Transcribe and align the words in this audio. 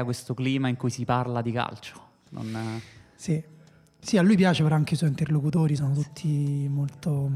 crea 0.00 0.04
questo 0.04 0.34
clima 0.34 0.68
in 0.68 0.76
cui 0.76 0.90
si 0.90 1.04
parla 1.04 1.42
di 1.42 1.52
calcio. 1.52 2.08
Non... 2.30 2.80
Sì. 3.14 3.42
sì, 3.98 4.16
a 4.16 4.22
lui 4.22 4.36
piace, 4.36 4.62
però 4.62 4.74
anche 4.74 4.94
i 4.94 4.96
suoi 4.96 5.10
interlocutori 5.10 5.76
sono 5.76 5.94
tutti 5.94 6.66
molto, 6.68 7.30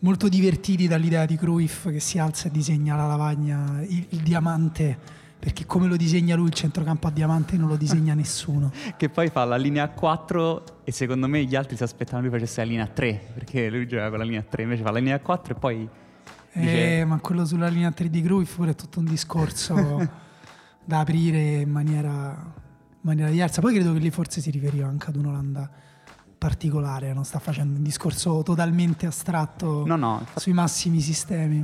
molto 0.00 0.28
divertiti 0.28 0.88
dall'idea 0.88 1.26
di 1.26 1.36
Cruyff 1.36 1.88
che 1.90 2.00
si 2.00 2.18
alza 2.18 2.48
e 2.48 2.50
disegna 2.50 2.96
la 2.96 3.06
lavagna, 3.06 3.82
il, 3.82 4.06
il 4.10 4.20
diamante 4.20 5.18
perché 5.40 5.64
come 5.64 5.86
lo 5.86 5.96
disegna 5.96 6.36
lui 6.36 6.48
il 6.48 6.52
centrocampo 6.52 7.06
a 7.06 7.10
diamante 7.10 7.56
non 7.56 7.68
lo 7.68 7.76
disegna 7.76 8.12
nessuno. 8.14 8.70
che 8.98 9.08
poi 9.08 9.30
fa 9.30 9.44
la 9.44 9.56
linea 9.56 9.88
4 9.88 10.82
e 10.84 10.92
secondo 10.92 11.28
me 11.28 11.42
gli 11.44 11.54
altri 11.54 11.76
si 11.76 11.82
aspettano 11.82 12.20
lui 12.20 12.30
facesse 12.30 12.60
la 12.60 12.66
linea 12.66 12.86
3, 12.86 13.30
perché 13.34 13.70
lui 13.70 13.86
gioca 13.86 14.10
con 14.10 14.18
la 14.18 14.24
linea 14.24 14.42
3, 14.42 14.62
invece 14.62 14.82
fa 14.82 14.90
la 14.90 14.98
linea 14.98 15.18
4 15.18 15.54
e 15.54 15.58
poi... 15.58 15.88
Dice... 16.52 16.98
Eh, 16.98 17.04
ma 17.04 17.18
quello 17.20 17.46
sulla 17.46 17.68
linea 17.68 17.90
3 17.90 18.10
di 18.10 18.22
Cruyff 18.22 18.56
pure 18.56 18.72
è 18.72 18.74
tutto 18.74 18.98
un 18.98 19.04
discorso 19.06 19.74
da 20.84 21.00
aprire 21.00 21.60
in 21.60 21.70
maniera, 21.70 22.36
in 22.36 23.00
maniera 23.00 23.30
diversa. 23.30 23.60
Poi 23.60 23.74
credo 23.74 23.92
che 23.92 23.98
lì 23.98 24.10
forse 24.10 24.40
si 24.40 24.50
riferiva 24.50 24.86
anche 24.86 25.08
ad 25.08 25.16
un'Olanda 25.16 25.70
particolare, 26.40 27.12
non 27.12 27.24
sta 27.24 27.38
facendo 27.38 27.76
un 27.76 27.82
discorso 27.82 28.42
totalmente 28.42 29.04
astratto 29.04 29.84
no, 29.84 29.96
no, 29.96 30.16
infatti... 30.20 30.40
sui 30.40 30.52
massimi 30.54 31.00
sistemi. 31.00 31.62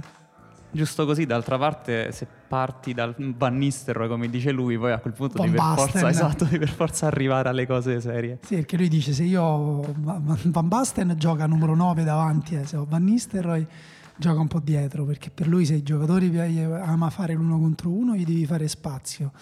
Giusto 0.70 1.06
così, 1.06 1.24
d'altra 1.24 1.56
parte, 1.56 2.12
se 2.12 2.26
parti 2.46 2.92
dal 2.92 3.14
Van 3.16 3.56
Nistelrooy, 3.56 4.09
come 4.09 4.28
dice 4.28 4.50
lui, 4.50 4.76
poi 4.76 4.92
a 4.92 4.98
quel 4.98 5.14
punto 5.14 5.40
devi 5.40 5.56
per, 5.56 5.62
forza, 5.74 6.09
esatto, 6.10 6.45
devi 6.45 6.59
per 6.59 6.68
forza 6.68 7.06
arrivare 7.06 7.48
alle 7.48 7.66
cose 7.66 7.98
serie. 8.02 8.40
Sì, 8.42 8.56
perché 8.56 8.76
lui 8.76 8.88
dice: 8.88 9.14
Se 9.14 9.23
io 9.23 9.80
Van 9.80 10.68
Basten 10.68 11.14
gioca 11.16 11.46
numero 11.46 11.74
9 11.74 12.04
davanti, 12.04 12.56
eh, 12.56 12.66
se 12.66 12.76
ho 12.76 12.84
Van 12.87 13.02
Nistelrooy 13.02 13.66
gioca 14.16 14.40
un 14.40 14.48
po' 14.48 14.60
dietro, 14.60 15.04
perché 15.04 15.30
per 15.30 15.48
lui 15.48 15.64
se 15.64 15.74
i 15.74 15.82
giocatori 15.82 16.36
ama 16.38 17.10
fare 17.10 17.34
l'uno 17.34 17.58
contro 17.58 17.90
uno, 17.90 18.14
gli 18.14 18.24
devi 18.24 18.46
fare 18.46 18.68
spazio. 18.68 19.32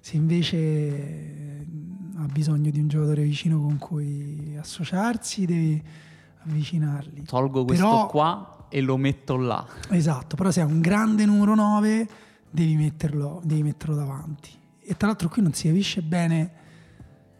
Se 0.00 0.16
invece 0.16 1.66
ha 2.16 2.26
bisogno 2.26 2.70
di 2.70 2.80
un 2.80 2.88
giocatore 2.88 3.22
vicino 3.22 3.60
con 3.60 3.78
cui 3.78 4.56
associarsi, 4.58 5.44
devi 5.46 5.82
avvicinarli. 6.44 7.22
Tolgo 7.24 7.64
questo 7.64 7.84
Però, 7.84 8.06
qua 8.06 8.66
e 8.68 8.80
lo 8.80 8.96
metto 8.96 9.36
là. 9.36 9.64
Esatto, 9.90 10.34
però 10.34 10.50
se 10.50 10.62
è 10.62 10.64
un 10.64 10.80
grande 10.80 11.24
numero 11.24 11.54
9 11.54 12.08
devi 12.50 12.74
metterlo, 12.76 13.40
devi 13.44 13.62
metterlo 13.62 13.94
davanti. 13.94 14.50
E 14.80 14.96
tra 14.96 15.06
l'altro 15.06 15.28
qui 15.28 15.42
non 15.42 15.52
si 15.52 15.68
capisce 15.68 16.02
bene 16.02 16.50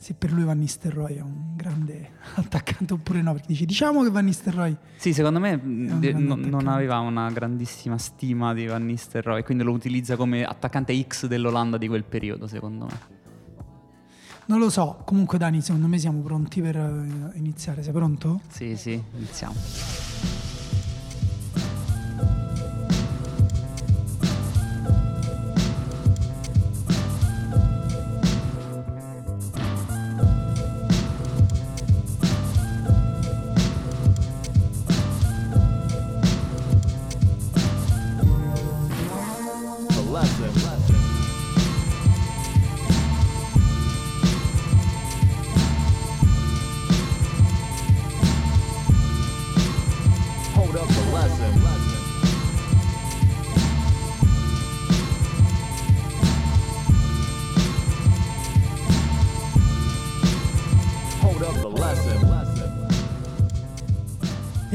se 0.03 0.15
per 0.15 0.33
lui 0.33 0.43
Van 0.43 0.59
Nistelrooy 0.59 1.15
è 1.15 1.21
un 1.21 1.55
grande 1.55 2.11
attaccante 2.35 2.93
oppure 2.93 3.23
no, 3.23 3.35
perché 3.35 3.47
dice 3.47 3.65
diciamo 3.65 4.03
che 4.03 4.11
Van 4.11 4.25
Nistelrooy 4.25 4.77
Sì, 4.97 5.13
secondo 5.13 5.39
me 5.39 5.61
de- 5.63 6.13
no, 6.13 6.35
non 6.35 6.67
aveva 6.67 6.99
una 6.99 7.31
grandissima 7.31 7.97
stima 7.99 8.53
di 8.53 8.67
Van 8.67 8.85
Nistelrooy, 8.85 9.45
quindi 9.45 9.63
lo 9.63 9.71
utilizza 9.71 10.17
come 10.17 10.43
attaccante 10.45 11.01
X 11.07 11.27
dell'Olanda 11.27 11.79
di 11.79 11.87
quel 11.87 12.03
periodo, 12.03 12.49
secondo 12.49 12.87
me. 12.87 13.21
Non 14.47 14.59
lo 14.59 14.71
so, 14.71 15.03
comunque 15.05 15.39
Dani, 15.39 15.61
secondo 15.61 15.87
me 15.87 15.99
siamo 15.99 16.21
pronti 16.21 16.61
per 16.61 16.75
eh, 16.75 17.39
iniziare. 17.39 17.85
Sei 17.85 17.93
pronto? 17.93 18.41
Sì, 18.49 18.75
sì, 18.77 19.01
iniziamo. 19.15 20.02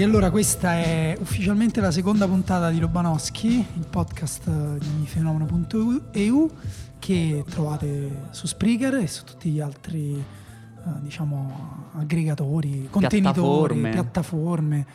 Allora 0.08 0.32
questa 0.32 0.76
è 0.76 1.18
ufficialmente 1.20 1.82
la 1.82 1.92
seconda 1.92 2.26
puntata 2.26 2.70
di 2.70 2.80
Lobanowski, 2.80 3.58
il 3.58 3.88
podcast 3.90 4.50
di 4.78 5.06
fenomeno.eu 5.06 6.50
che 6.98 7.44
trovate 7.50 8.28
su 8.32 8.48
Spreaker 8.48 8.94
e 8.96 9.08
su 9.08 9.26
tutti 9.26 9.50
gli 9.50 9.60
altri 9.60 10.14
eh, 10.16 10.90
diciamo 11.02 11.90
aggregatori, 11.96 12.88
contenitori, 12.90 13.82
piattaforme. 13.82 13.90
piattaforme 13.90 14.86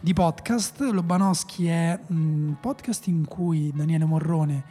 di 0.00 0.12
podcast. 0.12 0.80
Lobanowski 0.80 1.68
è 1.68 1.96
un 2.08 2.56
podcast 2.60 3.06
in 3.06 3.26
cui 3.26 3.70
Daniele 3.72 4.04
Morrone 4.04 4.64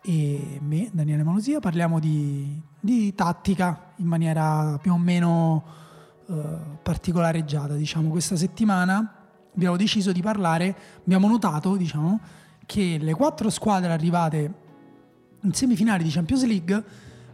e 0.00 0.60
me, 0.62 0.90
Daniele 0.92 1.24
Manosia, 1.24 1.58
parliamo 1.58 1.98
di, 1.98 2.56
di 2.78 3.12
tattica 3.16 3.94
in 3.96 4.06
maniera 4.06 4.78
più 4.80 4.92
o 4.92 4.96
meno 4.96 5.87
eh, 6.28 6.34
particolareggiata, 6.82 7.74
diciamo, 7.74 8.10
questa 8.10 8.36
settimana 8.36 9.14
abbiamo 9.54 9.76
deciso 9.76 10.12
di 10.12 10.20
parlare, 10.20 10.76
abbiamo 11.00 11.26
notato, 11.26 11.76
diciamo, 11.76 12.20
che 12.66 12.98
le 13.00 13.14
quattro 13.14 13.50
squadre 13.50 13.90
arrivate 13.92 14.54
in 15.40 15.52
semifinali 15.54 16.04
di 16.04 16.10
Champions 16.10 16.44
League 16.44 16.84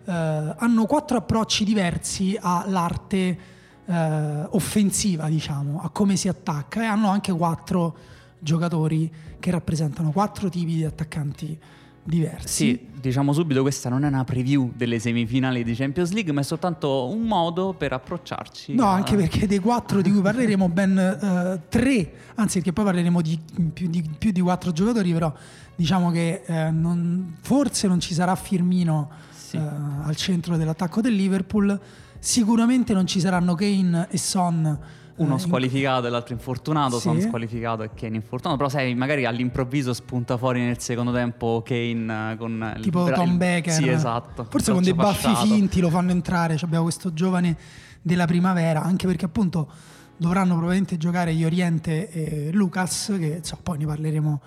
eh, 0.04 0.12
hanno 0.12 0.86
quattro 0.86 1.18
approcci 1.18 1.64
diversi 1.64 2.38
all'arte 2.40 3.38
eh, 3.84 4.46
offensiva, 4.50 5.28
diciamo, 5.28 5.82
a 5.82 5.90
come 5.90 6.16
si 6.16 6.28
attacca 6.28 6.82
e 6.82 6.86
hanno 6.86 7.08
anche 7.08 7.32
quattro 7.32 7.96
giocatori 8.38 9.12
che 9.40 9.50
rappresentano 9.50 10.12
quattro 10.12 10.48
tipi 10.48 10.76
di 10.76 10.84
attaccanti 10.84 11.58
diversi. 12.04 12.46
Sì, 12.48 12.88
diciamo 13.00 13.32
subito, 13.32 13.62
questa 13.62 13.88
non 13.88 14.04
è 14.04 14.08
una 14.08 14.24
preview 14.24 14.72
delle 14.74 14.98
semifinali 14.98 15.64
di 15.64 15.74
Champions 15.74 16.12
League, 16.12 16.32
ma 16.32 16.40
è 16.40 16.44
soltanto 16.44 17.08
un 17.08 17.22
modo 17.22 17.72
per 17.72 17.92
approcciarci. 17.92 18.74
No, 18.74 18.86
a... 18.86 18.94
anche 18.94 19.16
perché 19.16 19.46
dei 19.46 19.58
quattro 19.58 20.02
di 20.02 20.10
cui 20.10 20.20
parleremo 20.20 20.68
ben 20.68 21.18
uh, 21.20 21.68
tre, 21.68 22.12
anzi 22.34 22.58
perché 22.58 22.72
poi 22.72 22.84
parleremo 22.84 23.20
di 23.22 23.38
più, 23.72 23.88
di 23.88 24.04
più, 24.18 24.30
di 24.30 24.40
quattro 24.40 24.72
giocatori, 24.72 25.12
però 25.12 25.32
diciamo 25.74 26.10
che 26.10 26.42
uh, 26.46 26.52
non, 26.70 27.36
forse 27.40 27.88
non 27.88 28.00
ci 28.00 28.14
sarà 28.14 28.34
Firmino 28.36 29.10
sì. 29.34 29.56
uh, 29.56 29.60
al 30.02 30.14
centro 30.16 30.56
dell'attacco 30.56 31.00
del 31.00 31.14
Liverpool, 31.14 31.78
sicuramente 32.18 32.92
non 32.92 33.06
ci 33.06 33.18
saranno 33.18 33.54
Kane 33.54 34.08
e 34.10 34.18
Son 34.18 34.78
uno 35.16 35.36
eh, 35.36 35.38
squalificato 35.38 36.06
e 36.06 36.10
l'altro 36.10 36.34
infortunato, 36.34 36.96
sì. 36.96 37.02
Son 37.02 37.20
squalificato 37.20 37.82
e 37.82 37.90
Kane 37.94 38.16
infortunato, 38.16 38.56
però 38.56 38.68
sai, 38.68 38.94
magari 38.94 39.24
all'improvviso 39.24 39.92
spunta 39.92 40.36
fuori 40.36 40.60
nel 40.60 40.78
secondo 40.80 41.12
tempo 41.12 41.62
Kane 41.64 42.36
con 42.36 42.78
tipo 42.80 43.08
il, 43.08 43.14
Tom 43.14 43.36
Becker. 43.36 43.72
Sì, 43.72 43.88
esatto. 43.88 44.46
Forse 44.48 44.72
con 44.72 44.82
dei 44.82 44.94
baffi 44.94 45.28
fasciato. 45.28 45.46
finti 45.46 45.80
lo 45.80 45.90
fanno 45.90 46.10
entrare, 46.10 46.56
cioè 46.56 46.66
abbiamo 46.66 46.84
questo 46.84 47.12
giovane 47.12 47.56
della 48.02 48.26
primavera, 48.26 48.82
anche 48.82 49.06
perché 49.06 49.24
appunto 49.24 49.68
dovranno 50.16 50.54
probabilmente 50.54 50.96
giocare 50.96 51.32
Ioriente 51.32 52.10
e 52.10 52.52
Lucas, 52.52 53.14
che 53.18 53.40
so, 53.42 53.58
poi 53.62 53.78
ne 53.78 53.86
parleremo 53.86 54.40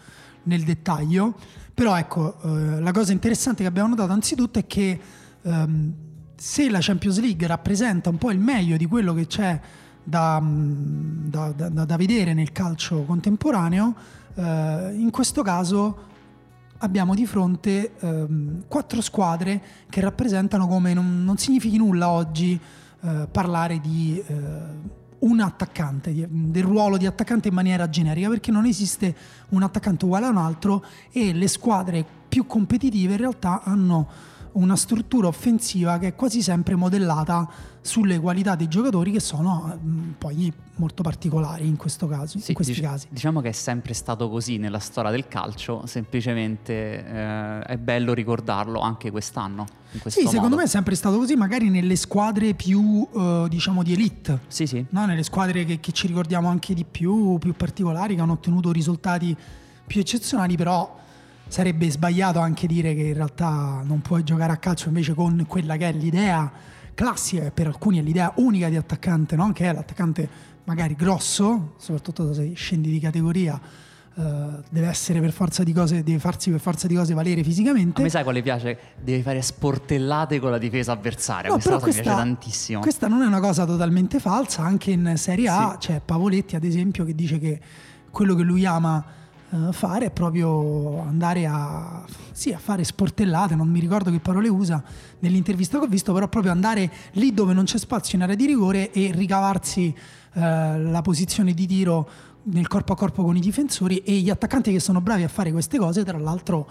nel 0.44 0.64
dettaglio. 0.64 1.36
Però 1.74 1.96
ecco, 1.96 2.38
eh, 2.44 2.80
la 2.80 2.92
cosa 2.92 3.12
interessante 3.12 3.62
che 3.62 3.70
abbiamo 3.70 3.90
notato 3.90 4.12
anzitutto 4.12 4.60
è 4.60 4.66
che 4.66 5.00
ehm, 5.44 5.94
se 6.36 6.70
la 6.70 6.80
Champions 6.82 7.20
League 7.20 7.46
rappresenta 7.48 8.10
un 8.10 8.18
po' 8.18 8.32
il 8.32 8.40
meglio 8.40 8.78
di 8.78 8.86
quello 8.86 9.14
che 9.14 9.28
c'è 9.28 9.60
da, 10.08 10.42
da, 10.42 11.52
da, 11.52 11.84
da 11.84 11.98
vedere 11.98 12.34
nel 12.34 12.54
calcio 12.54 13.04
contemporaneo, 13.04 13.94
eh, 14.36 14.94
in 14.96 15.10
questo 15.12 15.42
caso 15.42 16.06
abbiamo 16.78 17.14
di 17.14 17.26
fronte 17.26 17.92
eh, 18.00 18.26
quattro 18.70 19.02
squadre 19.02 19.62
che 19.90 20.00
rappresentano 20.00 20.66
come 20.68 20.94
non, 20.94 21.26
non 21.26 21.38
significhi 21.38 21.76
nulla 21.76 22.10
oggi 22.10 22.58
eh, 23.02 23.28
parlare 23.30 23.82
di 23.82 24.24
eh, 24.26 24.36
un 25.20 25.42
attaccante, 25.42 26.14
di, 26.14 26.26
del 26.30 26.64
ruolo 26.64 26.96
di 26.96 27.06
attaccante 27.06 27.50
in 27.50 27.54
maniera 27.54 27.90
generica, 27.90 28.30
perché 28.30 28.50
non 28.50 28.66
esiste 28.66 29.14
un 29.50 29.62
attaccante 29.62 30.06
uguale 30.06 30.28
a 30.28 30.30
un 30.30 30.38
altro 30.38 30.86
e 31.12 31.34
le 31.34 31.50
squadre 31.50 32.06
più 32.30 32.46
competitive 32.46 33.12
in 33.12 33.20
realtà 33.20 33.62
hanno 33.62 34.36
una 34.58 34.76
struttura 34.76 35.28
offensiva 35.28 35.98
che 35.98 36.08
è 36.08 36.16
quasi 36.16 36.42
sempre 36.42 36.76
modellata 36.76 37.50
sulle 37.82 38.20
qualità 38.20 38.56
dei 38.56 38.68
giocatori 38.68 39.12
che 39.12 39.20
sono 39.20 39.78
mh, 39.82 39.90
mm, 39.90 40.12
poi 40.18 40.54
molto 40.76 41.04
particolari 41.04 41.68
in 41.68 41.78
questo 41.78 42.08
caso, 42.08 42.40
sì, 42.40 42.50
in 42.50 42.56
questi 42.56 42.74
dic- 42.74 42.86
casi. 42.86 43.08
Diciamo 43.10 43.42
che 43.42 43.50
è 43.50 43.54
sempre 43.54 43.94
stato 43.94 44.30
così 44.30 44.58
nella 44.58 44.80
storia 44.80 45.12
del 45.12 45.28
calcio, 45.28 45.86
semplicemente 45.86 47.06
eh, 47.06 47.60
è 47.62 47.78
bello 47.78 48.14
ricordarlo 48.14 48.80
anche 48.80 49.10
quest'anno. 49.12 49.66
sì, 50.06 50.20
modo. 50.20 50.32
secondo 50.32 50.56
me 50.58 50.64
è 50.64 50.68
sempre 50.68 50.96
stato 50.96 51.18
così, 51.18 51.36
magari 51.36 51.70
nelle 51.70 51.96
squadre 51.96 52.54
più 52.54 53.08
eh, 53.16 53.46
diciamo 53.50 53.84
di 53.84 53.94
elite. 53.94 54.40
Sì, 54.48 54.68
sì. 54.68 54.86
No? 54.90 55.06
Nelle 55.06 55.24
squadre 55.24 55.64
che, 55.64 55.80
che 55.80 55.92
ci 55.92 56.08
ricordiamo 56.08 56.50
anche 56.50 56.74
di 56.74 56.84
più, 56.84 57.38
più 57.38 57.54
particolari, 57.54 58.16
che 58.16 58.22
hanno 58.22 58.34
ottenuto 58.34 58.72
risultati 58.72 59.36
più 59.86 60.02
eccezionali, 60.02 60.58
però 60.58 61.06
sarebbe 61.48 61.90
sbagliato 61.90 62.40
anche 62.40 62.68
dire 62.68 62.94
che 62.94 63.04
in 63.04 63.14
realtà 63.14 63.82
non 63.84 64.02
puoi 64.02 64.24
giocare 64.24 64.54
a 64.54 64.58
calcio 64.58 64.88
invece 64.90 65.14
con 65.14 65.46
quella 65.48 65.78
che 65.78 65.90
è 65.90 65.92
l'idea 65.92 66.52
classica, 66.94 67.46
e 67.46 67.52
per 67.52 67.68
alcuni 67.68 68.00
è 68.00 68.02
l'idea 68.02 68.34
unica 68.38 68.70
di 68.70 68.76
attaccante, 68.76 69.36
no? 69.36 69.52
che 69.54 69.70
è 69.70 69.74
l'attaccante 69.74 70.28
magari 70.64 70.96
grosso, 70.96 71.76
soprattutto 71.78 72.34
se 72.34 72.54
scendi 72.54 72.90
di 72.90 73.00
categoria. 73.00 73.86
Uh, 74.18 74.64
deve 74.72 74.88
essere 74.88 75.20
per 75.20 75.32
forza 75.32 75.62
di 75.62 75.72
cose, 75.74 76.02
deve 76.02 76.18
farsi 76.18 76.50
per 76.50 76.60
forza 76.60 76.88
di 76.88 76.96
cose 76.96 77.14
valere 77.14 77.44
fisicamente. 77.44 78.02
A 78.02 78.04
me 78.04 78.10
sai 78.10 78.24
quale 78.24 78.42
piace? 78.42 78.76
Devi 79.00 79.22
fare 79.22 79.44
sportellate 79.44 80.40
con 80.40 80.50
la 80.50 80.58
difesa 80.58 80.94
avversaria. 80.94 81.50
No, 81.50 81.54
questa 81.54 81.74
cosa 81.74 81.84
questa, 81.84 82.02
mi 82.02 82.08
piace 82.08 82.24
tantissimo. 82.24 82.80
Questa 82.80 83.08
non 83.08 83.22
è 83.22 83.28
una 83.28 83.40
cosa 83.40 83.64
totalmente 83.66 84.20
falsa. 84.20 84.64
Anche 84.64 84.90
in 84.90 85.14
Serie 85.18 85.48
A 85.50 85.78
sì. 85.80 85.90
c'è 85.90 86.02
Pavoletti, 86.04 86.56
ad 86.56 86.64
esempio, 86.64 87.06
che 87.06 87.14
dice 87.14 87.38
che 87.38 87.60
quello 88.10 88.34
che 88.34 88.42
lui 88.42 88.66
ama 88.66 89.06
uh, 89.50 89.72
fare 89.72 90.06
è 90.06 90.12
proprio 90.12 91.02
andare 91.02 91.46
a, 91.46 92.04
sì, 92.32 92.52
a 92.52 92.58
fare 92.58 92.84
sportellate. 92.84 93.56
Non 93.56 93.70
mi 93.70 93.80
ricordo 93.80 94.12
che 94.12 94.20
parole 94.20 94.50
usa 94.50 94.84
nell'intervista 95.20 95.80
che 95.80 95.86
ho 95.86 95.90
visto, 95.90 96.14
però 96.14 96.28
proprio 96.28 96.52
andare 96.52 96.92
lì 97.14 97.34
dove 97.34 97.54
non 97.54 97.66
c'è 97.66 97.78
spazio 97.78 98.18
in 98.18 98.24
area 98.24 98.36
di 98.36 98.46
rigore 98.46 98.92
e 98.92 99.12
ricavarsi 99.14 99.94
uh, 100.34 100.40
la 100.40 101.02
posizione 101.04 101.54
di 101.54 101.66
tiro 101.66 102.10
nel 102.44 102.68
corpo 102.68 102.94
a 102.94 102.96
corpo 102.96 103.24
con 103.24 103.36
i 103.36 103.42
difensori 103.42 103.98
e 104.00 104.14
gli 104.14 104.30
attaccanti 104.30 104.72
che 104.72 104.80
sono 104.80 105.02
bravi 105.02 105.24
a 105.24 105.28
fare 105.28 105.52
queste 105.52 105.78
cose, 105.78 106.04
tra 106.04 106.18
l'altro 106.18 106.70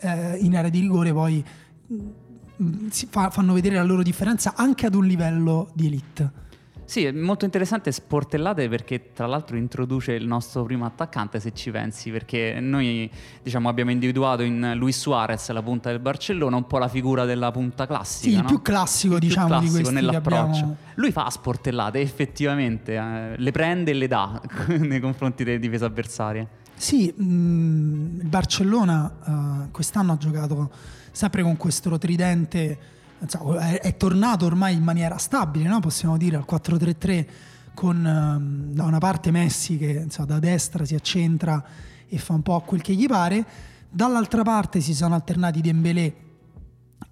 eh, 0.00 0.36
in 0.38 0.56
area 0.56 0.70
di 0.70 0.80
rigore 0.80 1.12
poi 1.12 1.44
mm, 1.92 2.88
fa, 2.88 3.30
fanno 3.30 3.54
vedere 3.54 3.76
la 3.76 3.82
loro 3.82 4.02
differenza 4.02 4.54
anche 4.54 4.86
ad 4.86 4.94
un 4.94 5.06
livello 5.06 5.70
di 5.72 5.86
elite. 5.86 6.42
Sì, 6.84 7.04
è 7.04 7.12
molto 7.12 7.44
interessante 7.44 7.90
Sportellate 7.90 8.68
perché 8.68 9.12
tra 9.12 9.26
l'altro 9.26 9.56
introduce 9.56 10.12
il 10.12 10.26
nostro 10.26 10.64
primo 10.64 10.84
attaccante 10.84 11.40
se 11.40 11.52
ci 11.52 11.70
pensi, 11.70 12.10
perché 12.10 12.58
noi 12.60 13.10
diciamo, 13.42 13.68
abbiamo 13.68 13.90
individuato 13.90 14.42
in 14.42 14.72
Luis 14.76 14.98
Suarez, 14.98 15.50
la 15.50 15.62
punta 15.62 15.90
del 15.90 16.00
Barcellona, 16.00 16.56
un 16.56 16.66
po' 16.66 16.78
la 16.78 16.88
figura 16.88 17.24
della 17.24 17.50
punta 17.50 17.86
classica. 17.86 18.30
Sì, 18.30 18.36
il 18.36 18.42
no? 18.42 18.48
più 18.48 18.62
classico 18.62 19.14
il 19.14 19.20
diciamo 19.20 19.46
più 19.46 19.56
classico 19.58 19.88
di 19.88 19.94
nell'approccio. 19.94 20.40
Abbiamo... 20.40 20.76
Lui 20.96 21.10
fa 21.10 21.30
Sportellate 21.30 22.00
effettivamente, 22.00 22.94
eh, 22.94 23.34
le 23.36 23.50
prende 23.50 23.90
e 23.90 23.94
le 23.94 24.06
dà 24.06 24.40
nei 24.78 25.00
confronti 25.00 25.42
delle 25.44 25.58
difese 25.58 25.84
avversarie. 25.84 26.48
Sì, 26.74 27.12
mh, 27.16 27.24
mm, 27.24 28.20
il 28.20 28.28
Barcellona 28.28 29.16
uh, 29.24 29.70
quest'anno 29.70 30.12
ha 30.12 30.16
giocato 30.16 30.70
sempre 31.12 31.42
con 31.42 31.56
questo 31.56 31.96
tridente 31.98 32.78
è, 33.58 33.80
è, 33.80 33.96
tornato 33.96 34.46
ormai 34.46 34.74
in 34.74 34.82
maniera 34.82 35.16
stabile, 35.18 35.68
no? 35.68 35.80
possiamo 35.80 36.16
dire, 36.16 36.36
al 36.36 36.44
4-3-3 36.48 37.26
con 37.74 37.96
um, 38.04 38.72
da 38.72 38.84
una 38.84 38.98
parte 38.98 39.30
Messi 39.30 39.76
che 39.76 40.02
insomma, 40.04 40.28
da 40.28 40.38
destra 40.38 40.84
si 40.84 40.94
accentra 40.94 41.62
e 42.08 42.18
fa 42.18 42.34
un 42.34 42.42
po' 42.42 42.60
quel 42.60 42.80
che 42.82 42.94
gli 42.94 43.06
pare, 43.06 43.44
dall'altra 43.88 44.42
parte 44.42 44.80
si 44.80 44.94
sono 44.94 45.14
alternati 45.14 45.60
Dembélé 45.60 46.14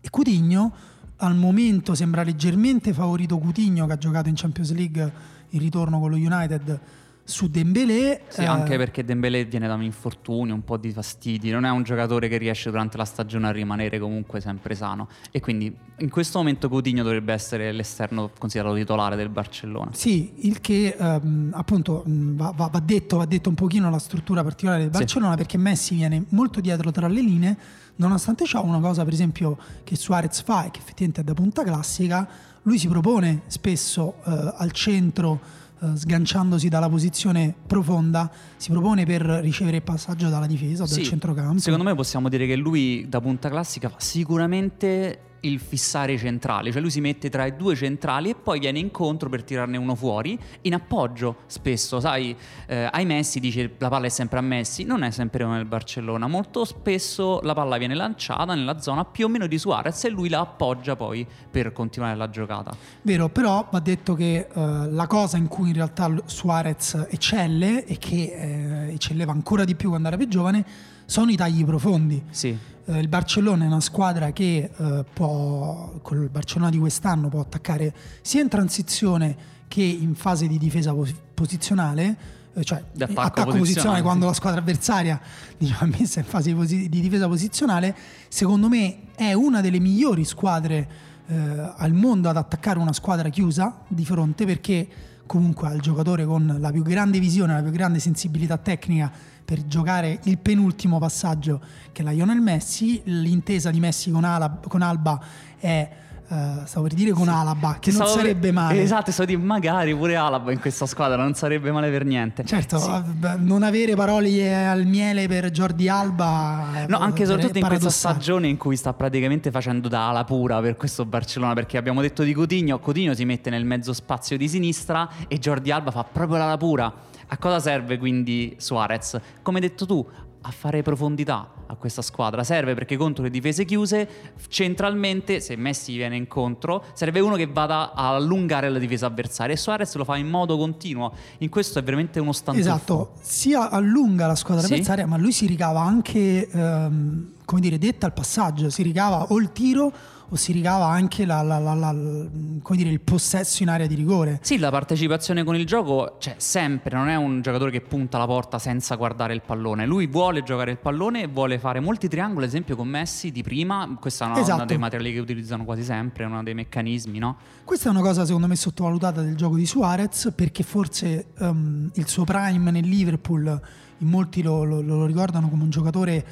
e 0.00 0.10
Coutinho, 0.10 0.72
al 1.16 1.36
momento 1.36 1.94
sembra 1.94 2.22
leggermente 2.22 2.92
favorito 2.92 3.38
Coutinho 3.38 3.86
che 3.86 3.92
ha 3.92 3.98
giocato 3.98 4.28
in 4.28 4.34
Champions 4.34 4.72
League 4.72 5.12
in 5.50 5.60
ritorno 5.60 6.00
con 6.00 6.10
lo 6.10 6.16
United 6.16 6.80
su 7.24 7.48
Dembélé. 7.48 8.22
Sì, 8.28 8.40
eh... 8.40 8.46
anche 8.46 8.76
perché 8.76 9.04
Dembélé 9.04 9.44
viene 9.44 9.66
da 9.66 9.74
un 9.74 9.82
infortunio, 9.82 10.54
un 10.54 10.64
po' 10.64 10.76
di 10.76 10.90
fastidi, 10.90 11.50
non 11.50 11.64
è 11.64 11.70
un 11.70 11.82
giocatore 11.82 12.28
che 12.28 12.36
riesce 12.36 12.70
durante 12.70 12.96
la 12.96 13.04
stagione 13.04 13.48
a 13.48 13.50
rimanere 13.50 13.98
comunque 13.98 14.40
sempre 14.40 14.74
sano 14.74 15.08
e 15.30 15.40
quindi 15.40 15.74
in 15.98 16.10
questo 16.10 16.38
momento 16.38 16.68
Coutinho 16.68 17.02
dovrebbe 17.02 17.32
essere 17.32 17.70
l'esterno 17.72 18.30
considerato 18.38 18.74
titolare 18.74 19.16
del 19.16 19.28
Barcellona. 19.28 19.90
Sì, 19.92 20.32
il 20.48 20.60
che 20.60 20.96
ehm, 20.98 21.52
appunto 21.54 22.02
va, 22.06 22.52
va, 22.54 22.66
va, 22.66 22.80
detto, 22.80 23.18
va, 23.18 23.24
detto, 23.24 23.48
un 23.48 23.54
pochino 23.54 23.88
la 23.90 23.98
struttura 23.98 24.42
particolare 24.42 24.80
del 24.80 24.90
Barcellona 24.90 25.32
sì. 25.32 25.38
perché 25.38 25.58
Messi 25.58 25.94
viene 25.94 26.24
molto 26.30 26.60
dietro 26.60 26.90
tra 26.90 27.06
le 27.06 27.20
linee, 27.20 27.56
nonostante 27.96 28.44
ciò 28.44 28.64
una 28.64 28.80
cosa 28.80 29.04
per 29.04 29.12
esempio 29.12 29.56
che 29.84 29.96
Suarez 29.96 30.42
fa 30.42 30.64
e 30.64 30.70
che 30.70 30.80
effettivamente 30.80 31.20
è 31.20 31.24
da 31.24 31.34
punta 31.34 31.62
classica, 31.62 32.28
lui 32.62 32.78
si 32.78 32.88
propone 32.88 33.42
spesso 33.46 34.16
eh, 34.24 34.54
al 34.56 34.72
centro 34.72 35.60
eh, 35.82 35.96
sganciandosi 35.96 36.68
dalla 36.68 36.88
posizione 36.88 37.54
profonda, 37.66 38.30
si 38.56 38.70
propone 38.70 39.04
per 39.04 39.22
ricevere 39.22 39.78
il 39.78 39.82
passaggio 39.82 40.28
dalla 40.28 40.46
difesa 40.46 40.84
o 40.84 40.86
dal 40.86 41.02
centrocampo. 41.02 41.58
Secondo 41.58 41.84
me 41.84 41.94
possiamo 41.96 42.28
dire 42.28 42.46
che 42.46 42.54
lui 42.54 43.06
da 43.08 43.20
punta 43.20 43.48
classica 43.48 43.88
fa 43.88 43.96
sicuramente 43.98 45.31
il 45.42 45.58
fissare 45.58 46.12
i 46.12 46.18
centrali, 46.18 46.70
cioè 46.70 46.80
lui 46.80 46.90
si 46.90 47.00
mette 47.00 47.30
tra 47.30 47.46
i 47.46 47.56
due 47.56 47.74
centrali 47.74 48.30
e 48.30 48.34
poi 48.34 48.58
viene 48.58 48.78
incontro 48.78 49.28
per 49.28 49.42
tirarne 49.42 49.76
uno 49.76 49.94
fuori 49.94 50.38
in 50.62 50.74
appoggio 50.74 51.36
spesso, 51.46 52.00
sai, 52.00 52.36
eh, 52.66 52.88
ai 52.90 53.04
Messi 53.04 53.40
dice 53.40 53.74
la 53.78 53.88
palla 53.88 54.06
è 54.06 54.08
sempre 54.08 54.38
a 54.38 54.42
Messi, 54.42 54.84
non 54.84 55.02
è 55.02 55.10
sempre 55.10 55.44
come 55.44 55.56
nel 55.56 55.64
Barcellona, 55.64 56.26
molto 56.26 56.64
spesso 56.64 57.40
la 57.42 57.54
palla 57.54 57.78
viene 57.78 57.94
lanciata 57.94 58.54
nella 58.54 58.80
zona 58.80 59.04
più 59.04 59.26
o 59.26 59.28
meno 59.28 59.46
di 59.46 59.58
Suarez 59.58 60.04
e 60.04 60.08
lui 60.10 60.28
la 60.28 60.40
appoggia 60.40 60.96
poi 60.96 61.26
per 61.50 61.72
continuare 61.72 62.16
la 62.16 62.30
giocata. 62.30 62.74
Vero, 63.02 63.28
però 63.28 63.66
va 63.70 63.80
detto 63.80 64.14
che 64.14 64.46
eh, 64.52 64.90
la 64.90 65.06
cosa 65.06 65.36
in 65.36 65.48
cui 65.48 65.68
in 65.68 65.74
realtà 65.74 66.10
Suarez 66.24 67.06
eccelle 67.10 67.84
e 67.84 67.98
che 67.98 68.86
eh, 68.88 68.92
eccelleva 68.92 69.32
ancora 69.32 69.64
di 69.64 69.74
più 69.74 69.88
quando 69.88 70.08
era 70.08 70.16
più 70.16 70.28
giovane 70.28 70.64
sono 71.04 71.30
i 71.30 71.36
tagli 71.36 71.64
profondi. 71.64 72.22
Sì. 72.30 72.56
Eh, 72.84 72.98
il 72.98 73.08
Barcellona 73.08 73.64
è 73.64 73.66
una 73.66 73.80
squadra 73.80 74.32
che 74.32 74.70
eh, 74.76 75.04
può, 75.12 75.98
col 76.02 76.28
Barcellona 76.28 76.70
di 76.70 76.78
quest'anno 76.78 77.28
può 77.28 77.40
attaccare 77.40 77.94
sia 78.22 78.42
in 78.42 78.48
transizione 78.48 79.50
che 79.68 79.82
in 79.82 80.14
fase 80.14 80.48
di 80.48 80.58
difesa 80.58 80.92
pos- 80.92 81.14
posizionale, 81.32 82.16
eh, 82.54 82.64
cioè 82.64 82.82
attacco, 82.98 83.20
attacco 83.20 83.56
posizionale 83.56 84.02
quando 84.02 84.26
la 84.26 84.32
squadra 84.32 84.60
avversaria 84.60 85.20
diciamo, 85.56 85.92
è 85.92 85.96
messa 85.98 86.20
in 86.20 86.26
fase 86.26 86.52
di, 86.54 86.88
difesa 86.88 87.28
posizionale, 87.28 87.96
secondo 88.28 88.68
me 88.68 88.98
è 89.14 89.32
una 89.32 89.60
delle 89.60 89.78
migliori 89.78 90.24
squadre 90.24 90.88
eh, 91.26 91.72
al 91.76 91.92
mondo 91.92 92.28
ad 92.28 92.36
attaccare 92.36 92.80
una 92.80 92.92
squadra 92.92 93.28
chiusa 93.28 93.82
di 93.86 94.04
fronte 94.04 94.44
perché 94.44 94.88
comunque 95.24 95.68
ha 95.68 95.72
il 95.72 95.80
giocatore 95.80 96.24
con 96.24 96.56
la 96.58 96.70
più 96.72 96.82
grande 96.82 97.20
visione, 97.20 97.54
la 97.54 97.62
più 97.62 97.70
grande 97.70 98.00
sensibilità 98.00 98.58
tecnica 98.58 99.10
per 99.52 99.66
giocare 99.66 100.18
il 100.22 100.38
penultimo 100.38 100.98
passaggio 100.98 101.60
che 101.92 102.00
è 102.00 102.04
la 102.06 102.12
Lionel 102.12 102.40
Messi, 102.40 103.02
l'intesa 103.04 103.70
di 103.70 103.80
Messi 103.80 104.10
con, 104.10 104.24
Alab, 104.24 104.66
con 104.66 104.80
Alba 104.80 105.20
è 105.58 106.00
Uh, 106.32 106.64
stavo 106.64 106.86
per 106.86 106.94
dire 106.94 107.10
con 107.10 107.24
sì. 107.24 107.28
Alaba, 107.28 107.76
che 107.78 107.92
non 107.92 108.06
sarebbe 108.06 108.52
male. 108.52 108.80
Esatto, 108.80 109.10
stavo 109.12 109.28
di 109.28 109.36
magari 109.36 109.94
pure 109.94 110.16
Alaba 110.16 110.50
in 110.50 110.60
questa 110.60 110.86
squadra, 110.86 111.22
non 111.22 111.34
sarebbe 111.34 111.70
male 111.70 111.90
per 111.90 112.06
niente. 112.06 112.42
Certo, 112.46 112.78
sì. 112.78 112.90
non 113.36 113.62
avere 113.62 113.94
parole 113.94 114.66
al 114.66 114.86
miele 114.86 115.28
per 115.28 115.50
Jordi 115.50 115.90
Alba. 115.90 116.86
No, 116.88 116.96
anche 117.00 117.26
soprattutto 117.26 117.58
in 117.58 117.66
questa 117.66 117.90
stagione 117.90 118.48
in 118.48 118.56
cui 118.56 118.76
sta 118.76 118.94
praticamente 118.94 119.50
facendo 119.50 119.88
da 119.88 120.08
ala 120.08 120.24
pura 120.24 120.58
per 120.62 120.78
questo 120.78 121.04
Barcellona, 121.04 121.52
perché 121.52 121.76
abbiamo 121.76 122.00
detto 122.00 122.22
di 122.22 122.32
Coutinho, 122.32 122.78
Coutinho 122.78 123.12
si 123.12 123.26
mette 123.26 123.50
nel 123.50 123.66
mezzo 123.66 123.92
spazio 123.92 124.38
di 124.38 124.48
sinistra 124.48 125.06
e 125.28 125.38
Jordi 125.38 125.70
Alba 125.70 125.90
fa 125.90 126.02
proprio 126.04 126.38
l'ala 126.38 126.56
pura 126.56 127.10
a 127.32 127.38
cosa 127.38 127.60
serve 127.60 127.96
quindi 127.96 128.54
Suarez? 128.58 129.18
Come 129.40 129.58
hai 129.58 129.66
detto 129.66 129.86
tu, 129.86 130.06
a 130.42 130.50
fare 130.50 130.82
profondità 130.82 131.50
a 131.66 131.76
questa 131.76 132.02
squadra. 132.02 132.44
Serve 132.44 132.74
perché 132.74 132.98
contro 132.98 133.22
le 133.22 133.30
difese 133.30 133.64
chiuse, 133.64 134.06
centralmente, 134.48 135.40
se 135.40 135.56
Messi 135.56 135.96
viene 135.96 136.16
incontro, 136.16 136.84
serve 136.92 137.20
uno 137.20 137.36
che 137.36 137.46
vada 137.46 137.94
a 137.94 138.14
allungare 138.14 138.68
la 138.68 138.78
difesa 138.78 139.06
avversaria. 139.06 139.54
E 139.54 139.56
Suarez 139.56 139.94
lo 139.94 140.04
fa 140.04 140.18
in 140.18 140.28
modo 140.28 140.58
continuo. 140.58 141.14
In 141.38 141.48
questo 141.48 141.78
è 141.78 141.82
veramente 141.82 142.20
uno 142.20 142.32
standoff. 142.32 142.64
Esatto, 142.66 143.12
sia 143.22 143.70
allunga 143.70 144.26
la 144.26 144.34
squadra 144.34 144.66
sì. 144.66 144.74
avversaria, 144.74 145.06
ma 145.06 145.16
lui 145.16 145.32
si 145.32 145.46
ricava 145.46 145.80
anche, 145.80 146.46
ehm, 146.50 147.32
come 147.46 147.60
dire, 147.62 147.78
detta 147.78 148.04
al 148.04 148.12
passaggio, 148.12 148.68
si 148.68 148.82
ricava 148.82 149.28
o 149.28 149.38
il 149.38 149.52
tiro 149.52 149.90
o 150.32 150.36
si 150.36 150.52
ricava 150.52 150.86
anche 150.86 151.26
la, 151.26 151.42
la, 151.42 151.58
la, 151.58 151.92
dire, 151.92 152.88
il 152.88 153.00
possesso 153.00 153.62
in 153.62 153.68
area 153.68 153.86
di 153.86 153.94
rigore. 153.94 154.38
Sì, 154.40 154.58
la 154.58 154.70
partecipazione 154.70 155.44
con 155.44 155.54
il 155.54 155.66
gioco 155.66 156.16
c'è 156.18 156.36
sempre, 156.38 156.96
non 156.96 157.08
è 157.08 157.16
un 157.16 157.42
giocatore 157.42 157.70
che 157.70 157.82
punta 157.82 158.16
la 158.16 158.24
porta 158.24 158.58
senza 158.58 158.94
guardare 158.94 159.34
il 159.34 159.42
pallone. 159.44 159.84
Lui 159.84 160.06
vuole 160.06 160.42
giocare 160.42 160.70
il 160.70 160.78
pallone 160.78 161.24
e 161.24 161.26
vuole 161.26 161.58
fare 161.58 161.80
molti 161.80 162.08
triangoli, 162.08 162.44
ad 162.44 162.48
esempio 162.48 162.76
con 162.76 162.88
Messi 162.88 163.30
di 163.30 163.42
prima. 163.42 163.94
Questa 164.00 164.24
è 164.24 164.28
una, 164.28 164.40
esatto. 164.40 164.54
una 164.56 164.64
dei 164.64 164.78
materiali 164.78 165.12
che 165.12 165.20
utilizzano 165.20 165.64
quasi 165.64 165.84
sempre, 165.84 166.24
è 166.24 166.26
uno 166.26 166.42
dei 166.42 166.54
meccanismi, 166.54 167.18
no? 167.18 167.36
Questa 167.64 167.88
è 167.88 167.90
una 167.90 168.00
cosa 168.00 168.24
secondo 168.24 168.46
me 168.46 168.56
sottovalutata 168.56 169.20
del 169.20 169.36
gioco 169.36 169.56
di 169.56 169.66
Suarez 169.66 170.32
perché 170.34 170.62
forse 170.62 171.26
um, 171.40 171.90
il 171.92 172.08
suo 172.08 172.24
prime 172.24 172.70
nel 172.70 172.88
Liverpool 172.88 173.60
in 173.98 174.08
molti 174.08 174.42
lo, 174.42 174.64
lo, 174.64 174.80
lo 174.80 175.04
ricordano 175.04 175.50
come 175.50 175.62
un 175.62 175.70
giocatore 175.70 176.24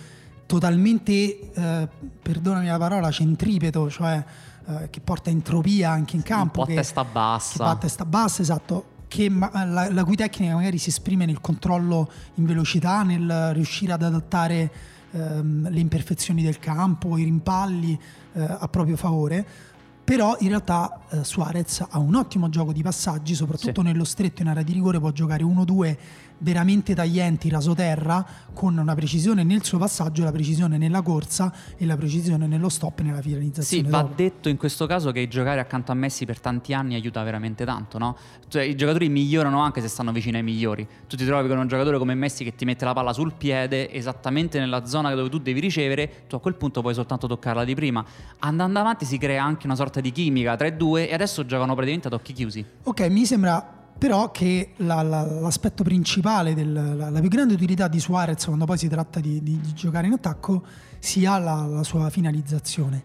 totalmente, 0.50 1.52
eh, 1.52 1.88
perdonami 2.21 2.66
la 2.66 2.76
parola, 2.76 3.09
centripeto, 3.12 3.88
cioè 3.88 4.25
eh, 4.66 4.90
che 4.90 5.00
porta 5.00 5.30
entropia 5.30 5.92
anche 5.92 6.16
in 6.16 6.23
campo. 6.23 6.59
Un 6.59 6.66
po' 6.66 6.73
che, 6.73 6.75
testa 6.75 7.04
bassa. 7.04 7.52
Che 7.52 7.62
va 7.62 7.71
a 7.71 7.76
testa 7.76 8.04
bassa, 8.04 8.42
esatto. 8.42 8.85
Che 9.07 9.28
la, 9.30 9.88
la, 9.92 10.04
cui 10.04 10.16
tecnica 10.16 10.54
magari 10.54 10.78
si 10.78 10.88
esprime 10.88 11.25
nel 11.25 11.40
controllo 11.40 12.11
in 12.35 12.47
velocità, 12.47 13.04
nel 13.04 13.52
riuscire 13.52 13.92
ad 13.92 14.02
adattare 14.02 14.73
ehm, 15.12 15.71
le 15.71 15.78
imperfezioni 15.78 16.42
del 16.42 16.59
campo, 16.59 17.16
i 17.16 17.23
rimpalli 17.23 17.97
eh, 18.33 18.42
a 18.42 18.66
proprio 18.66 18.97
favore 18.97 19.69
però 20.11 20.37
in 20.40 20.49
realtà 20.49 21.02
eh, 21.11 21.23
Suarez 21.23 21.87
ha 21.88 21.99
un 22.00 22.16
ottimo 22.16 22.49
gioco 22.49 22.73
di 22.73 22.83
passaggi, 22.83 23.33
soprattutto 23.33 23.80
Sì. 23.80 23.87
nello 23.87 24.02
stretto 24.02 24.42
in 24.42 24.49
area 24.49 24.64
di 24.64 24.73
rigore 24.73 24.99
può 24.99 25.12
giocare 25.12 25.45
1-2 25.45 25.97
veramente 26.41 26.95
taglienti, 26.95 27.49
rasoterra, 27.49 28.25
con 28.53 28.77
una 28.77 28.95
precisione 28.95 29.43
nel 29.45 29.65
suo 29.65 29.79
passaggio, 29.79 30.25
la 30.25 30.33
precisione 30.33 30.77
nella 30.79 31.03
corsa 31.03 31.53
e 31.77 31.87
la 31.87 31.97
precisione 31.97 32.47
nello 32.47 32.69
stop 32.69 32.99
e 33.01 33.03
nella 33.05 33.23
Sì, 33.23 33.29
finalizzazione. 33.29 33.89
va 33.89 34.03
dopo. 34.03 34.15
detto 34.17 34.49
in 34.49 34.57
questo 34.57 34.87
caso 34.87 35.13
che 35.13 35.29
giocare 35.29 35.61
accanto 35.61 35.93
a 35.93 35.95
Messi 35.95 36.25
per 36.27 36.41
tanti 36.41 36.75
anni 36.75 36.95
aiuta 36.95 37.23
veramente 37.23 37.65
tanto, 37.65 37.99
no? 37.99 38.17
Cioè, 38.49 38.63
i 38.63 38.75
giocatori 38.75 39.09
migliorano 39.09 39.61
anche 39.61 39.81
se 39.81 39.89
stanno 39.89 40.13
vicino 40.13 40.37
ai 40.37 40.43
migliori. 40.43 40.87
Tu 41.07 41.17
ti 41.17 41.25
trovi 41.25 41.49
con 41.49 41.59
un 41.59 41.69
giocatore 41.69 41.99
come 41.99 42.15
Messi 42.15 42.45
che 42.45 42.55
ti 42.55 42.65
mette 42.65 42.85
la 42.85 42.93
palla 42.93 43.13
sul 43.13 43.33
piede, 43.35 43.91
esattamente 43.93 44.59
nella 44.59 44.85
zona 44.87 45.15
dove 45.15 45.29
tu 45.29 45.39
devi 45.39 45.61
ricevere, 45.61 46.25
tu 46.27 46.35
a 46.37 46.41
quel 46.41 46.55
punto 46.55 46.81
puoi 46.81 46.95
soltanto 46.95 47.27
toccarla 47.27 47.65
di 47.65 47.75
prima. 47.75 48.05
Andando 48.41 48.79
avanti 48.79 49.05
si 49.05 49.19
crea 49.19 49.45
anche 49.45 49.67
una 49.67 49.77
sorta 49.77 50.01
di 50.01 50.11
chimica 50.11 50.57
tra 50.57 50.67
i 50.67 50.77
due 50.77 51.09
e 51.09 51.15
adesso 51.15 51.45
giocano 51.45 51.75
praticamente 51.75 52.09
ad 52.09 52.15
occhi 52.15 52.33
chiusi. 52.33 52.65
Ok, 52.85 53.01
mi 53.09 53.25
sembra 53.27 53.79
però 54.00 54.30
che 54.30 54.71
la- 54.76 55.02
la- 55.02 55.26
l'aspetto 55.26 55.83
principale, 55.83 56.54
del- 56.54 56.73
la, 56.73 57.11
la 57.11 57.21
più 57.21 57.28
grande 57.28 57.52
utilità 57.52 57.87
di 57.87 58.00
Suarez 58.00 58.47
quando 58.47 58.64
poi 58.64 58.78
si 58.78 58.88
tratta 58.88 59.21
di, 59.21 59.42
di- 59.42 59.61
di 59.61 59.75
giocare 59.75 60.07
in 60.07 60.14
attacco 60.14 60.64
sia 60.99 61.37
la, 61.38 61.83
sua 61.85 62.09
finalizzazione. 62.09 63.02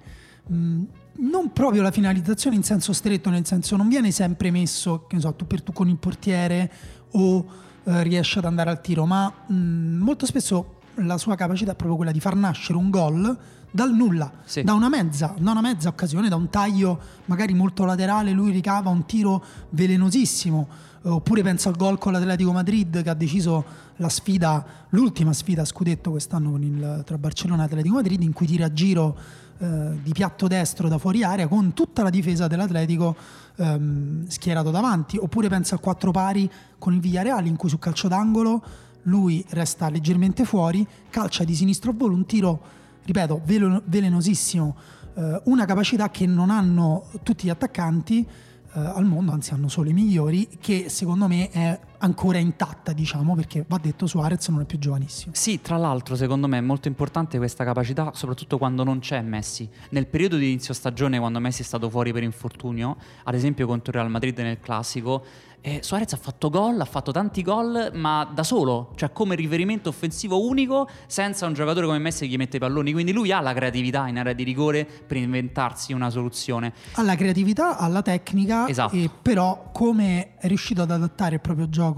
Mm, 0.53 0.83
non 1.17 1.51
proprio 1.51 1.81
la 1.81 1.91
finalizzazione 1.91 2.55
in 2.55 2.63
senso 2.63 2.93
stretto, 2.93 3.29
nel 3.29 3.45
senso 3.45 3.75
non 3.75 3.89
viene 3.89 4.11
sempre 4.11 4.51
messo, 4.51 5.05
che 5.05 5.15
ne 5.15 5.21
so, 5.21 5.33
tu 5.33 5.45
per 5.45 5.61
tu 5.63 5.73
con 5.73 5.89
il 5.89 5.97
portiere 5.97 6.71
o 7.11 7.45
eh, 7.83 8.01
riesce 8.03 8.39
ad 8.39 8.45
andare 8.45 8.69
al 8.69 8.79
tiro, 8.79 9.05
ma 9.05 9.29
mm, 9.51 9.99
molto 10.01 10.25
spesso 10.25 10.75
la 10.99 11.17
sua 11.17 11.35
capacità 11.35 11.73
è 11.73 11.75
proprio 11.75 11.97
quella 11.97 12.11
di 12.13 12.21
far 12.21 12.35
nascere 12.37 12.77
un 12.77 12.89
gol 12.89 13.37
dal 13.75 13.93
nulla, 13.93 14.31
Sì. 14.45 14.63
da 14.63 14.73
una 14.73 14.87
mezza, 14.87 15.35
da 15.37 15.51
una 15.51 15.59
mezza 15.61 15.89
occasione, 15.89 16.29
da 16.29 16.37
un 16.37 16.49
taglio 16.49 16.97
magari 17.25 17.53
molto 17.53 17.83
laterale, 17.83 18.31
lui 18.31 18.51
ricava 18.51 18.89
un 18.89 19.05
tiro 19.05 19.43
velenosissimo. 19.71 20.67
Eh, 21.03 21.09
Oppure 21.09 21.43
penso 21.43 21.67
al 21.69 21.75
gol 21.75 21.97
con 21.97 22.13
l'Atletico 22.13 22.51
Madrid 22.53 23.03
che 23.03 23.09
ha 23.09 23.13
deciso 23.13 23.63
la 23.97 24.07
sfida, 24.09 24.65
l'ultima 24.89 25.33
sfida 25.33 25.61
a 25.61 25.65
scudetto 25.65 26.09
quest'anno 26.11 26.51
con 26.51 26.63
il- 26.63 27.01
tra 27.05 27.17
Barcellona 27.17 27.63
e 27.63 27.65
Atletico 27.65 27.95
Madrid, 27.95 28.21
in 28.23 28.31
cui 28.33 28.47
tira 28.47 28.65
a 28.65 28.73
giro 28.73 29.17
eh, 29.57 29.99
di 30.03 30.11
piatto 30.11 30.47
destro 30.47 30.89
da 30.89 30.97
fuori 30.97 31.23
area 31.23 31.47
con 31.47 31.71
tutta 31.73 32.03
la 32.03 32.09
difesa 32.09 32.45
dell'Atletico 32.47 33.15
ehm, 33.57 34.27
schierato 34.27 34.69
davanti. 34.71 35.17
Oppure 35.17 35.47
penso 35.47 35.73
al 35.75 35.79
quattro 35.79 36.11
pari 36.11 36.49
con 36.77 36.93
il 36.93 36.99
Villarreal, 36.99 37.45
in 37.45 37.55
cui 37.55 37.69
su 37.69 37.77
calcio 37.79 38.07
d'angolo 38.09 38.61
lui 39.03 39.45
resta 39.51 39.87
leggermente 39.89 40.43
fuori, 40.45 40.85
calcia 41.09 41.43
di 41.45 41.55
sinistro 41.55 41.91
a 41.91 41.93
volo, 41.95 42.15
un 42.15 42.25
tiro, 42.25 42.59
ripeto, 43.05 43.41
velenosissimo, 43.85 44.75
eh, 45.15 45.41
una 45.45 45.65
capacità 45.65 46.09
che 46.09 46.25
non 46.25 46.49
hanno 46.49 47.09
tutti 47.23 47.45
gli 47.45 47.49
attaccanti 47.49 48.25
eh, 48.73 48.79
al 48.79 49.05
mondo, 49.05 49.31
anzi 49.31 49.53
hanno 49.53 49.69
solo 49.69 49.89
i 49.89 49.93
migliori, 49.93 50.49
che 50.59 50.89
secondo 50.89 51.27
me 51.27 51.49
è 51.49 51.79
ancora 52.05 52.37
intatta, 52.37 52.93
diciamo, 52.93 53.35
perché 53.35 53.65
va 53.67 53.77
detto 53.81 54.05
Suarez 54.07 54.47
non 54.49 54.61
è 54.61 54.65
più 54.65 54.77
giovanissimo. 54.77 55.33
Sì, 55.35 55.59
tra 55.61 55.77
l'altro 55.77 56.15
secondo 56.15 56.47
me 56.47 56.59
è 56.59 56.61
molto 56.61 56.87
importante 56.87 57.37
questa 57.37 57.63
capacità, 57.63 58.11
soprattutto 58.13 58.57
quando 58.57 58.83
non 58.83 58.99
c'è 58.99 59.21
Messi. 59.21 59.67
Nel 59.89 60.07
periodo 60.07 60.37
di 60.37 60.45
inizio 60.45 60.73
stagione, 60.73 61.19
quando 61.19 61.39
Messi 61.39 61.61
è 61.63 61.65
stato 61.65 61.89
fuori 61.89 62.13
per 62.13 62.23
infortunio, 62.23 62.95
ad 63.23 63.33
esempio 63.33 63.65
contro 63.67 63.91
il 63.91 63.97
Real 63.97 64.09
Madrid 64.11 64.37
nel 64.39 64.59
classico, 64.59 65.23
eh, 65.61 65.79
Suarez 65.81 66.13
ha 66.13 66.17
fatto 66.17 66.51
gol, 66.51 66.79
ha 66.79 66.85
fatto 66.85 67.11
tanti 67.11 67.41
gol, 67.41 67.89
ma 67.95 68.29
da 68.31 68.43
solo, 68.43 68.91
cioè 68.95 69.11
come 69.11 69.33
riferimento 69.33 69.89
offensivo 69.89 70.45
unico, 70.45 70.87
senza 71.07 71.47
un 71.47 71.53
giocatore 71.53 71.87
come 71.87 71.97
Messi 71.97 72.27
che 72.27 72.31
gli 72.31 72.37
mette 72.37 72.57
i 72.57 72.59
palloni. 72.59 72.91
Quindi 72.93 73.11
lui 73.11 73.31
ha 73.31 73.39
la 73.41 73.51
creatività 73.51 74.07
in 74.07 74.19
area 74.19 74.33
di 74.33 74.43
rigore 74.43 74.85
per 74.85 75.17
inventarsi 75.17 75.91
una 75.91 76.11
soluzione. 76.11 76.71
alla 76.93 77.15
creatività, 77.15 77.79
alla 77.79 78.03
tecnica, 78.03 78.67
Esatto. 78.67 78.95
però 79.23 79.71
come 79.73 80.35
è 80.37 80.45
riuscito 80.45 80.83
ad 80.83 80.91
adattare 80.91 81.35
il 81.35 81.41
proprio 81.41 81.67
gioco 81.67 81.94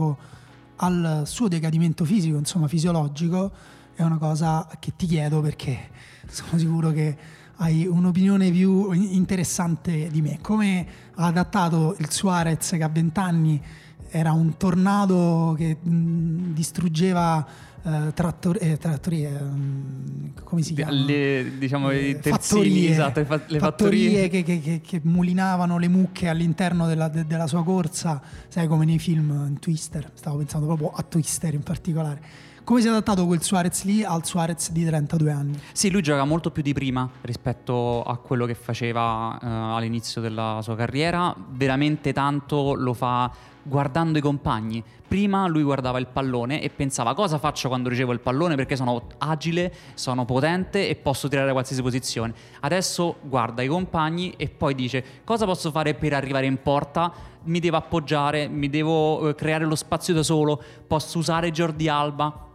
al 0.77 1.23
suo 1.25 1.47
decadimento 1.47 2.05
fisico, 2.05 2.37
insomma 2.37 2.67
fisiologico, 2.67 3.51
è 3.95 4.03
una 4.03 4.17
cosa 4.17 4.67
che 4.79 4.93
ti 4.95 5.07
chiedo 5.07 5.41
perché 5.41 5.89
sono 6.27 6.57
sicuro 6.57 6.91
che 6.91 7.17
hai 7.57 7.87
un'opinione 7.87 8.51
più 8.51 8.91
interessante 8.91 10.09
di 10.09 10.21
me. 10.21 10.37
Come 10.41 10.87
ha 11.15 11.25
adattato 11.25 11.95
il 11.97 12.11
Suarez 12.11 12.69
che 12.69 12.83
a 12.83 12.89
20 12.89 13.19
anni 13.19 13.61
era 14.09 14.31
un 14.31 14.57
tornado 14.57 15.55
che 15.57 15.77
distruggeva 15.81 17.45
eh, 17.87 18.13
trattor- 18.13 18.57
eh, 18.61 18.77
trattorie, 18.77 19.29
mm, 19.29 20.25
come 20.43 20.61
si 20.61 20.73
chiama? 20.73 20.91
Le, 20.91 21.57
diciamo, 21.57 21.89
Eh, 21.91 22.09
i 22.09 22.19
terzini, 22.19 22.31
fattorie, 22.31 22.89
esatto, 22.91 23.19
le 23.19 23.25
fa- 23.25 23.41
le 23.47 23.59
fattorie 23.59 24.09
fattorie. 24.09 24.29
che, 24.29 24.43
che- 24.43 24.59
che- 24.59 24.81
che 24.81 24.99
mulinavano 25.03 25.77
le 25.77 25.87
mucche 25.87 26.27
all'interno 26.27 26.85
della, 26.87 27.07
de- 27.07 27.25
della 27.25 27.47
sua 27.47 27.63
corsa, 27.63 28.21
sai 28.49 28.67
come 28.67 28.85
nei 28.85 28.99
film 28.99 29.57
Twister, 29.59 30.11
stavo 30.13 30.37
pensando 30.37 30.65
proprio 30.65 30.91
a 30.91 31.01
Twister 31.03 31.53
in 31.53 31.63
particolare. 31.63 32.21
Come 32.67 32.81
si 32.81 32.87
è 32.87 32.89
adattato 32.89 33.25
quel 33.25 33.41
Suarez 33.41 33.85
lì 33.85 34.03
al 34.03 34.25
Suarez 34.25 34.71
di 34.71 34.83
32 34.83 35.31
anni? 35.31 35.57
Sì, 35.71 35.89
lui 35.89 36.01
gioca 36.01 36.25
molto 36.25 36.51
più 36.51 36.61
di 36.61 36.73
prima 36.73 37.09
rispetto 37.21 38.03
a 38.03 38.17
quello 38.17 38.45
che 38.45 38.55
faceva 38.55 39.39
eh, 39.41 39.47
all'inizio 39.47 40.19
della 40.19 40.59
sua 40.61 40.75
carriera. 40.75 41.33
Veramente 41.49 42.11
tanto 42.11 42.73
lo 42.73 42.93
fa 42.93 43.31
guardando 43.67 44.17
i 44.17 44.21
compagni. 44.21 44.83
Prima 45.07 45.47
lui 45.47 45.63
guardava 45.63 45.99
il 45.99 46.07
pallone 46.07 46.61
e 46.61 46.69
pensava 46.69 47.13
cosa 47.13 47.37
faccio 47.37 47.67
quando 47.67 47.89
ricevo 47.89 48.11
il 48.11 48.19
pallone 48.19 48.55
perché 48.55 48.75
sono 48.75 49.03
agile, 49.19 49.73
sono 49.93 50.25
potente 50.25 50.89
e 50.89 50.95
posso 50.95 51.27
tirare 51.27 51.47
da 51.47 51.53
qualsiasi 51.53 51.81
posizione. 51.81 52.33
Adesso 52.61 53.17
guarda 53.21 53.61
i 53.61 53.67
compagni 53.67 54.33
e 54.37 54.49
poi 54.49 54.75
dice 54.75 55.03
cosa 55.23 55.45
posso 55.45 55.71
fare 55.71 55.93
per 55.93 56.13
arrivare 56.13 56.45
in 56.45 56.61
porta? 56.61 57.11
Mi 57.43 57.59
devo 57.59 57.77
appoggiare, 57.77 58.47
mi 58.47 58.69
devo 58.69 59.29
eh, 59.29 59.35
creare 59.35 59.65
lo 59.65 59.75
spazio 59.75 60.13
da 60.13 60.23
solo, 60.23 60.61
posso 60.85 61.17
usare 61.17 61.51
Jordi 61.51 61.87
Alba. 61.87 62.46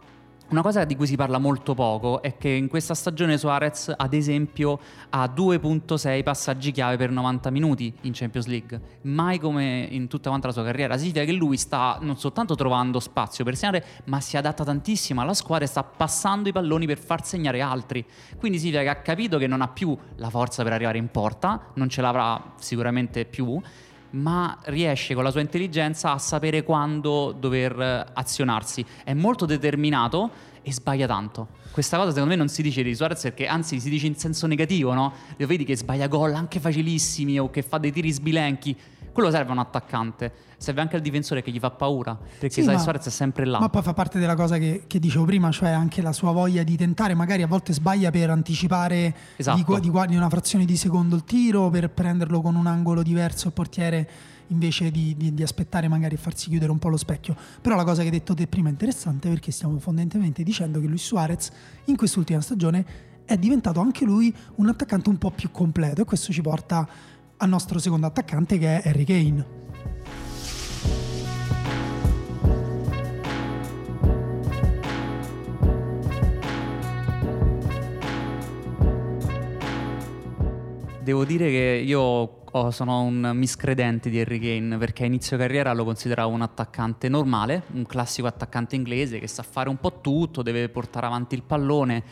Una 0.53 0.61
cosa 0.61 0.83
di 0.83 0.95
cui 0.95 1.07
si 1.07 1.15
parla 1.15 1.39
molto 1.39 1.73
poco 1.73 2.21
è 2.21 2.37
che 2.37 2.49
in 2.49 2.67
questa 2.67 2.93
stagione 2.93 3.39
Suarez, 3.39 3.91
ad 3.97 4.13
esempio, 4.13 4.79
ha 5.09 5.25
2.6 5.25 6.21
passaggi 6.21 6.71
chiave 6.71 6.95
per 6.95 7.09
90 7.09 7.49
minuti 7.49 7.91
in 8.01 8.11
Champions 8.13 8.45
League, 8.45 8.79
mai 9.01 9.39
come 9.39 9.87
in 9.89 10.07
tutta 10.07 10.29
la 10.29 10.51
sua 10.51 10.63
carriera. 10.63 10.95
Significa 10.95 11.25
che 11.25 11.31
lui 11.31 11.57
sta 11.57 11.97
non 12.01 12.19
soltanto 12.19 12.53
trovando 12.53 12.99
spazio 12.99 13.43
per 13.43 13.55
segnare, 13.55 13.83
ma 14.05 14.21
si 14.21 14.37
adatta 14.37 14.63
tantissimo 14.63 15.21
alla 15.21 15.33
squadra 15.33 15.65
e 15.65 15.69
sta 15.69 15.83
passando 15.83 16.49
i 16.49 16.51
palloni 16.51 16.85
per 16.85 16.99
far 16.99 17.25
segnare 17.25 17.59
altri. 17.59 18.05
Quindi 18.37 18.59
significa 18.59 18.83
che 18.83 18.89
ha 18.89 19.01
capito 19.01 19.39
che 19.39 19.47
non 19.47 19.61
ha 19.61 19.69
più 19.69 19.97
la 20.17 20.29
forza 20.29 20.61
per 20.61 20.73
arrivare 20.73 20.99
in 20.99 21.09
porta, 21.09 21.71
non 21.73 21.89
ce 21.89 22.01
l'avrà 22.01 22.53
sicuramente 22.59 23.25
più, 23.25 23.59
ma 24.13 24.57
riesce 24.65 25.13
con 25.13 25.23
la 25.23 25.31
sua 25.31 25.41
intelligenza 25.41 26.11
a 26.11 26.17
sapere 26.17 26.63
quando 26.63 27.35
dover 27.37 27.79
eh, 27.79 28.05
azionarsi. 28.13 28.85
È 29.03 29.13
molto 29.13 29.45
determinato 29.45 30.29
e 30.61 30.71
sbaglia 30.71 31.07
tanto. 31.07 31.47
Questa 31.71 31.97
cosa 31.97 32.11
secondo 32.11 32.29
me 32.29 32.35
non 32.35 32.49
si 32.49 32.61
dice 32.61 32.83
di 32.83 32.93
Suarez 32.93 33.21
perché 33.21 33.47
anzi 33.47 33.79
si 33.79 33.89
dice 33.89 34.05
in 34.07 34.15
senso 34.15 34.45
negativo, 34.47 34.93
no? 34.93 35.13
Lo 35.37 35.47
vedi 35.47 35.63
che 35.63 35.75
sbaglia 35.75 36.07
gol 36.07 36.33
anche 36.33 36.59
facilissimi 36.59 37.39
o 37.39 37.49
che 37.49 37.63
fa 37.63 37.79
dei 37.79 37.91
tiri 37.91 38.11
sbilenchi. 38.11 38.77
Quello 39.13 39.29
serve 39.29 39.49
a 39.49 39.53
un 39.53 39.59
attaccante, 39.59 40.31
serve 40.57 40.81
anche 40.81 40.95
al 40.95 41.01
difensore 41.03 41.43
che 41.43 41.51
gli 41.51 41.59
fa 41.59 41.69
paura, 41.69 42.15
perché 42.15 42.49
Sì, 42.49 42.63
sai 42.63 42.79
Suarez 42.79 43.05
è 43.05 43.11
sempre 43.11 43.45
là. 43.45 43.59
Ma 43.59 43.69
poi 43.69 43.83
fa 43.83 43.93
parte 43.93 44.17
della 44.17 44.33
cosa 44.35 44.57
che, 44.57 44.85
che 44.87 44.97
dicevo 44.99 45.23
prima, 45.25 45.51
cioè 45.51 45.69
anche 45.69 46.01
la 46.01 46.11
sua 46.11 46.31
voglia 46.31 46.63
di 46.63 46.75
tentare, 46.75 47.13
magari 47.13 47.43
a 47.43 47.47
volte 47.47 47.73
sbaglia 47.73 48.09
per 48.09 48.31
anticipare 48.31 49.15
Esatto. 49.35 49.79
di, 49.79 49.91
di 49.91 49.91
di 50.07 50.15
una 50.15 50.29
frazione 50.29 50.65
di 50.65 50.75
secondo 50.75 51.15
il 51.15 51.23
tiro, 51.23 51.69
per 51.69 51.91
prenderlo 51.91 52.41
con 52.41 52.55
un 52.55 52.65
angolo 52.65 53.03
diverso 53.03 53.47
il 53.47 53.53
portiere 53.53 54.09
invece 54.47 54.89
di, 54.91 55.15
di- 55.15 55.33
di 55.33 55.43
aspettare 55.43 55.87
magari 55.87 56.15
e 56.15 56.17
farsi 56.17 56.49
chiudere 56.49 56.71
un 56.71 56.79
po' 56.79 56.89
lo 56.89 56.97
specchio. 56.97 57.35
Però 57.61 57.75
la 57.75 57.83
cosa 57.83 57.99
che 58.01 58.07
hai 58.07 58.13
detto 58.13 58.33
te 58.33 58.47
prima 58.47 58.69
è 58.69 58.71
interessante 58.71 59.29
perché 59.29 59.51
stiamo 59.51 59.77
fondamentalmente 59.77 60.41
dicendo 60.41 60.79
che 60.79 60.87
Luis 60.87 61.03
Suarez 61.03 61.51
in 61.85 61.95
quest'ultima 61.95 62.41
stagione 62.41 62.85
è 63.25 63.37
diventato 63.37 63.79
anche 63.79 64.03
lui 64.05 64.35
un 64.55 64.67
attaccante 64.67 65.07
un 65.09 65.17
po' 65.17 65.31
più 65.31 65.49
completo 65.49 66.01
e 66.01 66.05
questo 66.05 66.33
ci 66.33 66.41
porta 66.41 66.87
al 67.43 67.49
nostro 67.49 67.77
secondo 67.77 68.07
attaccante 68.07 68.57
che 68.57 68.79
è 68.79 68.87
Harry 68.87 69.03
Kane. 69.03 69.61
Devo 81.03 81.25
dire 81.25 81.49
che 81.49 81.83
io 81.85 81.99
oh, 81.99 82.71
sono 82.71 83.01
un 83.01 83.31
miscredente 83.33 84.09
di 84.09 84.21
Harry 84.21 84.39
Kane 84.39 84.77
perché 84.77 85.03
a 85.03 85.07
inizio 85.07 85.35
carriera 85.35 85.73
lo 85.73 85.83
consideravo 85.83 86.31
un 86.31 86.43
attaccante 86.43 87.09
normale, 87.09 87.63
un 87.73 87.85
classico 87.85 88.25
attaccante 88.25 88.77
inglese 88.77 89.19
che 89.19 89.27
sa 89.27 89.43
fare 89.43 89.67
un 89.67 89.77
po' 89.79 89.99
tutto, 89.99 90.41
deve 90.41 90.69
portare 90.69 91.07
avanti 91.07 91.35
il 91.35 91.43
pallone. 91.43 92.03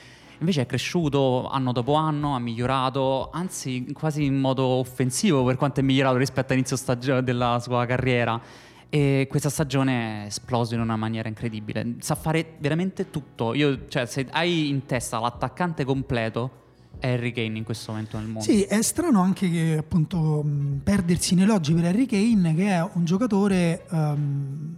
Invece 0.41 0.61
è 0.61 0.65
cresciuto 0.65 1.47
anno 1.49 1.71
dopo 1.71 1.93
anno, 1.93 2.33
ha 2.33 2.39
migliorato, 2.39 3.29
anzi 3.31 3.85
quasi 3.93 4.25
in 4.25 4.39
modo 4.39 4.63
offensivo 4.63 5.43
per 5.43 5.55
quanto 5.55 5.81
è 5.81 5.83
migliorato 5.83 6.17
rispetto 6.17 6.51
all'inizio 6.51 6.75
stagio- 6.75 7.21
della 7.21 7.59
sua 7.61 7.85
carriera. 7.85 8.41
E 8.89 9.27
questa 9.29 9.49
stagione 9.49 10.23
è 10.23 10.25
esploso 10.25 10.73
in 10.73 10.81
una 10.81 10.95
maniera 10.95 11.29
incredibile. 11.29 11.95
Sa 11.99 12.15
fare 12.15 12.55
veramente 12.57 13.11
tutto. 13.11 13.53
Io, 13.53 13.87
cioè, 13.87 14.07
se 14.07 14.27
hai 14.31 14.67
in 14.67 14.87
testa 14.87 15.19
l'attaccante 15.19 15.85
completo, 15.85 16.59
è 16.97 17.13
Harry 17.13 17.31
Kane 17.31 17.59
in 17.59 17.63
questo 17.63 17.91
momento 17.91 18.17
nel 18.17 18.25
mondo. 18.27 18.41
Sì, 18.41 18.63
è 18.63 18.81
strano 18.81 19.21
anche 19.21 19.49
che 19.49 19.77
appunto 19.77 20.43
perdersi 20.83 21.33
in 21.33 21.41
elogi 21.41 21.73
per 21.73 21.85
Harry 21.85 22.07
Kane, 22.07 22.55
che 22.55 22.67
è 22.67 22.89
un 22.93 23.05
giocatore 23.05 23.85
um, 23.91 24.75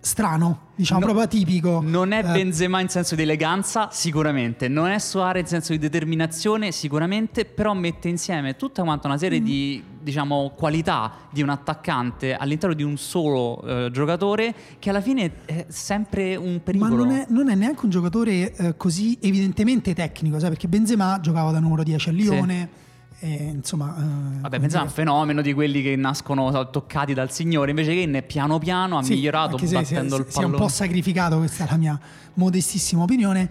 strano, 0.00 0.60
diciamo 0.76 1.00
No, 1.00 1.06
proprio 1.06 1.24
atipico. 1.26 1.80
Non 1.84 2.12
è 2.12 2.20
Eh, 2.20 2.22
Benzema 2.32 2.80
in 2.80 2.88
senso 2.88 3.14
di 3.14 3.22
eleganza, 3.22 3.88
sicuramente. 3.90 4.68
Non 4.68 4.88
è 4.88 4.98
Suarez 4.98 5.42
in 5.42 5.48
senso 5.48 5.72
di 5.72 5.78
determinazione, 5.78 6.72
sicuramente. 6.72 7.44
Però 7.44 7.74
mette 7.74 8.08
insieme 8.08 8.56
tutta 8.56 8.82
quanta 8.82 9.06
una 9.08 9.16
Mm. 9.16 9.20
serie 9.20 9.42
di, 9.42 9.82
diciamo, 10.00 10.52
qualità 10.56 11.12
di 11.30 11.42
un 11.42 11.48
attaccante 11.48 12.34
all'interno 12.34 12.74
di 12.74 12.82
un 12.82 12.96
solo 12.96 13.60
eh, 13.62 13.90
giocatore 13.92 14.54
che 14.78 14.90
alla 14.90 15.00
fine 15.00 15.32
è 15.44 15.66
sempre 15.68 16.36
un 16.36 16.54
Ma 16.54 16.60
pericolo. 16.60 16.94
non 17.04 17.10
è, 17.10 17.26
non 17.28 17.50
è 17.50 17.54
neanche 17.54 17.84
un 17.84 17.90
giocatore 17.90 18.54
eh, 18.54 18.76
così 18.76 19.18
evidentemente 19.20 19.94
tecnico, 19.94 20.38
sai? 20.38 20.50
perché 20.50 20.68
Benzema 20.68 21.18
giocava 21.20 21.50
da 21.50 21.58
numero 21.58 21.82
10 21.82 22.08
a 22.08 22.12
Lione, 22.12 22.68
e, 23.20 23.50
insomma... 23.54 23.96
eh, 23.98 24.40
Vabbè, 24.40 24.58
Benzema 24.60 24.82
è 24.82 24.86
un 24.86 24.92
fenomeno 24.92 25.42
di 25.42 25.52
quelli 25.52 25.82
che 25.82 25.96
nascono 25.96 26.70
toccati 26.70 27.14
dal 27.14 27.30
Signore. 27.30 27.70
Invece 27.70 27.94
Kane 27.94 28.22
piano 28.22 28.58
piano 28.58 28.98
ha 28.98 29.02
Sì, 29.02 29.14
migliorato 29.14 29.58
se 29.58 29.72
battendo 29.72 30.16
si, 30.16 30.20
il 30.22 30.26
si 30.28 30.34
è 30.38 30.44
un 30.44 30.50
pallone. 30.50 30.56
po' 30.56 30.68
sacrificato, 30.68 31.38
questa 31.38 31.64
è 31.66 31.70
la 31.70 31.76
mia 31.76 32.00
modestissima 32.34 33.02
opinione. 33.02 33.50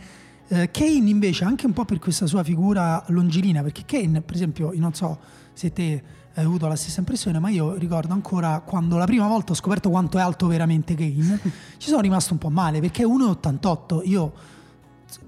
Eh, 0.49 0.71
Kane 0.71 1.09
invece 1.09 1.43
anche 1.43 1.65
un 1.65 1.73
po' 1.73 1.83
per 1.83 1.99
questa 1.99 2.25
sua 2.27 2.43
figura 2.43 3.03
longilinea, 3.07 3.61
perché 3.63 3.83
Kane 3.85 4.21
per 4.21 4.35
esempio, 4.35 4.71
io 4.73 4.79
non 4.79 4.93
so 4.93 5.17
se 5.53 5.73
te 5.73 6.03
hai 6.35 6.45
avuto 6.45 6.67
la 6.67 6.75
stessa 6.75 6.99
impressione, 6.99 7.39
ma 7.39 7.49
io 7.49 7.73
ricordo 7.75 8.13
ancora 8.13 8.61
quando 8.61 8.95
la 8.97 9.05
prima 9.05 9.27
volta 9.27 9.51
ho 9.51 9.55
scoperto 9.55 9.89
quanto 9.89 10.17
è 10.17 10.21
alto 10.21 10.47
veramente 10.47 10.93
Kane, 10.95 11.39
ci 11.77 11.89
sono 11.89 11.99
rimasto 12.01 12.31
un 12.31 12.39
po' 12.39 12.49
male 12.49 12.79
perché 12.79 13.03
è 13.03 13.05
1,88, 13.05 14.01
io 14.07 14.33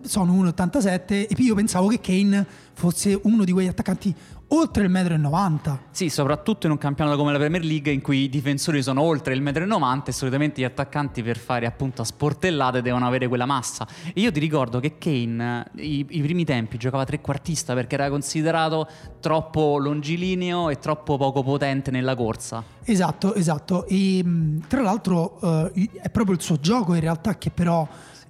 sono 0.02 0.34
1,87 0.44 1.12
e 1.12 1.28
io 1.38 1.56
pensavo 1.56 1.88
che 1.88 2.00
Kane 2.00 2.46
fosse 2.74 3.20
uno 3.24 3.44
di 3.44 3.52
quegli 3.52 3.68
attaccanti 3.68 4.16
oltre 4.52 4.84
il 4.84 4.92
1,90 4.92 5.72
m. 5.72 5.80
Sì, 5.92 6.10
soprattutto 6.10 6.66
in 6.66 6.72
un 6.72 6.78
campionato 6.78 7.18
come 7.18 7.32
la 7.32 7.38
Premier 7.38 7.64
League 7.64 7.92
in 7.92 8.02
cui 8.02 8.24
i 8.24 8.30
difensori 8.30 8.82
sono 8.82 9.02
oltre 9.02 9.34
il 9.34 9.44
1,90 9.44 9.78
m 9.78 10.04
e 10.06 10.12
solitamente 10.12 10.62
gli 10.62 10.64
attaccanti 10.64 11.22
per 11.22 11.38
fare 11.38 11.66
appunto 11.66 12.02
a 12.02 12.06
sportellate 12.06 12.82
devono 12.82 13.06
avere 13.06 13.28
quella 13.28 13.46
massa. 13.46 13.88
E 14.14 14.22
io 14.22 14.32
ti 14.32 14.40
ricordo 14.40 14.80
che 14.80 14.98
Kane 14.98 15.66
i, 15.76 16.06
i 16.10 16.22
primi 16.22 16.46
tempi 16.46 16.78
giocava 16.78 17.06
trequartista 17.06 17.74
perché 17.74 17.96
era 17.96 18.10
considerato 18.10 18.88
troppo 19.20 19.78
longilineo 19.78 20.70
e 20.70 20.80
troppo 20.80 21.18
poco 21.18 21.44
potente 21.44 21.92
nella 21.92 22.16
corsa. 22.16 22.64
Esatto, 22.84 23.36
esatto. 23.36 23.86
E 23.88 24.24
tra 24.68 24.82
l'altro 24.82 25.72
eh, 25.74 25.90
è 26.02 26.10
proprio 26.10 26.36
il 26.36 26.42
suo 26.42 26.60
gioco 26.60 26.94
in 26.94 27.02
realtà 27.02 27.38
che 27.38 27.52
però 27.52 27.88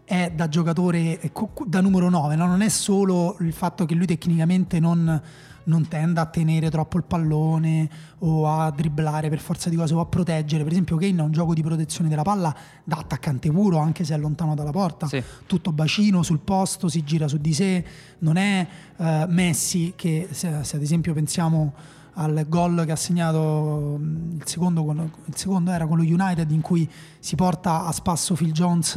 è 0.09 0.31
da 0.33 0.49
giocatore 0.49 1.19
da 1.67 1.81
numero 1.81 2.09
9, 2.09 2.35
no? 2.35 2.47
non 2.47 2.61
è 2.61 2.69
solo 2.69 3.37
il 3.41 3.53
fatto 3.53 3.85
che 3.85 3.93
lui 3.93 4.07
tecnicamente 4.07 4.79
non, 4.79 5.21
non 5.65 5.87
tenda 5.87 6.21
a 6.21 6.25
tenere 6.25 6.71
troppo 6.71 6.97
il 6.97 7.03
pallone 7.03 7.87
o 8.17 8.47
a 8.47 8.71
dribblare 8.71 9.29
per 9.29 9.37
forza 9.37 9.69
di 9.69 9.75
cose 9.75 9.93
o 9.93 9.99
a 9.99 10.07
proteggere. 10.07 10.63
Per 10.63 10.71
esempio 10.71 10.97
Kane 10.97 11.21
ha 11.21 11.23
un 11.23 11.31
gioco 11.31 11.53
di 11.53 11.61
protezione 11.61 12.09
della 12.09 12.23
palla 12.23 12.55
da 12.83 12.97
attaccante 12.97 13.51
puro 13.51 13.77
anche 13.77 14.03
se 14.03 14.15
è 14.15 14.17
lontano 14.17 14.55
dalla 14.55 14.71
porta. 14.71 15.05
Sì. 15.05 15.21
Tutto 15.45 15.71
bacino 15.71 16.23
sul 16.23 16.39
posto, 16.39 16.87
si 16.87 17.03
gira 17.03 17.27
su 17.27 17.37
di 17.37 17.53
sé. 17.53 17.85
Non 18.17 18.37
è 18.37 18.67
eh, 18.97 19.25
Messi 19.27 19.93
che 19.95 20.27
se, 20.31 20.63
se 20.63 20.75
ad 20.75 20.81
esempio 20.81 21.13
pensiamo 21.13 21.71
al 22.19 22.45
gol 22.47 22.83
che 22.85 22.91
ha 22.91 22.97
segnato 22.97 23.97
mh, 23.97 24.35
il 24.37 24.43
secondo, 24.45 24.83
con- 24.83 25.11
il 25.25 25.35
secondo 25.35 25.71
era 25.71 25.87
con 25.87 25.97
lo 25.97 26.03
United 26.03 26.51
in 26.51 26.61
cui 26.61 26.89
si 27.19 27.35
porta 27.35 27.85
a 27.85 27.91
spasso 27.91 28.33
Phil 28.35 28.51
Jones 28.51 28.95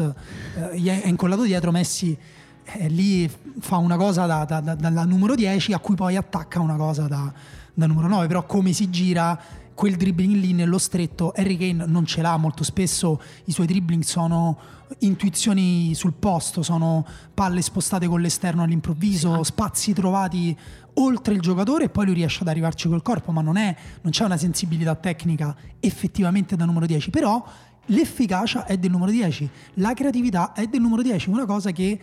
eh, 0.72 1.02
è 1.02 1.06
incollato 1.06 1.42
dietro 1.42 1.70
Messi 1.70 2.16
eh, 2.64 2.88
lì 2.88 3.30
fa 3.60 3.76
una 3.76 3.96
cosa 3.96 4.26
da, 4.26 4.44
da- 4.44 4.60
da- 4.60 4.74
dalla 4.74 5.04
numero 5.04 5.34
10 5.34 5.72
a 5.72 5.78
cui 5.78 5.94
poi 5.94 6.16
attacca 6.16 6.60
una 6.60 6.76
cosa 6.76 7.06
da, 7.06 7.32
da 7.72 7.86
numero 7.86 8.08
9 8.08 8.26
però 8.26 8.44
come 8.44 8.72
si 8.72 8.90
gira 8.90 9.40
quel 9.74 9.96
dribbling 9.96 10.34
lì 10.34 10.52
nello 10.52 10.78
stretto 10.78 11.32
Harry 11.34 11.56
Kane 11.56 11.86
non 11.86 12.04
ce 12.04 12.20
l'ha. 12.20 12.36
Molto 12.36 12.62
spesso 12.62 13.20
i 13.46 13.52
suoi 13.52 13.66
dribbling 13.66 14.02
sono 14.02 14.58
intuizioni 14.98 15.94
sul 15.94 16.12
posto 16.12 16.62
sono 16.62 17.06
palle 17.32 17.62
spostate 17.62 18.06
con 18.06 18.20
l'esterno 18.20 18.62
all'improvviso 18.62 19.42
spazi 19.42 19.94
trovati 19.94 20.56
oltre 20.94 21.34
il 21.34 21.40
giocatore 21.40 21.84
e 21.84 21.88
poi 21.88 22.06
lui 22.06 22.14
riesce 22.14 22.40
ad 22.42 22.49
arrivarci 22.49 22.88
col 22.88 23.02
corpo 23.02 23.32
ma 23.32 23.40
non, 23.40 23.56
è, 23.56 23.75
non 24.02 24.12
c'è 24.12 24.25
una 24.25 24.37
sensibilità 24.37 24.94
tecnica 24.94 25.54
effettivamente 25.80 26.56
da 26.56 26.64
numero 26.64 26.87
10 26.87 27.11
però 27.11 27.44
l'efficacia 27.87 28.64
è 28.66 28.76
del 28.76 28.90
numero 28.90 29.11
10 29.11 29.48
la 29.74 29.94
creatività 29.94 30.52
è 30.52 30.66
del 30.66 30.81
numero 30.81 31.02
10 31.02 31.31
una 31.31 31.46
cosa 31.46 31.70
che 31.70 31.98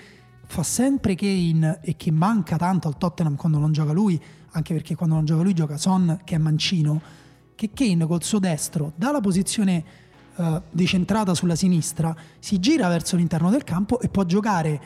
fa 0.46 0.64
sempre 0.64 1.16
Kane 1.16 1.80
e 1.82 1.96
che 1.96 2.12
manca 2.12 2.58
tanto 2.58 2.88
al 2.88 2.98
Tottenham 2.98 3.36
quando 3.36 3.60
non 3.60 3.72
gioca 3.72 3.92
lui 3.92 4.20
anche 4.52 4.74
perché 4.74 4.96
quando 4.96 5.16
non 5.16 5.26
gioca 5.26 5.44
lui 5.44 5.54
gioca 5.54 5.78
Son 5.78 6.22
che 6.24 6.36
è 6.36 6.40
mancino 6.40 7.00
che 7.54 7.70
Kane 7.74 8.08
col 8.08 8.24
suo 8.24 8.40
destro 8.40 8.94
dalla 8.96 9.22
posizione 9.22 9.84
eh, 10.36 10.62
decentrata 10.72 11.36
sulla 11.36 11.56
sinistra 11.56 12.16
si 12.40 12.60
gira 12.60 12.88
verso 12.88 13.16
l'interno 13.16 13.52
del 13.52 13.64
campo 13.64 14.00
e 14.00 14.10
può 14.10 14.24
giocare 14.24 14.82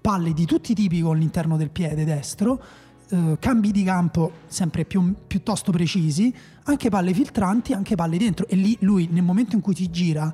palle 0.00 0.32
di 0.32 0.46
tutti 0.46 0.72
i 0.72 0.74
tipi 0.74 1.00
con 1.00 1.18
l'interno 1.18 1.56
del 1.56 1.70
piede 1.70 2.04
destro 2.04 2.62
eh, 3.10 3.36
cambi 3.38 3.72
di 3.72 3.82
campo 3.82 4.32
sempre 4.46 4.84
più, 4.84 5.14
piuttosto 5.26 5.72
precisi 5.72 6.32
anche 6.64 6.88
palle 6.88 7.12
filtranti 7.12 7.72
anche 7.72 7.94
palle 7.94 8.16
dentro. 8.18 8.46
E 8.46 8.56
lì 8.56 8.76
lui 8.80 9.08
nel 9.10 9.22
momento 9.22 9.56
in 9.56 9.60
cui 9.60 9.74
si 9.74 9.90
gira 9.90 10.32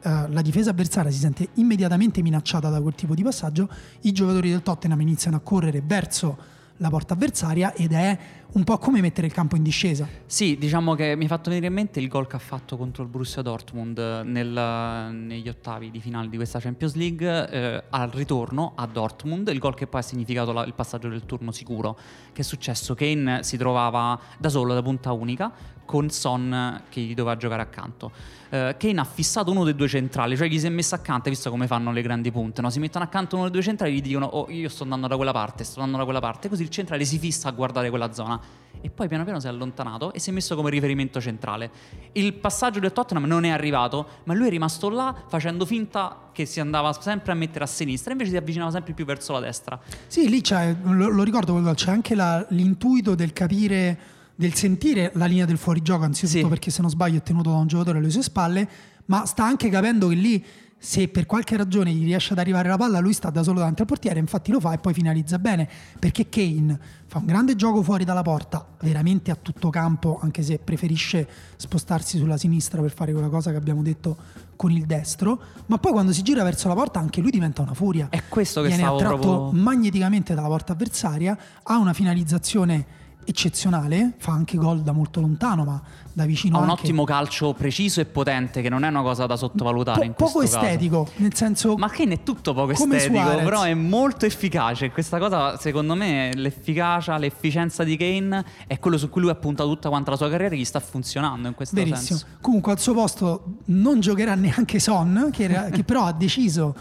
eh, 0.00 0.26
la 0.28 0.42
difesa 0.42 0.70
avversaria 0.70 1.10
si 1.10 1.18
sente 1.18 1.48
immediatamente 1.54 2.22
minacciata 2.22 2.68
da 2.68 2.80
quel 2.80 2.94
tipo 2.94 3.14
di 3.14 3.22
passaggio 3.22 3.68
i 4.02 4.12
giocatori 4.12 4.50
del 4.50 4.62
Tottenham 4.62 5.00
iniziano 5.00 5.36
a 5.36 5.40
correre 5.40 5.82
verso 5.84 6.56
la 6.78 6.88
porta 6.88 7.14
avversaria 7.14 7.72
ed 7.74 7.92
è 7.92 8.18
un 8.50 8.64
po' 8.64 8.78
come 8.78 9.00
mettere 9.00 9.26
il 9.26 9.32
campo 9.32 9.56
in 9.56 9.62
discesa 9.62 10.08
Sì, 10.24 10.56
diciamo 10.58 10.94
che 10.94 11.14
mi 11.16 11.26
ha 11.26 11.28
fatto 11.28 11.50
venire 11.50 11.66
in 11.66 11.74
mente 11.74 12.00
il 12.00 12.08
gol 12.08 12.26
che 12.26 12.36
ha 12.36 12.40
fatto 12.40 12.76
contro 12.76 13.02
il 13.02 13.08
Borussia 13.08 13.42
Dortmund 13.42 13.98
eh, 13.98 14.22
nel- 14.24 15.12
negli 15.12 15.48
ottavi 15.48 15.90
di 15.90 16.00
finale 16.00 16.28
di 16.28 16.36
questa 16.36 16.58
Champions 16.58 16.94
League 16.94 17.50
eh, 17.50 17.84
al 17.90 18.08
ritorno 18.10 18.72
a 18.74 18.86
Dortmund, 18.86 19.48
il 19.48 19.58
gol 19.58 19.74
che 19.74 19.86
poi 19.86 20.00
ha 20.00 20.02
significato 20.02 20.52
la- 20.52 20.64
il 20.64 20.72
passaggio 20.74 21.08
del 21.08 21.26
turno 21.26 21.52
sicuro. 21.52 21.98
Che 22.32 22.40
è 22.40 22.44
successo? 22.44 22.94
Kane 22.94 23.42
si 23.42 23.56
trovava 23.56 24.18
da 24.38 24.48
solo, 24.48 24.72
da 24.74 24.82
punta 24.82 25.12
unica, 25.12 25.52
con 25.84 26.10
Son 26.10 26.82
che 26.90 27.00
gli 27.00 27.14
doveva 27.14 27.36
giocare 27.36 27.62
accanto. 27.62 28.10
Eh, 28.50 28.76
Kane 28.78 29.00
ha 29.00 29.04
fissato 29.04 29.50
uno 29.50 29.64
dei 29.64 29.74
due 29.74 29.88
centrali, 29.88 30.36
cioè 30.36 30.48
gli 30.48 30.58
si 30.58 30.66
è 30.66 30.70
messo 30.70 30.94
accanto, 30.94 31.30
visto 31.30 31.48
come 31.50 31.66
fanno 31.66 31.92
le 31.92 32.02
grandi 32.02 32.30
punte, 32.30 32.60
no? 32.60 32.70
si 32.70 32.78
mettono 32.78 33.04
accanto 33.04 33.36
uno 33.36 33.44
dei 33.44 33.52
due 33.52 33.62
centrali 33.62 33.92
e 33.92 33.96
gli 33.96 34.02
dicono 34.02 34.26
oh 34.26 34.50
io 34.50 34.68
sto 34.68 34.82
andando 34.82 35.06
da 35.06 35.16
quella 35.16 35.32
parte, 35.32 35.64
sto 35.64 35.80
andando 35.80 35.98
da 35.98 36.04
quella 36.04 36.20
parte, 36.20 36.48
così 36.48 36.62
il 36.62 36.68
centrale 36.68 37.04
si 37.04 37.18
fissa 37.18 37.48
a 37.48 37.52
guardare 37.52 37.88
quella 37.90 38.12
zona 38.12 38.37
e 38.80 38.90
poi 38.90 39.08
piano 39.08 39.24
piano 39.24 39.40
si 39.40 39.46
è 39.46 39.48
allontanato 39.48 40.12
e 40.12 40.20
si 40.20 40.30
è 40.30 40.32
messo 40.32 40.54
come 40.54 40.70
riferimento 40.70 41.20
centrale. 41.20 41.70
Il 42.12 42.34
passaggio 42.34 42.78
del 42.78 42.92
Tottenham 42.92 43.24
non 43.24 43.44
è 43.44 43.48
arrivato, 43.48 44.06
ma 44.24 44.34
lui 44.34 44.46
è 44.46 44.50
rimasto 44.50 44.88
là 44.88 45.14
facendo 45.28 45.66
finta 45.66 46.28
che 46.32 46.46
si 46.46 46.60
andava 46.60 46.92
sempre 46.92 47.32
a 47.32 47.34
mettere 47.34 47.64
a 47.64 47.66
sinistra, 47.66 48.12
invece 48.12 48.30
si 48.30 48.36
avvicinava 48.36 48.70
sempre 48.70 48.92
più 48.94 49.04
verso 49.04 49.32
la 49.32 49.40
destra. 49.40 49.80
Sì, 50.06 50.28
lì 50.28 50.40
c'è, 50.40 50.76
lo, 50.82 51.08
lo 51.08 51.22
ricordo 51.24 51.60
c'è 51.74 51.90
anche 51.90 52.14
la- 52.14 52.46
l'intuito 52.50 53.16
del 53.16 53.32
capire, 53.32 53.98
del 54.36 54.54
sentire 54.54 55.10
la 55.14 55.26
linea 55.26 55.44
del 55.44 55.58
fuorigioco, 55.58 56.04
anzitutto 56.04 56.38
Sì. 56.44 56.48
perché 56.48 56.70
se 56.70 56.80
non 56.80 56.90
sbaglio 56.90 57.18
è 57.18 57.22
tenuto 57.22 57.50
da 57.50 57.56
un 57.56 57.66
giocatore 57.66 57.98
alle 57.98 58.10
sue 58.10 58.22
spalle, 58.22 58.68
ma 59.06 59.26
sta 59.26 59.44
anche 59.44 59.68
capendo 59.70 60.06
che 60.06 60.14
lì 60.14 60.44
se 60.78 61.08
per 61.08 61.26
qualche 61.26 61.56
ragione 61.56 61.92
gli 61.92 62.04
riesce 62.04 62.32
ad 62.32 62.38
arrivare 62.38 62.68
la 62.68 62.76
palla, 62.76 63.00
lui 63.00 63.12
sta 63.12 63.30
da 63.30 63.42
solo 63.42 63.58
davanti 63.58 63.80
al 63.82 63.88
portiere, 63.88 64.20
infatti 64.20 64.52
lo 64.52 64.60
fa 64.60 64.72
e 64.72 64.78
poi 64.78 64.94
finalizza 64.94 65.38
bene, 65.38 65.68
perché 65.98 66.28
Kane 66.28 66.78
fa 67.06 67.18
un 67.18 67.26
grande 67.26 67.56
gioco 67.56 67.82
fuori 67.82 68.04
dalla 68.04 68.22
porta, 68.22 68.64
veramente 68.80 69.32
a 69.32 69.34
tutto 69.34 69.70
campo, 69.70 70.18
anche 70.22 70.42
se 70.42 70.58
preferisce 70.58 71.28
spostarsi 71.56 72.18
sulla 72.18 72.36
sinistra 72.36 72.80
per 72.80 72.92
fare 72.92 73.12
quella 73.12 73.28
cosa 73.28 73.50
che 73.50 73.56
abbiamo 73.56 73.82
detto 73.82 74.16
con 74.54 74.70
il 74.70 74.86
destro, 74.86 75.40
ma 75.66 75.78
poi 75.78 75.92
quando 75.92 76.12
si 76.12 76.22
gira 76.22 76.44
verso 76.44 76.68
la 76.68 76.74
porta 76.74 77.00
anche 77.00 77.20
lui 77.20 77.30
diventa 77.30 77.62
una 77.62 77.74
furia. 77.74 78.08
È 78.10 78.22
questo 78.28 78.62
che 78.62 78.68
viene 78.68 78.84
attratto 78.84 79.18
proprio... 79.18 79.60
magneticamente 79.60 80.34
dalla 80.34 80.48
porta 80.48 80.72
avversaria, 80.72 81.36
ha 81.62 81.76
una 81.76 81.92
finalizzazione 81.92 82.97
eccezionale, 83.28 84.12
fa 84.18 84.32
anche 84.32 84.56
gol 84.56 84.80
da 84.80 84.92
molto 84.92 85.20
lontano, 85.20 85.64
ma 85.64 85.80
da 86.12 86.24
vicino 86.24 86.56
Ha 86.58 86.62
un 86.62 86.70
anche 86.70 86.82
ottimo 86.82 87.04
calcio 87.04 87.52
preciso 87.52 88.00
e 88.00 88.06
potente, 88.06 88.62
che 88.62 88.68
non 88.68 88.84
è 88.84 88.88
una 88.88 89.02
cosa 89.02 89.26
da 89.26 89.36
sottovalutare 89.36 90.06
po- 90.08 90.24
poco 90.26 90.40
caso. 90.40 90.56
estetico, 90.60 91.08
nel 91.16 91.34
senso 91.34 91.76
Ma 91.76 91.88
Kane 91.88 92.14
è 92.14 92.22
tutto 92.22 92.54
poco 92.54 92.72
estetico, 92.72 93.20
Suarez. 93.20 93.44
però 93.44 93.62
è 93.62 93.74
molto 93.74 94.24
efficace. 94.26 94.90
Questa 94.90 95.18
cosa, 95.18 95.56
secondo 95.58 95.94
me, 95.94 96.30
l'efficacia, 96.34 97.16
l'efficienza 97.18 97.84
di 97.84 97.96
Kane 97.96 98.44
è 98.66 98.78
quello 98.78 98.96
su 98.98 99.08
cui 99.10 99.20
lui 99.20 99.30
ha 99.30 99.34
puntato 99.36 99.68
tutta 99.68 99.88
quanta 99.88 100.10
la 100.10 100.16
sua 100.16 100.30
carriera 100.30 100.54
e 100.54 100.58
gli 100.58 100.64
sta 100.64 100.80
funzionando 100.80 101.48
in 101.48 101.54
questo 101.54 101.76
verissimo. 101.76 102.18
senso. 102.18 102.26
Comunque 102.40 102.72
al 102.72 102.80
suo 102.80 102.94
posto 102.94 103.44
non 103.66 104.00
giocherà 104.00 104.34
neanche 104.36 104.78
Son, 104.80 105.28
che, 105.32 105.44
era- 105.44 105.64
che 105.70 105.84
però 105.84 106.04
ha 106.06 106.12
deciso 106.12 106.74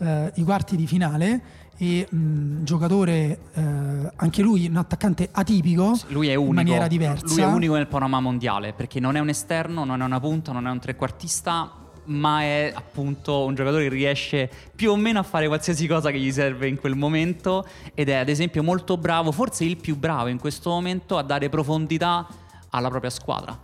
eh, 0.00 0.32
i 0.34 0.42
quarti 0.42 0.76
di 0.76 0.86
finale 0.86 1.42
e 1.82 2.06
mh, 2.08 2.62
giocatore 2.62 3.38
eh, 3.54 4.12
anche 4.14 4.40
lui 4.40 4.68
un 4.68 4.76
attaccante 4.76 5.28
atipico 5.32 5.98
Lui 6.08 6.28
è 6.28 6.34
unico. 6.36 6.50
in 6.50 6.54
maniera 6.54 6.86
diversa. 6.86 7.26
Lui 7.26 7.40
è 7.40 7.46
unico 7.46 7.74
nel 7.74 7.88
panorama 7.88 8.20
mondiale 8.20 8.72
perché 8.72 9.00
non 9.00 9.16
è 9.16 9.18
un 9.18 9.28
esterno, 9.28 9.84
non 9.84 10.00
è 10.00 10.04
una 10.04 10.20
punta, 10.20 10.52
non 10.52 10.68
è 10.68 10.70
un 10.70 10.78
trequartista. 10.78 11.72
ma 12.04 12.40
è 12.42 12.72
appunto 12.74 13.44
un 13.44 13.54
giocatore 13.54 13.84
che 13.84 13.88
riesce 13.94 14.50
più 14.74 14.90
o 14.90 14.96
meno 14.96 15.18
a 15.20 15.22
fare 15.22 15.46
qualsiasi 15.46 15.86
cosa 15.86 16.10
che 16.10 16.18
gli 16.18 16.32
serve 16.32 16.66
in 16.68 16.78
quel 16.78 16.94
momento 16.96 17.64
ed 17.94 18.08
è 18.08 18.14
ad 18.14 18.28
esempio 18.28 18.62
molto 18.62 18.96
bravo, 18.96 19.30
forse 19.32 19.64
il 19.64 19.76
più 19.76 19.96
bravo 19.96 20.28
in 20.28 20.38
questo 20.38 20.70
momento 20.70 21.16
a 21.16 21.22
dare 21.22 21.48
profondità 21.48 22.26
alla 22.70 22.88
propria 22.88 23.10
squadra. 23.10 23.56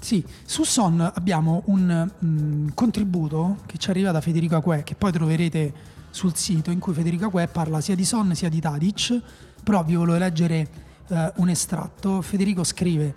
Sì, 0.00 0.22
su 0.44 0.64
Son 0.64 1.00
abbiamo 1.14 1.62
un 1.66 2.10
um, 2.20 2.72
contributo 2.74 3.56
che 3.66 3.78
ci 3.78 3.90
arriva 3.90 4.10
da 4.12 4.20
Federico 4.20 4.56
Acque, 4.56 4.82
che 4.84 4.94
poi 4.94 5.10
troverete 5.10 5.72
sul 6.18 6.34
sito, 6.34 6.72
in 6.72 6.80
cui 6.80 6.92
Federico 6.94 7.26
Acque 7.26 7.46
parla 7.46 7.80
sia 7.80 7.94
di 7.94 8.04
Son 8.04 8.34
sia 8.34 8.48
di 8.48 8.58
Tadic, 8.58 9.20
però 9.62 9.84
vi 9.84 9.94
volevo 9.94 10.18
leggere 10.18 10.68
uh, 11.06 11.16
un 11.36 11.48
estratto. 11.48 12.20
Federico 12.22 12.64
scrive 12.64 13.14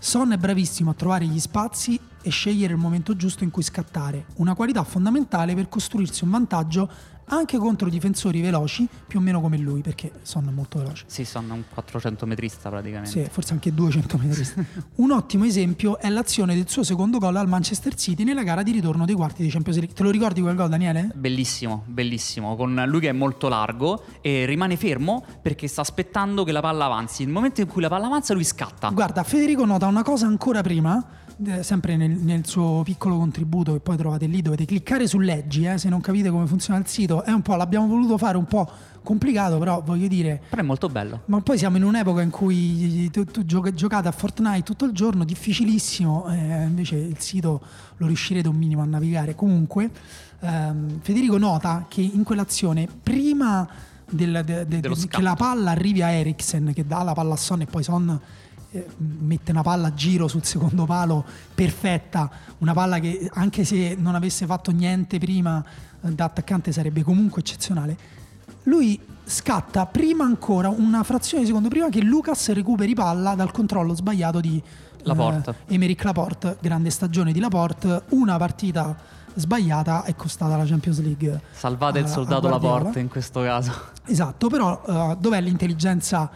Son 0.00 0.32
è 0.32 0.36
bravissimo 0.36 0.90
a 0.90 0.94
trovare 0.94 1.26
gli 1.26 1.38
spazi 1.38 2.00
e 2.20 2.30
scegliere 2.30 2.72
il 2.72 2.78
momento 2.80 3.14
giusto 3.14 3.44
in 3.44 3.50
cui 3.50 3.62
scattare, 3.62 4.26
una 4.38 4.54
qualità 4.54 4.82
fondamentale 4.82 5.54
per 5.54 5.68
costruirsi 5.68 6.24
un 6.24 6.30
vantaggio 6.30 6.90
anche 7.36 7.58
contro 7.58 7.88
difensori 7.88 8.40
veloci 8.40 8.88
più 9.06 9.18
o 9.18 9.22
meno 9.22 9.40
come 9.40 9.58
lui, 9.58 9.80
perché 9.80 10.12
Son 10.22 10.46
è 10.48 10.50
molto 10.50 10.78
veloce. 10.78 11.04
Sì, 11.06 11.24
Son 11.24 11.48
è 11.48 11.52
un 11.52 11.64
400 11.72 12.26
metrista 12.26 12.68
praticamente. 12.68 13.10
Sì, 13.10 13.28
forse 13.30 13.52
anche 13.52 13.72
200 13.72 14.18
metrista. 14.18 14.64
un 14.96 15.10
ottimo 15.10 15.44
esempio 15.44 15.98
è 15.98 16.08
l'azione 16.08 16.54
del 16.54 16.68
suo 16.68 16.82
secondo 16.82 17.18
gol 17.18 17.36
al 17.36 17.48
Manchester 17.48 17.94
City 17.94 18.24
nella 18.24 18.42
gara 18.42 18.62
di 18.62 18.72
ritorno 18.72 19.04
dei 19.04 19.14
quarti 19.14 19.42
di 19.42 19.48
Champions 19.48 19.78
League. 19.78 19.96
Te 19.96 20.02
lo 20.02 20.10
ricordi 20.10 20.40
quel 20.40 20.54
gol, 20.54 20.68
Daniele? 20.68 21.10
Bellissimo, 21.14 21.84
bellissimo, 21.86 22.56
con 22.56 22.82
lui 22.86 23.00
che 23.00 23.08
è 23.08 23.12
molto 23.12 23.48
largo 23.48 24.04
e 24.20 24.44
rimane 24.46 24.76
fermo 24.76 25.24
perché 25.40 25.66
sta 25.66 25.80
aspettando 25.80 26.44
che 26.44 26.52
la 26.52 26.60
palla 26.60 26.86
avanzi. 26.86 27.24
Nel 27.24 27.32
momento 27.32 27.60
in 27.60 27.66
cui 27.66 27.82
la 27.82 27.88
palla 27.88 28.06
avanza 28.06 28.34
lui 28.34 28.44
scatta. 28.44 28.90
Guarda, 28.90 29.22
Federico 29.22 29.64
nota 29.64 29.86
una 29.86 30.02
cosa 30.02 30.26
ancora 30.26 30.62
prima 30.62 31.04
sempre 31.62 31.96
nel, 31.96 32.10
nel, 32.10 32.46
suo 32.46 32.82
piccolo 32.84 33.16
contributo 33.16 33.72
che 33.72 33.80
poi 33.80 33.96
trovate 33.96 34.26
lì, 34.26 34.42
dovete 34.42 34.64
cliccare 34.64 35.06
su 35.06 35.18
leggi, 35.18 35.64
eh, 35.64 35.78
se 35.78 35.88
non 35.88 36.00
capite 36.00 36.30
come 36.30 36.46
funziona 36.46 36.78
il 36.78 36.86
sito, 36.86 37.22
è 37.24 37.30
un 37.30 37.42
po', 37.42 37.56
l'abbiamo 37.56 37.86
voluto 37.86 38.18
fare 38.18 38.36
un 38.36 38.44
po' 38.44 38.68
complicato, 39.02 39.58
però 39.58 39.82
voglio 39.82 40.08
dire... 40.08 40.40
Però 40.48 40.62
è 40.62 40.64
molto 40.64 40.88
bello. 40.88 41.22
Ma 41.26 41.40
poi 41.40 41.58
siamo 41.58 41.76
in 41.76 41.84
un'epoca 41.84 42.20
in 42.22 42.30
cui 42.30 43.10
tu, 43.10 43.24
tu 43.24 43.44
giocate 43.44 44.08
a 44.08 44.12
Fortnite 44.12 44.62
tutto 44.62 44.84
il 44.84 44.92
giorno, 44.92 45.24
difficilissimo, 45.24 46.28
eh, 46.30 46.64
invece 46.64 46.96
il 46.96 47.18
sito 47.18 47.60
lo 47.96 48.06
riuscirete 48.06 48.48
un 48.48 48.56
minimo 48.56 48.82
a 48.82 48.86
navigare. 48.86 49.34
Comunque, 49.34 49.90
ehm, 50.40 51.00
Federico 51.00 51.38
nota 51.38 51.86
che 51.88 52.00
in 52.02 52.22
quell'azione, 52.22 52.86
prima 53.02 53.68
del, 54.10 54.42
de, 54.44 54.66
de, 54.66 54.80
de, 54.80 54.94
che 55.08 55.22
la 55.22 55.36
palla 55.36 55.70
arrivi 55.70 56.02
a 56.02 56.10
Eriksen, 56.10 56.72
che 56.74 56.86
dà 56.86 57.02
la 57.02 57.12
palla 57.12 57.34
a 57.34 57.36
Son 57.36 57.60
e 57.62 57.66
poi 57.66 57.82
Son 57.82 58.20
eh, 58.72 58.86
mette 58.98 59.50
una 59.50 59.62
palla 59.62 59.88
a 59.88 59.94
giro 59.94 60.28
sul 60.28 60.44
secondo 60.44 60.84
palo 60.84 61.24
perfetta, 61.54 62.30
una 62.58 62.72
palla 62.72 62.98
che 62.98 63.28
anche 63.34 63.64
se 63.64 63.96
non 63.98 64.14
avesse 64.14 64.46
fatto 64.46 64.70
niente 64.70 65.18
prima 65.18 65.64
eh, 66.00 66.10
da 66.12 66.24
attaccante 66.24 66.72
sarebbe 66.72 67.02
comunque 67.02 67.40
eccezionale. 67.40 67.96
Lui 68.64 69.00
scatta 69.24 69.86
prima 69.86 70.24
ancora 70.24 70.68
una 70.68 71.02
frazione 71.02 71.42
di 71.42 71.48
secondo 71.48 71.68
prima 71.68 71.88
che 71.88 72.00
Lucas 72.02 72.52
recuperi 72.52 72.94
palla 72.94 73.34
dal 73.34 73.50
controllo 73.50 73.94
sbagliato 73.94 74.40
di 74.40 74.62
Laporte. 75.02 75.54
Eh, 75.66 75.74
Emerick 75.74 76.04
Laporte, 76.04 76.56
grande 76.60 76.90
stagione 76.90 77.32
di 77.32 77.40
Laporte, 77.40 78.02
una 78.10 78.36
partita 78.36 78.96
sbagliata 79.34 80.04
è 80.04 80.14
costata 80.14 80.56
la 80.56 80.64
Champions 80.64 81.00
League. 81.00 81.40
Salvate 81.52 82.00
il 82.00 82.06
soldato 82.06 82.48
Laporte 82.48 83.00
in 83.00 83.08
questo 83.08 83.42
caso. 83.42 83.72
Esatto, 84.04 84.48
però 84.48 84.82
uh, 84.84 85.16
dov'è 85.16 85.40
l'intelligenza 85.40 86.30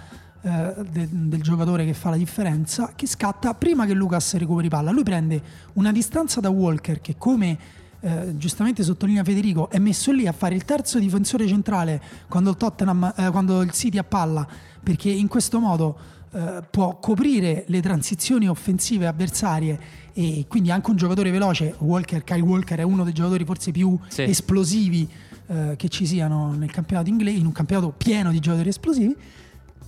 eh, 0.46 0.74
de, 0.90 1.09
del 1.11 1.40
giocatore 1.40 1.87
che 1.87 1.94
fa 1.94 2.11
la 2.11 2.18
differenza, 2.18 2.92
che 2.94 3.07
scatta 3.07 3.54
prima 3.54 3.87
che 3.87 3.94
Lucas 3.94 4.37
recuperi 4.37 4.68
palla. 4.68 4.90
Lui 4.90 5.02
prende 5.02 5.42
una 5.74 5.90
distanza 5.90 6.38
da 6.40 6.50
Walker 6.50 7.00
che 7.00 7.14
come 7.16 7.59
eh, 8.00 8.37
giustamente 8.37 8.83
sottolinea 8.83 9.24
Federico 9.24 9.70
è 9.70 9.78
messo 9.78 10.12
lì 10.12 10.26
a 10.26 10.33
fare 10.33 10.54
il 10.54 10.66
terzo 10.66 10.98
difensore 10.98 11.46
centrale 11.46 11.98
quando 12.28 12.50
il, 12.50 12.57
Tottenham, 12.59 13.14
eh, 13.16 13.30
quando 13.30 13.62
il 13.62 13.70
City 13.70 13.96
ha 13.96 14.04
palla, 14.04 14.46
perché 14.83 15.09
in 15.09 15.28
questo 15.28 15.59
modo 15.61 15.96
eh, 16.33 16.62
può 16.70 16.98
coprire 16.98 17.64
le 17.68 17.80
transizioni 17.80 18.46
offensive 18.46 19.07
avversarie 19.07 19.80
e 20.12 20.44
quindi 20.46 20.70
anche 20.70 20.90
un 20.90 20.96
giocatore 20.96 21.30
veloce, 21.30 21.74
Walker, 21.78 22.22
Kyle 22.22 22.42
Walker 22.42 22.80
è 22.80 22.83
uno 22.83 23.02
dei 23.04 23.14
giocatori 23.14 23.46
forse 23.46 23.70
più 23.70 23.98
sì. 24.09 24.24
esplosivi 24.24 25.09
eh, 25.46 25.74
che 25.78 25.88
ci 25.88 26.04
siano 26.04 26.52
nel 26.52 26.70
campionato 26.70 27.09
inglese, 27.09 27.38
in 27.38 27.46
un 27.46 27.52
campionato 27.52 27.94
pieno 27.96 28.30
di 28.30 28.40
giocatori 28.40 28.68
esplosivi 28.68 29.16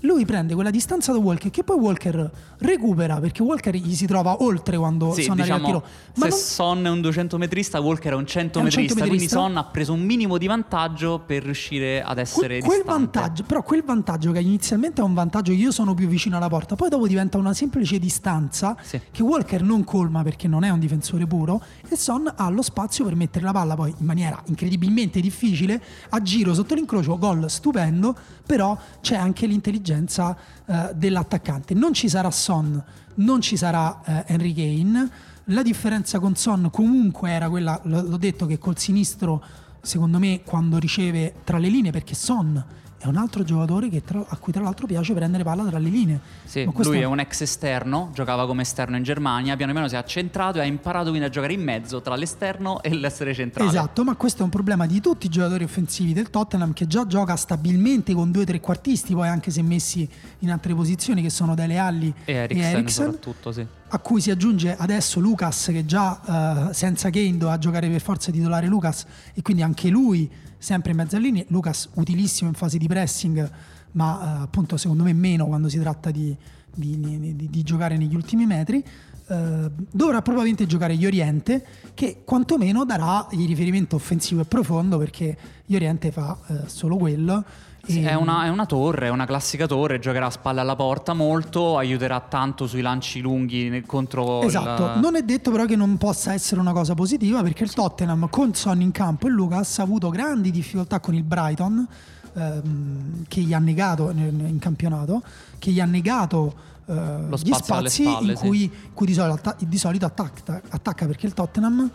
lui 0.00 0.24
prende 0.24 0.54
quella 0.54 0.70
distanza 0.70 1.12
da 1.12 1.18
Walker 1.18 1.50
che 1.50 1.64
poi 1.64 1.78
Walker 1.78 2.30
recupera 2.58 3.18
perché 3.18 3.42
Walker 3.42 3.74
gli 3.74 3.94
si 3.94 4.06
trova 4.06 4.42
oltre 4.42 4.76
quando 4.76 5.12
sì, 5.12 5.22
Son 5.22 5.36
diciamo, 5.36 5.54
arriva 5.54 5.78
al 5.78 5.82
tiro. 5.82 5.92
Ma 6.16 6.24
se 6.24 6.30
non... 6.30 6.38
Son 6.38 6.86
è 6.86 6.90
un 6.90 7.00
200 7.00 7.38
metrista, 7.38 7.80
Walker 7.80 8.12
è 8.12 8.16
un 8.16 8.26
100 8.26 8.62
metrista, 8.62 9.06
quindi 9.06 9.28
Son 9.28 9.56
ha 9.56 9.64
preso 9.64 9.92
un 9.92 10.02
minimo 10.02 10.38
di 10.38 10.46
vantaggio 10.46 11.22
per 11.24 11.42
riuscire 11.42 12.02
ad 12.02 12.18
essere 12.18 12.58
que- 12.58 12.68
quel 12.68 12.82
vantaggio, 12.84 13.44
però 13.44 13.62
quel 13.62 13.82
vantaggio 13.82 14.32
che 14.32 14.40
inizialmente 14.40 15.00
è 15.00 15.04
un 15.04 15.14
vantaggio 15.14 15.52
io 15.52 15.70
sono 15.70 15.94
più 15.94 16.08
vicino 16.08 16.36
alla 16.36 16.48
porta, 16.48 16.76
poi 16.76 16.88
dopo 16.88 17.06
diventa 17.06 17.38
una 17.38 17.54
semplice 17.54 17.98
distanza 17.98 18.76
sì. 18.82 19.00
che 19.10 19.22
Walker 19.22 19.62
non 19.62 19.82
colma 19.84 20.22
perché 20.22 20.46
non 20.46 20.62
è 20.62 20.68
un 20.70 20.78
difensore 20.78 21.26
puro 21.26 21.62
e 21.88 21.96
Son 21.96 22.30
ha 22.34 22.48
lo 22.50 22.62
spazio 22.62 23.04
per 23.04 23.14
mettere 23.14 23.44
la 23.44 23.52
palla 23.52 23.74
poi 23.74 23.94
in 23.96 24.04
maniera 24.04 24.40
incredibilmente 24.46 25.20
difficile 25.20 25.82
a 26.10 26.20
giro 26.22 26.54
sotto 26.54 26.74
l'incrocio, 26.74 27.18
gol 27.18 27.50
stupendo, 27.50 28.14
però 28.44 28.76
c'è 29.00 29.16
anche 29.16 29.46
l'intelligenza 29.46 29.85
eh, 29.92 30.90
dell'attaccante. 30.94 31.74
Non 31.74 31.92
ci 31.92 32.08
sarà 32.08 32.30
Son, 32.30 32.82
non 33.14 33.40
ci 33.40 33.56
sarà 33.56 34.00
eh, 34.04 34.24
Henry 34.26 34.52
Kane. 34.52 35.10
La 35.50 35.62
differenza 35.62 36.18
con 36.18 36.34
Son 36.34 36.70
comunque 36.70 37.30
era 37.30 37.48
quella, 37.48 37.80
l'ho 37.84 38.16
detto 38.16 38.46
che 38.46 38.58
col 38.58 38.78
sinistro, 38.78 39.42
secondo 39.80 40.18
me, 40.18 40.42
quando 40.44 40.78
riceve 40.78 41.34
tra 41.44 41.58
le 41.58 41.68
linee, 41.68 41.92
perché 41.92 42.14
Son 42.14 42.64
è 42.98 43.06
un 43.06 43.16
altro 43.16 43.44
giocatore 43.44 43.88
tra, 44.02 44.24
a 44.26 44.36
cui 44.36 44.52
tra 44.52 44.62
l'altro 44.62 44.86
piace 44.86 45.12
prendere 45.12 45.44
palla 45.44 45.64
tra 45.64 45.78
le 45.78 45.88
linee. 45.88 46.20
Sì, 46.44 46.68
lui 46.82 47.00
è 47.00 47.04
un 47.04 47.20
ex 47.20 47.42
esterno, 47.42 48.10
giocava 48.14 48.46
come 48.46 48.62
esterno 48.62 48.96
in 48.96 49.02
Germania, 49.02 49.56
piano 49.56 49.72
piano 49.72 49.88
si 49.88 49.94
è 49.94 49.98
accentrato 49.98 50.58
e 50.58 50.62
ha 50.62 50.64
imparato 50.64 51.08
quindi 51.10 51.26
a 51.26 51.28
giocare 51.28 51.52
in 51.52 51.62
mezzo 51.62 52.00
tra 52.00 52.16
l'esterno 52.16 52.82
e 52.82 52.94
l'essere 52.94 53.34
centrale. 53.34 53.68
Esatto, 53.68 54.02
ma 54.02 54.14
questo 54.16 54.40
è 54.40 54.44
un 54.44 54.50
problema 54.50 54.86
di 54.86 55.00
tutti 55.00 55.26
i 55.26 55.28
giocatori 55.28 55.64
offensivi 55.64 56.12
del 56.12 56.30
Tottenham 56.30 56.72
che 56.72 56.86
già 56.86 57.06
gioca 57.06 57.36
stabilmente 57.36 58.14
con 58.14 58.30
due 58.30 58.44
trequartisti, 58.44 59.14
poi 59.14 59.28
anche 59.28 59.50
se 59.50 59.62
messi 59.62 60.08
in 60.40 60.50
altre 60.50 60.74
posizioni 60.74 61.22
che 61.22 61.30
sono 61.30 61.54
Dele 61.54 61.78
Alli 61.78 62.12
e 62.24 62.32
Eriksen, 62.32 62.88
soprattutto, 62.88 63.52
sì. 63.52 63.66
A 63.88 63.98
cui 64.00 64.20
si 64.20 64.30
aggiunge 64.30 64.74
adesso 64.76 65.20
Lucas 65.20 65.66
che 65.66 65.84
già 65.84 66.68
uh, 66.68 66.72
senza 66.72 67.08
Kane 67.08 67.36
doveva 67.36 67.56
giocare 67.56 67.88
per 67.88 68.00
forza 68.00 68.32
titolare 68.32 68.66
Lucas 68.66 69.06
e 69.32 69.42
quindi 69.42 69.62
anche 69.62 69.88
lui 69.88 70.28
sempre 70.58 70.90
in 70.90 70.96
mezzo 70.96 71.14
a 71.14 71.18
linee. 71.20 71.44
Lucas 71.48 71.90
utilissimo 71.94 72.48
in 72.48 72.56
fase 72.56 72.78
di 72.78 72.88
pressing, 72.88 73.50
ma 73.92 74.20
eh, 74.20 74.42
appunto 74.42 74.76
secondo 74.76 75.04
me 75.04 75.12
meno 75.12 75.46
quando 75.46 75.68
si 75.68 75.78
tratta 75.78 76.10
di, 76.10 76.36
di, 76.74 76.98
di, 77.36 77.48
di 77.48 77.62
giocare 77.62 77.96
negli 77.96 78.14
ultimi 78.14 78.44
metri. 78.44 78.84
Uh, 79.28 79.68
dovrà 79.90 80.22
probabilmente 80.22 80.66
giocare 80.66 80.92
Ioriente 80.92 81.64
che 81.94 82.22
quantomeno 82.24 82.84
darà 82.84 83.26
il 83.32 83.44
riferimento 83.44 83.96
offensivo 83.96 84.42
e 84.42 84.44
profondo 84.44 84.98
perché 84.98 85.36
Ioriente 85.66 86.12
fa 86.12 86.38
uh, 86.46 86.54
solo 86.66 86.96
quello 86.96 87.44
sì, 87.86 88.02
è, 88.02 88.14
una, 88.14 88.44
è, 88.44 88.48
una, 88.48 88.66
torre, 88.66 89.06
è 89.06 89.10
una 89.10 89.26
classica 89.26 89.66
torre, 89.66 89.98
giocherà 89.98 90.26
a 90.26 90.30
spalle 90.30 90.60
alla 90.60 90.76
porta 90.76 91.14
molto, 91.14 91.78
aiuterà 91.78 92.20
tanto 92.20 92.66
sui 92.66 92.80
lanci 92.80 93.20
lunghi 93.20 93.82
contro 93.86 94.42
Esatto, 94.42 94.94
il... 94.94 95.00
non 95.00 95.16
è 95.16 95.22
detto 95.22 95.50
però 95.50 95.64
che 95.64 95.76
non 95.76 95.96
possa 95.96 96.32
essere 96.32 96.60
una 96.60 96.72
cosa 96.72 96.94
positiva 96.94 97.42
perché 97.42 97.64
il 97.64 97.72
Tottenham 97.72 98.28
con 98.28 98.54
Son 98.54 98.80
in 98.80 98.90
campo 98.90 99.26
e 99.26 99.30
Lucas 99.30 99.78
ha 99.78 99.82
avuto 99.82 100.10
grandi 100.10 100.50
difficoltà 100.50 101.00
con 101.00 101.14
il 101.14 101.22
Brighton 101.22 101.86
ehm, 102.34 103.24
che 103.28 103.40
gli 103.40 103.52
ha 103.52 103.58
negato 103.58 104.10
in 104.10 104.58
campionato, 104.58 105.22
che 105.58 105.70
gli 105.70 105.80
ha 105.80 105.86
negato 105.86 106.74
eh, 106.86 106.94
gli 107.42 107.52
spazi 107.52 108.04
spalle, 108.04 108.32
in 108.32 108.38
cui, 108.38 108.58
sì. 108.58 108.70
cui 108.92 109.06
di 109.06 109.14
solito, 109.14 109.54
di 109.58 109.78
solito 109.78 110.06
attacca, 110.06 110.60
attacca 110.68 111.06
perché 111.06 111.26
il 111.26 111.34
Tottenham 111.34 111.90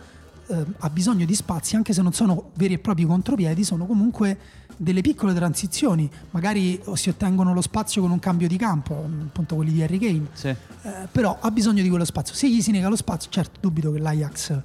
eh, 0.46 0.64
ha 0.78 0.90
bisogno 0.90 1.24
di 1.24 1.34
spazi 1.34 1.76
anche 1.76 1.92
se 1.92 2.02
non 2.02 2.12
sono 2.12 2.50
veri 2.54 2.74
e 2.74 2.78
propri 2.78 3.04
contropiedi, 3.04 3.64
sono 3.64 3.86
comunque 3.86 4.38
delle 4.76 5.00
piccole 5.00 5.34
transizioni, 5.34 6.10
magari 6.30 6.80
si 6.94 7.08
ottengono 7.08 7.52
lo 7.52 7.60
spazio 7.60 8.02
con 8.02 8.10
un 8.10 8.18
cambio 8.18 8.48
di 8.48 8.56
campo, 8.56 8.94
appunto 8.94 9.54
quelli 9.54 9.72
di 9.72 9.82
Harry 9.82 9.98
Kane, 9.98 10.26
sì. 10.32 10.48
eh, 10.48 11.08
però 11.10 11.38
ha 11.40 11.50
bisogno 11.50 11.82
di 11.82 11.88
quello 11.88 12.04
spazio. 12.04 12.34
Se 12.34 12.48
gli 12.48 12.60
si 12.60 12.70
nega 12.70 12.88
lo 12.88 12.96
spazio, 12.96 13.30
certo 13.30 13.58
dubito 13.60 13.92
che 13.92 13.98
l'Ajax 13.98 14.60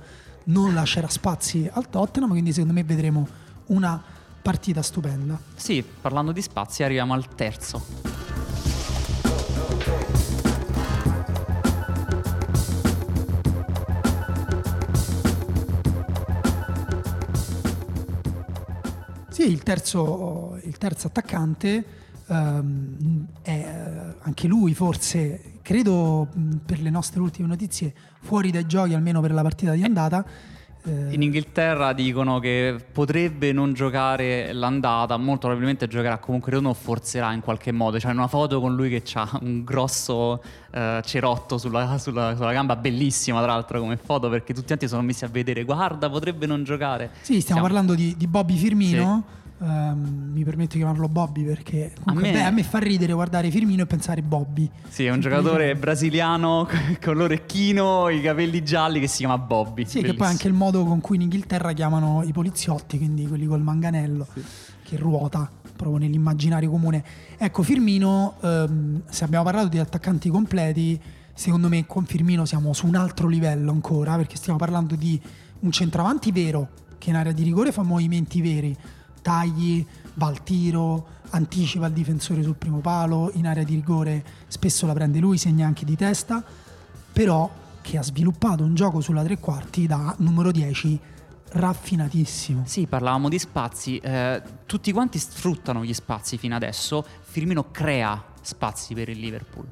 non 0.46 0.74
lascerà 0.74 1.10
spazi 1.10 1.70
al 1.72 1.90
Tottenham, 1.90 2.30
quindi 2.30 2.52
secondo 2.52 2.74
me 2.74 2.84
vedremo 2.84 3.28
una 3.68 4.02
partita 4.42 4.82
stupenda. 4.82 5.40
Sì, 5.56 5.84
parlando 6.02 6.32
di 6.32 6.42
spazi 6.42 6.84
arriviamo 6.84 7.14
al 7.14 7.28
terzo. 7.36 8.47
Sì, 19.38 19.52
il 19.52 19.62
terzo, 19.62 20.60
il 20.64 20.80
terzo 20.80 21.06
attaccante 21.06 21.86
um, 22.26 23.28
è 23.44 23.52
eh, 23.52 24.16
anche 24.22 24.48
lui 24.48 24.74
forse, 24.74 25.60
credo 25.62 26.28
per 26.66 26.82
le 26.82 26.90
nostre 26.90 27.20
ultime 27.22 27.48
notizie, 27.48 27.94
fuori 28.22 28.50
dai 28.50 28.66
giochi 28.66 28.96
almeno 28.96 29.22
per 29.22 29.34
la 29.34 29.44
partita 29.44 29.74
di 29.74 29.84
andata. 29.84 30.26
Eh, 30.86 31.14
In 31.14 31.22
Inghilterra 31.22 31.92
dicono 31.94 32.40
che 32.40 32.76
potrebbe 32.92 33.52
non 33.52 33.74
giocare 33.74 34.54
l'andata, 34.54 35.18
molto 35.18 35.48
probabilmente 35.48 35.88
giocherà 35.88 36.18
comunque 36.18 36.56
il 36.56 36.64
o 36.66 36.74
forzerà 36.74 37.34
in 37.34 37.42
qualche 37.42 37.72
modo. 37.72 37.98
C'è 37.98 38.10
una 38.10 38.28
foto 38.28 38.60
con 38.62 38.76
lui 38.76 38.90
che 38.90 39.04
ha 39.16 39.38
un 39.42 39.64
grosso 39.64 40.42
eh, 40.72 41.02
cerotto 41.04 41.58
sulla, 41.58 41.98
sulla- 41.98 42.36
sulla 42.36 42.52
gamba, 42.54 42.76
bellissima 42.76 43.42
tra 43.42 43.54
l'altro 43.54 43.80
come 43.80 43.98
foto 43.98 44.30
perché 44.30 44.54
tutti 44.54 44.68
quanti 44.68 44.88
sono 44.88 45.02
messi 45.02 45.26
a 45.26 45.28
vedere, 45.28 45.64
guarda 45.64 46.10
potrebbe 46.10 46.46
non 46.46 46.64
giocare. 46.64 47.10
Sì, 47.22 47.42
stiamo 47.42 47.62
Siamo- 47.62 47.62
parlando 47.62 47.94
di, 47.94 48.16
di 48.18 48.28
Bobby 48.28 48.56
Firmino. 48.56 49.24
Ehm, 49.60 50.30
mi 50.34 50.44
permetto 50.44 50.74
di 50.74 50.80
chiamarlo 50.80 51.10
Bobby 51.10 51.44
perché 51.44 51.92
comunque, 52.04 52.30
A 52.30 52.32
me- 52.32 52.40
beh, 52.40 52.46
a 52.46 52.52
me 52.52 52.64
fa 52.64 52.78
ridere 52.78 53.14
guardare 53.14 53.50
Firmino 53.50 53.84
e 53.84 53.86
pensare 53.88 54.22
Bobby. 54.22 54.70
Sì, 54.88 55.06
è 55.06 55.10
un 55.12 55.20
giocatore 55.20 55.76
brasiliano 55.76 56.68
con 57.04 57.16
l'orecchino, 57.18 58.10
i 58.10 58.22
capelli 58.22 58.64
gialli 58.64 59.00
che 59.00 59.08
si 59.08 59.18
chiama 59.18 59.38
Bobby. 59.40 59.86
Sì, 59.86 59.96
che 59.96 60.00
poi 60.00 60.02
Bellissimo. 60.04 60.28
anche 60.30 60.48
il 60.48 60.54
modo 60.54 60.84
con 60.86 61.02
cui 61.02 61.16
in 61.16 61.24
Inghilterra 61.24 61.74
chiamano 61.74 62.22
i 62.24 62.32
poliziotti, 62.32 62.98
quindi 62.98 63.26
quelli 63.28 63.48
col 63.48 63.62
manganello, 63.62 64.28
che 64.84 64.96
ruota 64.98 65.50
proprio 65.76 65.98
nell'immaginario 65.98 66.70
comune. 66.70 67.04
Ecco, 67.38 67.64
Firmino, 67.64 68.36
ehm, 68.42 69.02
se 69.10 69.24
abbiamo 69.24 69.44
parlato 69.44 69.70
di 69.70 69.80
attaccanti 69.80 70.30
completi, 70.30 71.00
secondo 71.34 71.68
me 71.68 71.86
con 71.88 72.06
Firmino 72.06 72.46
siamo 72.46 72.74
su 72.74 72.86
un 72.86 72.96
altro 72.96 73.28
livello 73.28 73.72
ancora, 73.72 74.16
perché 74.18 74.36
stiamo 74.38 74.58
parlando 74.60 74.96
di 74.96 75.20
un 75.62 75.72
centravanti 75.72 76.32
vero, 76.32 76.70
che 77.00 77.10
in 77.10 77.16
area 77.16 77.32
di 77.32 77.44
rigore 77.44 77.72
fa 77.72 77.84
movimenti 77.84 78.42
veri, 78.42 78.76
tagli, 79.28 79.86
va 80.14 80.28
al 80.28 80.42
tiro, 80.42 81.08
anticipa 81.32 81.88
il 81.88 81.92
difensore 81.92 82.42
sul 82.44 82.56
primo 82.56 82.80
palo, 82.80 83.30
in 83.34 83.46
area 83.46 83.64
di 83.64 83.76
rigore 83.76 84.24
spesso 84.48 84.86
la 84.86 84.94
prende 84.94 85.20
lui, 85.20 85.38
segna 85.38 85.68
anche 85.68 85.84
di 85.84 85.98
testa, 85.98 86.42
però 87.12 87.50
che 87.82 87.98
ha 87.98 88.04
sviluppato 88.04 88.64
un 88.64 88.74
gioco 88.74 89.02
sulla 89.02 89.24
tre 89.24 89.38
quarti 89.38 89.86
da 89.86 90.16
numero 90.20 90.52
10 90.52 90.98
raffinatissimo. 91.50 92.64
Sì, 92.66 92.88
parlavamo 92.88 93.28
di 93.28 93.38
spazi, 93.38 93.98
eh, 93.98 94.42
tutti 94.66 94.94
quanti 94.94 95.20
sfruttano 95.20 95.84
gli 95.84 95.94
spazi 95.94 96.38
fino 96.38 96.56
adesso, 96.56 97.06
Firmino 97.20 97.70
crea 97.70 98.24
spazi 98.42 98.94
per 98.94 99.10
il 99.10 99.20
Liverpool. 99.20 99.68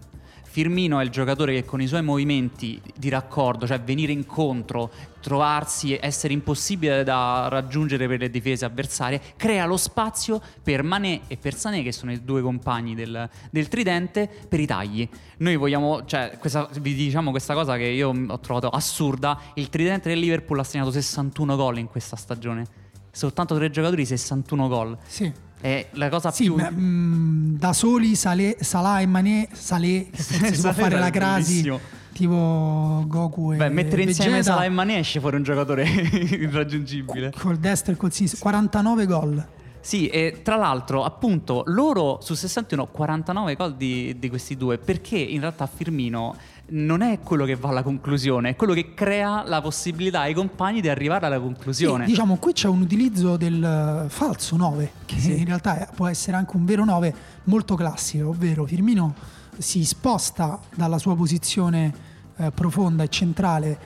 Firmino 0.55 1.01
è 1.01 1.03
il 1.03 1.09
giocatore 1.09 1.53
che 1.53 1.65
con 1.65 1.81
i 1.81 1.85
suoi 1.85 2.01
movimenti 2.01 2.81
di 2.95 3.09
raccordo, 3.09 3.67
cioè 3.67 3.81
venire 3.81 4.13
incontro, 4.13 4.89
trovarsi, 5.19 5.97
essere 5.99 6.31
impossibile 6.31 7.03
da 7.03 7.49
raggiungere 7.49 8.07
per 8.07 8.19
le 8.19 8.29
difese 8.29 8.63
avversarie, 8.63 9.19
crea 9.35 9.65
lo 9.65 9.75
spazio 9.75 10.41
per 10.63 10.81
Mané 10.81 11.23
e 11.27 11.35
per 11.35 11.55
Sané, 11.55 11.83
che 11.83 11.91
sono 11.91 12.13
i 12.13 12.23
due 12.23 12.41
compagni 12.41 12.95
del, 12.95 13.29
del 13.51 13.67
tridente, 13.67 14.29
per 14.47 14.61
i 14.61 14.65
tagli. 14.65 15.05
Noi 15.39 15.57
vogliamo, 15.57 16.05
cioè, 16.05 16.37
questa- 16.39 16.69
vi 16.79 16.93
diciamo 16.93 17.31
questa 17.31 17.53
cosa 17.53 17.75
che 17.75 17.87
io 17.87 18.13
ho 18.25 18.39
trovato 18.39 18.69
assurda, 18.69 19.37
il 19.55 19.67
tridente 19.67 20.07
del 20.07 20.19
Liverpool 20.19 20.59
ha 20.59 20.63
segnato 20.63 20.89
61 20.89 21.57
gol 21.57 21.79
in 21.79 21.87
questa 21.87 22.15
stagione. 22.15 22.65
Soltanto 23.11 23.55
tre 23.55 23.69
giocatori, 23.69 24.05
61 24.05 24.69
gol. 24.69 24.97
Sì. 25.05 25.33
È 25.59 25.87
la 25.91 26.09
cosa 26.09 26.31
Sì, 26.31 26.43
più... 26.45 26.55
ma, 26.55 26.69
mm, 26.71 27.55
da 27.57 27.73
soli 27.73 28.15
Salé, 28.15 28.57
Salah 28.59 28.99
e 29.01 29.05
Mané, 29.05 29.47
Salé, 29.51 30.07
che 30.11 30.21
forse 30.21 30.53
si 30.55 30.61
può 30.61 30.73
fare 30.73 30.99
la 30.99 31.09
crasi 31.09 31.71
tipo 32.15 33.03
Goku 33.07 33.51
e 33.51 33.57
Beh, 33.57 33.69
mettere 33.69 34.03
insieme 34.03 34.37
Vegeta, 34.37 34.53
Salah 34.53 34.65
e 34.65 34.69
Mané 34.69 34.99
esce 34.99 35.19
fuori 35.19 35.35
un 35.35 35.43
giocatore 35.43 35.83
irraggiungibile. 36.31 37.33
col 37.37 37.57
destro 37.57 37.91
e 37.91 37.97
col 37.97 38.13
sinistro, 38.13 38.39
49 38.41 39.05
gol. 39.05 39.47
Sì, 39.81 40.07
e 40.07 40.39
tra 40.41 40.55
l'altro, 40.55 41.03
appunto, 41.03 41.61
loro 41.67 42.17
su 42.21 42.33
61 42.33 42.87
49 42.87 43.55
gol 43.55 43.75
di, 43.75 44.15
di 44.17 44.29
questi 44.29 44.55
due, 44.55 44.77
perché 44.79 45.17
in 45.17 45.41
realtà 45.41 45.67
Firmino 45.67 46.35
non 46.67 47.01
è 47.01 47.19
quello 47.19 47.45
che 47.45 47.56
va 47.56 47.69
alla 47.69 47.84
conclusione, 47.84 48.49
è 48.49 48.56
quello 48.56 48.73
che 48.73 48.93
crea 48.93 49.43
la 49.45 49.62
possibilità 49.62 50.21
ai 50.21 50.34
compagni 50.34 50.82
di 50.82 50.89
arrivare 50.89 51.25
alla 51.25 51.39
conclusione. 51.39 52.06
Sì, 52.06 52.12
diciamo, 52.12 52.38
qui 52.38 52.54
c'è 52.54 52.67
un 52.67 52.82
utilizzo 52.82 53.38
del 53.38 53.63
eh, 53.63 54.10
falso 54.10 54.56
9, 54.56 54.91
che 55.06 55.15
in 55.15 55.45
realtà 55.45 55.89
può 55.93 56.08
essere 56.08 56.38
anche 56.38 56.56
un 56.56 56.65
vero 56.65 56.84
9 56.84 57.15
molto 57.43 57.75
classico, 57.75 58.30
ovvero 58.30 58.65
Firmino 58.65 59.13
si 59.58 59.86
sposta 59.86 60.60
dalla 60.73 60.97
sua 60.97 61.15
posizione 61.15 61.93
eh, 62.38 62.51
profonda 62.51 63.04
e 63.04 63.10
centrale, 63.10 63.80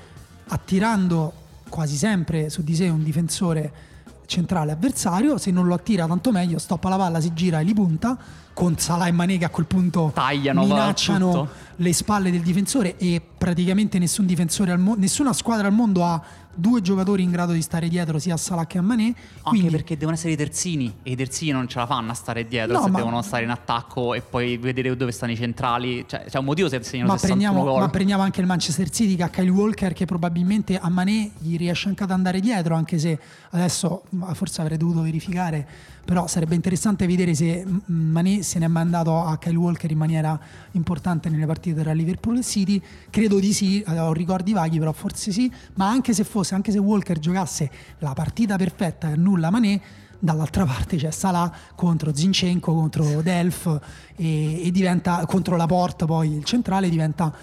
attirando 0.48 1.34
quasi 1.70 1.98
sempre 1.98 2.50
su 2.50 2.64
di 2.64 2.76
sé 2.76 2.88
un 2.88 3.04
difensore 3.04 3.88
centrale 4.26 4.72
avversario, 4.72 5.38
se 5.38 5.52
non 5.52 5.66
lo 5.68 5.74
attira 5.74 6.08
tanto 6.08 6.32
meglio, 6.32 6.60
stoppa 6.60 6.88
la 6.88 6.98
palla, 6.98 7.20
si 7.20 7.34
gira 7.34 7.60
e 7.60 7.64
li 7.64 7.74
punta, 7.74 8.18
con 8.60 8.78
Salah 8.78 9.08
e 9.08 9.14
Mané 9.14 9.38
che 9.38 9.46
a 9.46 9.50
quel 9.50 9.68
punto 9.68 10.12
Tagliano, 10.14 10.66
minacciano 10.66 11.48
le 11.78 11.94
spalle 11.94 12.30
del 12.30 12.42
difensore 12.42 12.98
e 12.98 13.22
praticamente 13.38 13.98
nessun 14.00 14.26
difensore 14.26 14.74
al 14.74 14.80
mo- 14.80 14.96
nessuna 14.98 15.32
squadra 15.32 15.68
al 15.68 15.74
mondo 15.74 16.04
ha 16.04 16.22
due 16.60 16.82
giocatori 16.82 17.24
in 17.24 17.32
grado 17.32 17.54
di 17.54 17.62
stare 17.62 17.88
dietro 17.88 18.20
sia 18.20 18.34
a 18.34 18.38
Salah 18.38 18.66
che 18.68 18.78
a 18.78 18.82
Mané 18.82 19.06
Anche 19.06 19.16
quindi 19.44 19.70
perché 19.70 19.96
devono 19.98 20.16
essere 20.16 20.34
i 20.34 20.36
terzini 20.36 20.94
e 21.04 21.12
i 21.12 21.16
terzini 21.16 21.52
non 21.52 21.68
ce 21.68 21.80
la 21.80 21.86
fanno 21.86 22.12
a 22.12 22.14
stare 22.14 22.48
dietro 22.48 22.74
No, 22.74 22.84
se 22.84 22.90
ma- 22.90 22.98
devono 22.98 23.22
stare 23.22 23.44
in 23.44 23.50
attacco 23.50 24.14
e 24.14 24.22
poi 24.22 24.58
vedere 24.58 24.96
dove 24.96 25.12
stanno 25.12 25.32
i 25.32 25.36
centrali. 25.36 26.06
Cioè, 26.08 26.26
c'è 26.28 26.38
un 26.38 26.46
motivo 26.46 26.68
se 26.70 26.82
segnano 26.84 27.10
ma 27.10 27.18
61 27.18 27.52
prendiamo, 27.52 27.72
gol. 27.72 27.82
ma 27.82 27.90
prendiamo 27.90 28.24
anche 28.24 28.42
il 28.42 28.48
Manchester 28.48 28.90
City 28.90 29.16
che 29.16 29.24
ha 29.24 29.30
Kyle 29.30 29.50
Walker 29.50 29.94
che 29.94 30.06
probabilmente 30.06 30.78
a 30.78 30.90
Mané 30.90 31.32
gli 31.40 31.58
riesce 31.58 31.88
anche 31.90 32.04
ad 32.04 32.12
andare 32.12 32.40
dietro 32.40 32.76
anche 32.76 32.98
se 33.00 33.18
adesso 33.52 34.04
forse 34.34 34.62
avrei 34.62 34.78
dovuto 34.78 35.02
verificare 35.02 35.68
però 36.10 36.26
sarebbe 36.26 36.56
interessante 36.56 37.06
vedere 37.06 37.36
se 37.36 37.64
Mané 37.86 38.42
se 38.42 38.58
n'è 38.58 38.68
mandato 38.68 39.24
a 39.24 39.38
Kyle 39.38 39.58
Walker 39.58 39.92
in 39.92 39.98
maniera 39.98 40.40
importante 40.72 41.30
nelle 41.30 41.46
partite 41.46 41.82
tra 41.82 41.92
Liverpool 41.94 42.38
e 42.38 42.44
City 42.44 42.82
credo 43.12 43.40
di 43.40 43.54
sì, 43.54 43.84
ho 43.88 44.12
ricordi 44.14 44.54
vaghi 44.54 44.80
però 44.80 44.92
forse 44.92 45.32
sì 45.32 45.52
ma 45.76 45.88
anche 45.88 46.14
se 46.14 46.24
fosse, 46.24 46.49
anche 46.56 46.72
se 46.72 46.80
Walker 46.80 47.20
giocasse 47.20 47.70
la 48.00 48.14
partita 48.14 48.56
perfetta 48.56 49.10
e 49.10 49.14
annulla 49.14 49.50
Mané 49.50 49.82
dall'altra 50.20 50.66
parte 50.66 50.98
c'è 50.98 51.12
Salah 51.12 51.52
contro 51.76 52.14
Zinchenko, 52.14 52.74
contro 52.74 53.22
Delf 53.22 53.80
e, 54.16 54.68
e 54.68 54.72
diventa 54.72 55.26
contro 55.26 55.56
la 55.56 55.66
Porta 55.66 56.06
poi 56.06 56.36
il 56.36 56.44
centrale 56.44 56.90
diventa 56.90 57.34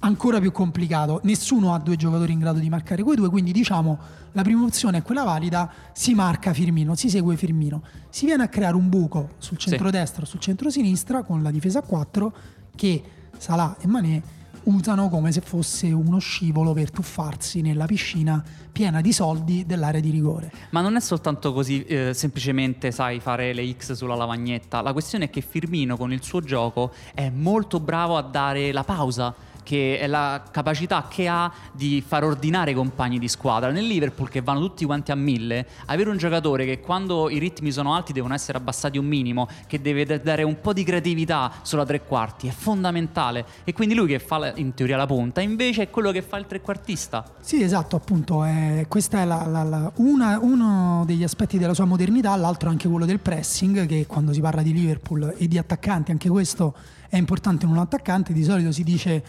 ancora 0.00 0.40
più 0.40 0.52
complicato. 0.52 1.20
Nessuno 1.24 1.72
ha 1.72 1.78
due 1.78 1.96
giocatori 1.96 2.32
in 2.32 2.38
grado 2.38 2.58
di 2.58 2.68
marcare 2.68 3.02
quei 3.02 3.16
due, 3.16 3.28
quindi 3.28 3.52
diciamo 3.52 3.98
la 4.32 4.42
prima 4.42 4.64
opzione 4.64 4.98
è 4.98 5.02
quella 5.02 5.24
valida, 5.24 5.70
si 5.92 6.14
marca 6.14 6.52
Firmino, 6.52 6.94
si 6.94 7.08
segue 7.08 7.36
Firmino. 7.36 7.82
Si 8.10 8.26
viene 8.26 8.42
a 8.42 8.48
creare 8.48 8.76
un 8.76 8.88
buco 8.88 9.30
sul 9.38 9.56
centro-destra 9.56 10.22
o 10.22 10.26
sul 10.26 10.40
centro-sinistra 10.40 11.22
con 11.22 11.42
la 11.42 11.50
difesa 11.50 11.78
a 11.78 11.82
4 11.82 12.34
che 12.74 13.02
Salah 13.38 13.76
e 13.80 13.86
Mané 13.86 14.22
usano 14.66 15.08
come 15.08 15.32
se 15.32 15.40
fosse 15.40 15.90
uno 15.92 16.18
scivolo 16.18 16.72
per 16.72 16.90
tuffarsi 16.90 17.60
nella 17.60 17.86
piscina 17.86 18.42
piena 18.72 19.00
di 19.00 19.12
soldi 19.12 19.64
dell'area 19.66 20.00
di 20.00 20.10
rigore. 20.10 20.52
Ma 20.70 20.80
non 20.80 20.96
è 20.96 21.00
soltanto 21.00 21.52
così 21.52 21.84
eh, 21.84 22.12
semplicemente, 22.14 22.90
sai, 22.90 23.20
fare 23.20 23.52
le 23.52 23.72
X 23.72 23.92
sulla 23.92 24.14
lavagnetta. 24.14 24.82
La 24.82 24.92
questione 24.92 25.26
è 25.26 25.30
che 25.30 25.40
Firmino 25.40 25.96
con 25.96 26.12
il 26.12 26.22
suo 26.22 26.40
gioco 26.40 26.92
è 27.14 27.30
molto 27.30 27.80
bravo 27.80 28.16
a 28.16 28.22
dare 28.22 28.72
la 28.72 28.84
pausa 28.84 29.34
che 29.66 29.98
è 29.98 30.06
la 30.06 30.44
capacità 30.48 31.08
che 31.10 31.26
ha 31.26 31.52
di 31.72 32.00
far 32.06 32.22
ordinare 32.22 32.70
i 32.70 32.74
compagni 32.74 33.18
di 33.18 33.26
squadra. 33.26 33.72
Nel 33.72 33.84
Liverpool 33.84 34.28
che 34.28 34.40
vanno 34.40 34.60
tutti 34.60 34.84
quanti 34.84 35.10
a 35.10 35.16
mille, 35.16 35.66
avere 35.86 36.08
un 36.08 36.16
giocatore 36.16 36.64
che 36.64 36.78
quando 36.78 37.28
i 37.28 37.38
ritmi 37.38 37.72
sono 37.72 37.92
alti 37.92 38.12
devono 38.12 38.32
essere 38.32 38.58
abbassati 38.58 38.96
un 38.96 39.06
minimo, 39.06 39.48
che 39.66 39.80
deve 39.80 40.20
dare 40.22 40.44
un 40.44 40.60
po' 40.60 40.72
di 40.72 40.84
creatività 40.84 41.50
sulla 41.62 41.84
tre 41.84 42.04
quarti, 42.04 42.46
è 42.46 42.52
fondamentale. 42.52 43.44
E 43.64 43.72
quindi 43.72 43.96
lui 43.96 44.06
che 44.06 44.20
fa 44.20 44.52
in 44.54 44.72
teoria 44.74 44.96
la 44.96 45.06
punta, 45.06 45.40
invece 45.40 45.82
è 45.82 45.90
quello 45.90 46.12
che 46.12 46.22
fa 46.22 46.36
il 46.36 46.46
trequartista. 46.46 47.24
Sì, 47.40 47.60
esatto, 47.60 47.96
appunto, 47.96 48.44
eh, 48.44 48.86
questo 48.88 49.16
è 49.16 49.24
la- 49.24 49.46
la- 49.46 49.64
la- 49.64 49.92
una- 49.96 50.38
uno 50.40 51.02
degli 51.06 51.24
aspetti 51.24 51.58
della 51.58 51.74
sua 51.74 51.86
modernità, 51.86 52.36
l'altro 52.36 52.70
anche 52.70 52.88
quello 52.88 53.04
del 53.04 53.18
pressing, 53.18 53.86
che 53.86 54.06
quando 54.06 54.32
si 54.32 54.40
parla 54.40 54.62
di 54.62 54.72
Liverpool 54.72 55.34
e 55.36 55.48
di 55.48 55.58
attaccanti, 55.58 56.12
anche 56.12 56.28
questo 56.28 56.72
è 57.08 57.16
importante 57.16 57.64
in 57.64 57.70
un 57.70 57.78
attaccante, 57.78 58.32
di 58.32 58.44
solito 58.44 58.72
si 58.72 58.82
dice 58.84 59.24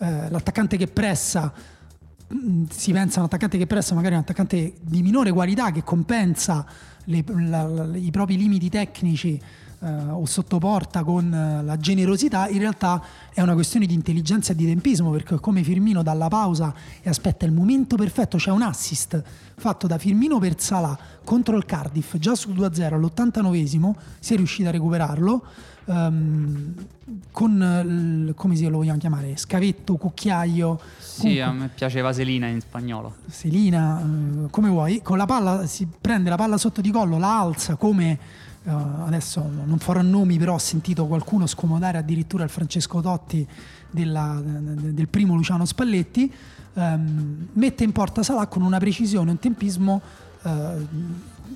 eh, 0.00 0.30
l'attaccante 0.30 0.76
che 0.76 0.86
pressa, 0.86 1.52
mm, 2.34 2.64
si 2.70 2.92
pensa 2.92 3.16
a 3.16 3.20
un 3.20 3.26
attaccante 3.26 3.58
che 3.58 3.66
pressa 3.66 3.94
magari 3.94 4.14
un 4.14 4.20
attaccante 4.20 4.74
di 4.80 5.02
minore 5.02 5.30
qualità 5.32 5.70
che 5.72 5.82
compensa 5.82 6.64
le- 7.04 7.24
la- 7.26 7.66
la- 7.66 7.96
i 7.96 8.10
propri 8.10 8.36
limiti 8.36 8.68
tecnici 8.68 9.40
eh, 9.82 9.88
o 10.10 10.24
sottoporta 10.26 11.02
con 11.04 11.32
eh, 11.32 11.62
la 11.62 11.76
generosità, 11.78 12.48
in 12.48 12.58
realtà 12.58 13.02
è 13.32 13.40
una 13.40 13.54
questione 13.54 13.86
di 13.86 13.94
intelligenza 13.94 14.52
e 14.52 14.54
di 14.56 14.66
tempismo, 14.66 15.10
perché 15.10 15.36
come 15.40 15.62
Firmino 15.62 16.02
dalla 16.02 16.28
pausa 16.28 16.72
e 17.02 17.08
aspetta 17.08 17.44
il 17.46 17.52
momento 17.52 17.96
perfetto, 17.96 18.36
c'è 18.36 18.50
un 18.50 18.62
assist 18.62 19.22
fatto 19.56 19.86
da 19.86 19.98
Firmino 19.98 20.38
per 20.38 20.60
Salah 20.60 20.98
contro 21.24 21.56
il 21.56 21.64
Cardiff, 21.64 22.16
già 22.16 22.34
sul 22.34 22.54
2-0 22.54 22.94
all'89esimo, 22.94 23.92
si 24.18 24.34
è 24.34 24.36
riuscito 24.36 24.68
a 24.68 24.72
recuperarlo. 24.72 25.42
ehm, 25.86 26.74
con 27.32 27.52
il- 28.28 28.34
come 28.36 28.54
si 28.54 28.64
lo 28.68 28.76
vogliamo 28.76 28.98
chiamare? 28.98 29.36
Scavetto, 29.36 29.96
cucchiaio, 29.96 30.78
Sì, 30.98 31.20
comunque- 31.20 31.42
a 31.42 31.52
me 31.52 31.68
piace 31.74 32.00
vaselina 32.00 32.46
in 32.46 32.60
spagnolo. 32.60 33.14
Selina, 33.28 34.00
eh, 34.00 34.50
come 34.50 34.68
vuoi, 34.68 35.00
con 35.02 35.18
la 35.18 35.26
palla 35.26 35.66
si 35.66 35.88
prende 36.00 36.30
la 36.30 36.36
palla 36.36 36.58
sotto 36.58 36.80
di 36.80 36.92
collo, 36.92 37.18
la 37.18 37.40
alza 37.40 37.74
come 37.74 38.18
eh, 38.62 38.70
adesso 38.70 39.48
non 39.64 39.78
farò 39.78 40.02
nomi, 40.02 40.36
però 40.38 40.54
ho 40.54 40.58
sentito 40.58 41.06
qualcuno 41.06 41.46
scomodare 41.46 41.98
addirittura 41.98 42.44
il 42.44 42.50
Francesco 42.50 43.00
Totti 43.00 43.46
della, 43.90 44.40
del 44.42 45.08
primo 45.08 45.34
Luciano 45.34 45.64
Spalletti, 45.64 46.32
ehm, 46.74 47.48
mette 47.54 47.84
in 47.84 47.92
porta 47.92 48.22
Salah 48.22 48.46
con 48.46 48.62
una 48.62 48.78
precisione, 48.78 49.30
un 49.30 49.38
tempismo 49.38 50.00
eh, 50.42 50.86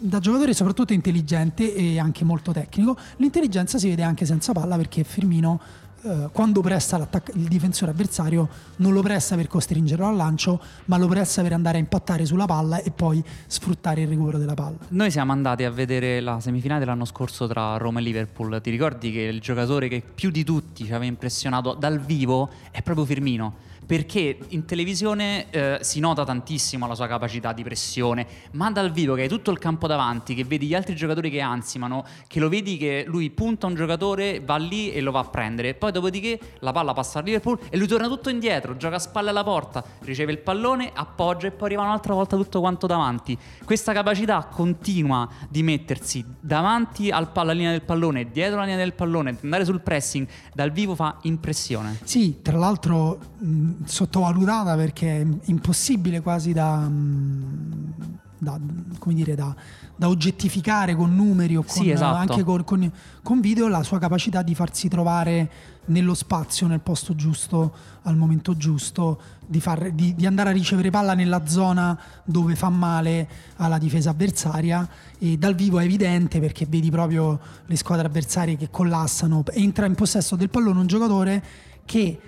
da 0.01 0.19
giocatore 0.19 0.53
soprattutto 0.55 0.93
intelligente 0.93 1.75
e 1.75 1.99
anche 1.99 2.25
molto 2.25 2.53
tecnico. 2.53 2.97
L'intelligenza 3.17 3.79
si 3.79 3.88
vede 3.88 4.03
anche 4.03 4.27
senza 4.27 4.53
palla 4.53 4.77
perché 4.77 5.05
Firmino 5.05 5.61
eh, 6.05 6.29
quando 6.33 6.61
presta 6.61 7.09
il 7.33 7.49
difensore 7.49 7.90
avversario 7.90 8.47
non 8.77 8.93
lo 8.93 9.01
presta 9.01 9.37
per 9.37 9.47
costringerlo 9.47 10.07
al 10.07 10.14
lancio, 10.14 10.61
ma 10.87 10.99
lo 10.99 11.07
presta 11.07 11.40
per 11.40 11.55
andare 11.55 11.79
a 11.79 11.81
impattare 11.81 12.27
sulla 12.27 12.45
palla 12.45 12.83
e 12.83 12.90
poi 12.90 13.25
sfruttare 13.47 14.03
il 14.03 14.09
recupero 14.09 14.37
della 14.37 14.53
palla. 14.53 14.77
Noi 14.88 15.11
siamo 15.11 15.33
andati 15.33 15.64
a 15.64 15.71
vedere 15.71 16.21
la 16.21 16.40
semifinale 16.40 16.81
dell'anno 16.81 17.07
scorso 17.07 17.47
tra 17.47 17.79
Roma 17.79 18.01
e 18.01 18.03
Liverpool. 18.03 18.61
Ti 18.61 18.71
ricordi 18.71 19.12
che 19.12 19.21
il 19.21 19.40
giocatore 19.40 19.88
che 19.88 20.03
più 20.03 20.31
di 20.31 20.45
tutti 20.45 20.85
ci 20.85 20.90
aveva 20.90 21.07
impressionato 21.07 21.73
dal 21.73 21.99
vivo 21.99 22.51
è 22.71 22.83
proprio 22.83 23.07
Firmino? 23.07 23.73
Perché 23.87 24.38
in 24.49 24.64
televisione 24.64 25.51
eh, 25.51 25.79
si 25.83 26.01
nota 26.01 26.25
tantissimo 26.25 26.87
la 26.87 26.94
sua 26.94 27.07
capacità 27.07 27.53
di 27.53 27.62
pressione, 27.62 28.27
ma 28.53 28.70
dal 28.70 28.90
vivo 28.90 29.14
che 29.14 29.23
hai 29.23 29.29
tutto 29.29 29.51
il 29.51 29.59
campo 29.59 29.87
davanti, 29.87 30.35
che 30.35 30.44
vedi 30.44 30.66
gli 30.66 30.75
altri 30.75 30.94
giocatori 30.94 31.31
che 31.31 31.40
ansimano, 31.40 32.05
che 32.27 32.40
lo 32.40 32.49
vedi 32.49 32.77
che 32.77 33.05
lui 33.07 33.31
punta 33.31 33.66
un 33.66 33.75
giocatore, 33.75 34.40
va 34.40 34.57
lì 34.57 34.92
e 34.92 35.01
lo 35.01 35.11
va 35.11 35.20
a 35.20 35.25
prendere, 35.25 35.75
poi 35.75 35.92
dopodiché 35.92 36.38
la 36.61 36.73
palla 36.73 36.92
passa 36.92 37.18
a 37.18 37.23
Liverpool 37.23 37.59
e 37.68 37.77
lui 37.77 37.87
torna 37.87 38.09
tutto 38.09 38.31
indietro, 38.31 38.77
gioca 38.77 38.97
a 38.97 38.99
spalle 38.99 39.31
alla 39.31 39.44
porta, 39.44 39.85
riceve 40.01 40.33
il 40.33 40.38
pallone, 40.38 40.90
appoggia 40.92 41.47
e 41.47 41.51
poi 41.51 41.68
arriva 41.68 41.83
un'altra 41.83 42.14
volta 42.14 42.37
tutto 42.37 42.61
quanto 42.61 42.87
davanti. 42.87 43.37
Questa 43.64 43.92
capacità 43.92 44.49
continua 44.51 45.29
di 45.49 45.62
mettersi 45.62 46.25
davanti 46.40 47.11
al, 47.11 47.31
alla 47.33 47.53
linea 47.53 47.70
del 47.70 47.83
pallone, 47.83 48.31
dietro 48.31 48.59
la 48.59 48.64
linea 48.64 48.79
del 48.79 48.94
pallone, 48.94 49.37
andare 49.42 49.64
sul 49.64 49.81
pressing, 49.81 50.27
dal 50.53 50.70
vivo 50.70 50.94
fa 50.94 51.18
impressione. 51.23 51.99
Sì, 52.05 52.40
tra 52.42 52.57
l'altro 52.57 53.18
mh, 53.38 53.74
sottovalutata 53.85 54.77
perché 54.77 55.21
è 55.21 55.27
impossibile 55.45 56.21
quasi 56.21 56.53
da, 56.53 56.87
mm, 56.89 57.91
da, 58.39 58.61
dire, 59.07 59.35
da, 59.35 59.55
da 59.97 60.09
oggettificare 60.09 60.95
con 60.95 61.15
numeri 61.15 61.57
o 61.57 61.63
con, 61.63 61.83
sì, 61.83 61.91
esatto. 61.91 62.17
anche 62.17 62.43
con, 62.45 62.65
con, 62.65 62.93
con, 63.23 63.41
video 63.41 63.69
la 63.69 63.83
sua 63.83 63.99
capacità 63.99 64.43
di 64.43 64.55
farsi 64.55 64.89
trovare 64.89 65.51
nello 65.87 66.15
spazio, 66.15 66.67
nel 66.67 66.81
posto 66.81 67.15
giusto, 67.15 67.75
al 68.03 68.17
momento 68.17 68.57
giusto, 68.57 69.21
di, 69.47 69.61
far, 69.61 69.91
di, 69.91 70.15
di 70.15 70.27
andare 70.27 70.51
a 70.51 70.53
ricevere 70.53 70.91
palla 70.91 71.15
nella 71.15 71.47
zona 71.47 71.99
dove 72.25 72.55
fa 72.55 72.69
male 72.69 73.29
alla 73.57 73.79
difesa 73.79 74.11
avversaria 74.11 74.89
e 75.19 75.37
dal 75.37 75.55
vivo 75.55 75.79
è 75.79 75.85
evidente 75.85 76.41
perché 76.41 76.67
vedi 76.67 76.91
proprio 76.91 77.39
le 77.67 77.77
squadre 77.77 78.07
avversarie 78.07 78.57
che 78.57 78.71
collassano, 78.71 79.45
entra 79.53 79.87
in 79.87 79.95
possesso 79.95 80.37
del 80.37 80.51
pallone 80.51 80.81
un 80.81 80.87
giocatore 80.87 81.45
che 81.85 82.19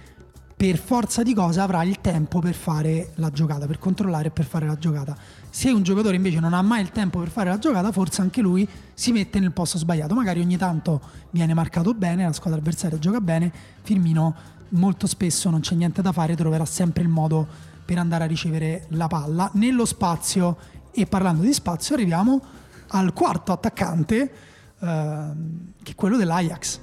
per 0.56 0.78
forza 0.78 1.22
di 1.22 1.34
cosa 1.34 1.64
avrà 1.64 1.82
il 1.82 2.00
tempo 2.00 2.38
per 2.38 2.54
fare 2.54 3.10
la 3.16 3.30
giocata, 3.30 3.66
per 3.66 3.78
controllare 3.78 4.28
e 4.28 4.30
per 4.30 4.46
fare 4.46 4.66
la 4.66 4.78
giocata. 4.78 5.14
Se 5.50 5.70
un 5.70 5.82
giocatore 5.82 6.16
invece 6.16 6.40
non 6.40 6.54
ha 6.54 6.62
mai 6.62 6.80
il 6.80 6.92
tempo 6.92 7.18
per 7.18 7.28
fare 7.28 7.50
la 7.50 7.58
giocata, 7.58 7.92
forse 7.92 8.22
anche 8.22 8.40
lui 8.40 8.66
si 8.94 9.12
mette 9.12 9.38
nel 9.38 9.52
posto 9.52 9.76
sbagliato. 9.76 10.14
Magari 10.14 10.40
ogni 10.40 10.56
tanto 10.56 11.02
viene 11.30 11.52
marcato 11.52 11.92
bene, 11.92 12.24
la 12.24 12.32
squadra 12.32 12.58
avversaria 12.58 12.98
gioca 12.98 13.20
bene, 13.20 13.52
Firmino 13.82 14.34
molto 14.70 15.06
spesso 15.06 15.50
non 15.50 15.60
c'è 15.60 15.74
niente 15.74 16.00
da 16.00 16.12
fare, 16.12 16.34
troverà 16.34 16.64
sempre 16.64 17.02
il 17.02 17.08
modo 17.08 17.46
per 17.84 17.98
andare 17.98 18.24
a 18.24 18.26
ricevere 18.26 18.86
la 18.90 19.08
palla 19.08 19.50
nello 19.54 19.84
spazio. 19.84 20.56
E 20.90 21.04
parlando 21.06 21.42
di 21.42 21.52
spazio 21.52 21.94
arriviamo 21.94 22.40
al 22.88 23.12
quarto 23.12 23.52
attaccante, 23.52 24.32
eh, 24.78 25.30
che 25.82 25.92
è 25.92 25.94
quello 25.94 26.16
dell'Ajax. 26.16 26.80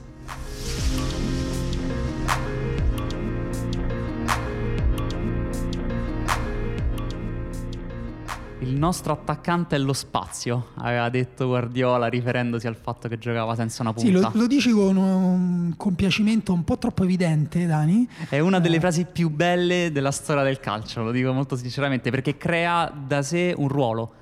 Il 8.63 8.78
nostro 8.78 9.12
attaccante 9.12 9.76
è 9.76 9.80
lo 9.80 9.91
spazio, 9.91 10.69
aveva 10.76 11.10
detto 11.10 11.47
Guardiola 11.47 12.08
riferendosi 12.08 12.65
al 12.65 12.78
fatto 12.78 13.10
che 13.10 13.17
giocava 13.17 13.56
senza 13.56 13.82
una 13.82 13.91
punta. 13.91 14.08
Sì, 14.08 14.13
lo, 14.13 14.32
lo 14.34 14.47
dici 14.47 14.71
con 14.71 14.95
un 14.95 15.73
compiacimento 15.76 16.54
un 16.54 16.63
po' 16.63 16.78
troppo 16.78 17.04
evidente, 17.04 17.65
Dani. 17.65 18.08
È 18.30 18.39
una 18.39 18.60
delle 18.60 18.78
eh. 18.78 18.80
frasi 18.80 19.04
più 19.04 19.30
belle 19.30 19.91
della 19.91 20.12
storia 20.12 20.43
del 20.43 20.62
calcio, 20.62 21.04
lo 21.04 21.12
dico 21.12 21.34
molto 21.34 21.58
sinceramente, 21.58 22.10
perché 22.10 22.38
crea 22.38 22.89
da 22.89 23.21
sé 23.21 23.54
un 23.58 23.67
ruolo 23.67 24.13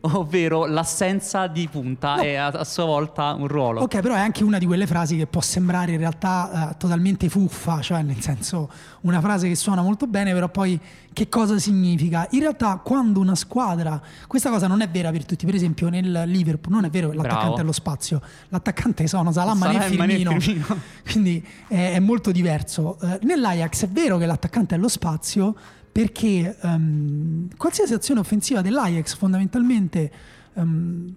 ovvero 0.12 0.66
l'assenza 0.66 1.46
di 1.46 1.68
punta 1.70 2.16
no. 2.16 2.22
è 2.22 2.34
a, 2.34 2.46
a, 2.46 2.64
sua 2.64 2.84
volta 2.84 3.34
un 3.34 3.48
ruolo. 3.48 3.80
Ok, 3.80 4.00
però 4.00 4.14
è 4.14 4.20
anche 4.20 4.42
una 4.44 4.58
di 4.58 4.66
quelle 4.66 4.86
frasi 4.86 5.16
che 5.16 5.26
può 5.26 5.40
sembrare 5.40 5.92
in 5.92 5.98
realtà 5.98 6.70
uh, 6.70 6.76
totalmente 6.78 7.28
fuffa, 7.28 7.80
cioè 7.80 8.02
nel 8.02 8.20
senso 8.20 8.70
una 9.02 9.20
frase 9.20 9.48
che 9.48 9.54
suona 9.54 9.82
molto 9.82 10.06
bene, 10.06 10.32
però 10.32 10.48
poi 10.48 10.80
che 11.12 11.28
cosa 11.28 11.58
significa? 11.58 12.26
In 12.30 12.40
realtà 12.40 12.80
quando 12.82 13.20
una 13.20 13.34
squadra, 13.34 14.00
questa 14.26 14.48
cosa 14.48 14.66
non 14.66 14.80
è 14.80 14.88
vera 14.88 15.10
per 15.10 15.26
tutti, 15.26 15.44
per 15.44 15.54
esempio 15.54 15.88
nel 15.88 16.22
Liverpool 16.26 16.74
non 16.74 16.84
è 16.84 16.90
vero 16.90 17.10
che 17.10 17.16
l'attaccante 17.16 17.46
Bravo. 17.46 17.60
è 17.60 17.64
lo 17.64 17.72
spazio, 17.72 18.22
l'attaccante 18.48 19.06
sono 19.06 19.32
Salamma 19.32 19.70
e 19.70 19.80
Firmino, 19.90 20.38
Firmino. 20.38 20.80
quindi 21.04 21.46
è, 21.68 21.92
è, 21.92 21.98
molto 21.98 22.30
diverso. 22.30 22.96
Uh, 23.00 23.18
nell'Ajax 23.22 23.84
è 23.84 23.88
vero 23.88 24.16
che 24.16 24.26
l'attaccante 24.26 24.76
è 24.76 24.78
lo 24.78 24.88
spazio, 24.88 25.54
perché 25.92 26.56
um, 26.62 27.48
qualsiasi 27.56 27.94
azione 27.94 28.20
offensiva 28.20 28.60
dell'Ajax 28.60 29.14
fondamentalmente 29.14 30.12
um, 30.54 31.14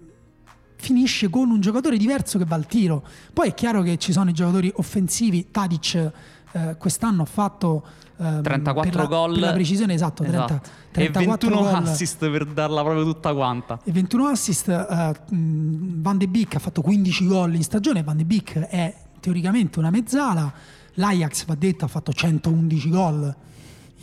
finisce 0.75 1.29
con 1.29 1.49
un 1.49 1.61
giocatore 1.61 1.97
diverso 1.97 2.37
che 2.37 2.45
va 2.45 2.55
al 2.55 2.65
tiro. 2.65 3.05
Poi 3.31 3.49
è 3.49 3.53
chiaro 3.53 3.81
che 3.81 3.97
ci 3.97 4.11
sono 4.11 4.29
i 4.29 4.33
giocatori 4.33 4.71
offensivi, 4.75 5.49
Tadic 5.51 6.11
eh, 6.55 6.75
quest'anno 6.77 7.23
ha 7.23 7.25
fatto 7.25 7.83
um, 8.17 8.41
34 8.43 8.91
per 8.91 8.95
la, 8.95 9.05
gol 9.07 9.31
per 9.31 9.41
la 9.41 9.53
precisione 9.53 9.93
esatto, 9.95 10.23
esatto. 10.23 10.61
30, 10.91 11.19
e 11.19 11.25
21 11.25 11.55
gol. 11.55 11.73
assist 11.73 12.29
per 12.29 12.45
darla 12.45 12.83
proprio 12.83 13.03
tutta 13.03 13.33
quanta 13.33 13.79
e 13.83 13.91
21 13.91 14.27
assist 14.27 14.67
uh, 14.67 15.15
Van 15.31 16.17
de 16.19 16.27
Beek 16.27 16.53
ha 16.53 16.59
fatto 16.59 16.83
15 16.83 17.25
gol 17.25 17.55
in 17.55 17.63
stagione 17.63 18.03
Van 18.03 18.17
de 18.17 18.25
Beek 18.25 18.59
è 18.59 18.95
teoricamente 19.19 19.79
una 19.79 19.89
mezzala 19.89 20.53
l'Ajax 20.93 21.45
va 21.45 21.55
detto 21.55 21.85
ha 21.85 21.87
fatto 21.87 22.13
111 22.13 22.89
gol 22.91 23.35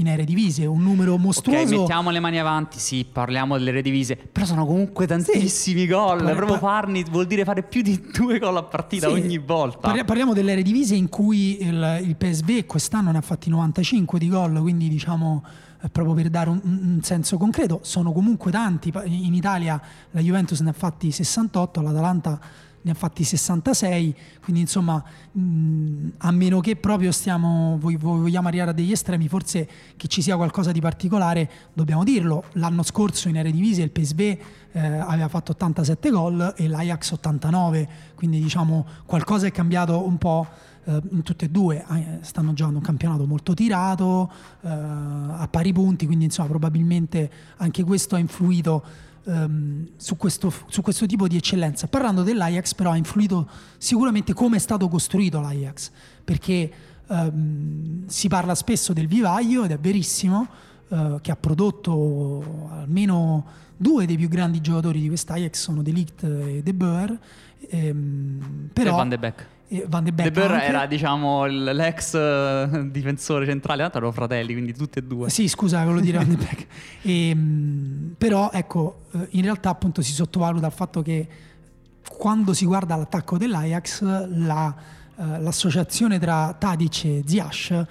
in 0.01 0.09
Eredivisie, 0.09 0.67
un 0.67 0.83
numero 0.83 1.17
mostruoso. 1.17 1.75
Ok, 1.75 1.81
mettiamo 1.81 2.11
le 2.11 2.21
mani 2.21 2.39
avanti, 2.39 2.79
sì, 2.79 3.07
parliamo 3.11 3.57
delle 3.57 3.71
Eredivisie, 3.71 4.17
però 4.17 4.47
sono 4.47 4.67
comunque 4.67 5.07
tantissimi 5.07 5.81
sì. 5.81 5.87
gol, 5.87 6.23
Par- 6.23 6.35
proprio 6.35 6.59
farni 6.59 7.05
vuol 7.05 7.27
dire 7.27 7.45
fare 7.45 7.63
più 7.63 7.83
di 7.83 8.01
due 8.13 8.39
gol 8.39 8.57
a 8.57 8.63
partita 8.63 9.09
sì. 9.09 9.13
ogni 9.13 9.39
volta. 9.39 9.79
Par- 9.79 10.05
parliamo 10.05 10.33
delle 10.33 10.53
Eredivisie 10.53 10.97
in 10.97 11.09
cui 11.09 11.63
il, 11.63 12.01
il 12.03 12.17
PSV 12.17 12.67
quest'anno 12.67 13.13
ne 13.13 13.19
ha 13.19 13.23
fatti 13.23 13.51
95 13.51 14.19
di 14.19 14.29
gol, 14.29 14.59
quindi 14.61 14.89
diciamo 14.89 15.45
eh, 15.83 15.89
proprio 15.89 16.15
per 16.15 16.31
dare 16.31 16.51
un, 16.51 16.61
un, 16.65 16.99
senso 17.03 17.37
concreto, 17.37 17.81
sono 17.83 18.13
comunque 18.13 18.51
tanti, 18.51 18.93
in 19.05 19.35
Italia 19.35 19.81
la 20.11 20.21
Juventus 20.21 20.61
ne 20.61 20.71
ha 20.71 20.75
fatti 20.75 21.11
68, 21.11 21.81
l'Atalanta 21.83 22.41
ne 22.83 22.91
ha 22.91 22.95
fatti 22.95 23.25
66, 23.25 24.15
quindi 24.43 24.63
insomma 24.63 25.03
mh, 25.33 26.09
a 26.19 26.31
meno 26.31 26.61
che 26.61 26.77
proprio 26.77 27.13
stiamo, 27.13 27.79
vogliamo 27.81 28.49
arrivare 28.49 28.71
a 28.71 28.73
degli 28.73 28.93
estremi, 28.93 29.29
forse 29.29 29.69
che 29.97 30.09
ci 30.09 30.23
sia 30.23 30.37
qualcosa 30.37 30.73
di 30.73 30.81
particolare, 30.81 31.51
dobbiamo 31.73 32.05
dirlo, 32.05 32.45
l'anno 32.53 32.83
scorso 32.83 33.29
in 33.29 33.37
Eredivisie 33.37 33.85
il 33.85 33.91
PSV 33.91 34.21
eh, 34.21 34.39
aveva 34.73 35.29
fatto 35.29 35.53
87 35.53 36.11
gol 36.11 36.55
e 36.57 36.69
l'Ajax 36.69 37.13
89, 37.13 37.89
quindi 38.15 38.41
diciamo 38.41 38.87
qualcosa 39.05 39.47
è 39.47 39.53
cambiato 39.53 40.07
un 40.07 40.17
po' 40.17 40.47
eh, 40.85 41.01
in 41.11 41.23
tutte 41.23 41.45
e 41.47 41.49
due, 41.51 41.85
eh, 41.91 42.19
stanno 42.23 42.53
giocando 42.55 42.79
un 42.79 42.85
campionato 42.85 43.27
molto 43.27 43.53
tirato, 43.53 44.31
eh, 44.63 44.69
a 44.69 45.47
pari 45.51 45.73
punti, 45.73 46.07
quindi 46.07 46.25
insomma 46.25 46.49
probabilmente 46.49 47.31
anche 47.59 47.85
questo 47.85 48.15
ha 48.15 48.19
influito 48.19 49.09
um, 49.25 49.89
su, 49.97 50.17
questo, 50.17 50.53
su, 50.67 50.83
questo, 50.83 51.07
tipo 51.07 51.29
di 51.29 51.37
eccellenza. 51.37 51.87
Parlando 51.87 52.23
dell'Ajax, 52.23 52.75
però, 52.75 52.93
ha 52.93 52.97
influito 52.97 53.49
sicuramente 53.79 54.33
come 54.33 54.57
è 54.57 54.61
stato 54.61 54.89
costruito 54.89 55.41
l'Ajax, 55.41 55.91
perché 56.25 56.73
um, 57.09 58.07
si 58.07 58.29
parla 58.29 58.55
spesso 58.55 58.93
del 58.93 59.07
vivaio 59.07 59.65
ed 59.65 59.73
è 59.73 59.79
verissimo, 59.79 60.49
uh, 60.89 61.21
che 61.21 61.31
ha 61.31 61.37
prodotto 61.37 62.69
almeno 62.71 63.47
due 63.77 64.07
dei 64.07 64.17
più 64.17 64.29
grandi 64.29 64.61
giocatori 64.61 65.01
di 65.01 65.09
quest'Ajax, 65.09 65.61
sono 65.61 65.83
De 65.83 65.91
Ligt 65.91 66.23
e 66.23 66.63
De 66.63 66.75
Boer. 66.75 67.19
Ehm, 67.69 68.71
però, 68.73 68.93
e 68.93 68.97
Van 68.97 69.09
de 69.09 69.19
Beek. 69.19 69.47
Van 69.87 70.03
de 70.03 70.13
Beek. 70.13 70.33
De 70.33 70.41
Boer 70.41 70.61
era 70.63 70.87
diciamo 70.87 71.47
l'ex 71.47 72.15
eh, 72.15 72.89
difensore 72.91 73.47
centrale, 73.47 73.83
tanto 73.83 73.99
erano 73.99 74.13
fratelli, 74.13 74.53
quindi 74.53 74.75
tutti 74.75 74.99
e 74.99 75.03
due. 75.03 75.31
Sì, 75.31 75.47
scusa, 75.47 75.85
volevo 75.85 76.01
dire 76.01 76.19
Van 76.19 76.29
de 76.29 76.37
Beek. 76.37 76.67
E, 77.03 77.29
ehm, 77.31 78.15
però 78.19 78.51
ecco, 78.53 79.03
eh, 79.13 79.29
in 79.31 79.43
realtà 79.43 79.71
appunto 79.71 80.03
si 80.03 80.13
sottovaluta 80.13 80.67
il 80.67 80.73
fatto 80.73 81.03
che 81.03 81.29
quando 82.09 82.53
si 82.53 82.67
guarda 82.67 82.97
l'attacco 82.97 83.39
dell'Ajax, 83.39 84.03
la, 84.03 84.75
uh, 85.15 85.23
l'associazione 85.41 86.19
tra 86.19 86.55
Tadic 86.59 87.05
e 87.05 87.23
Ziash 87.25 87.85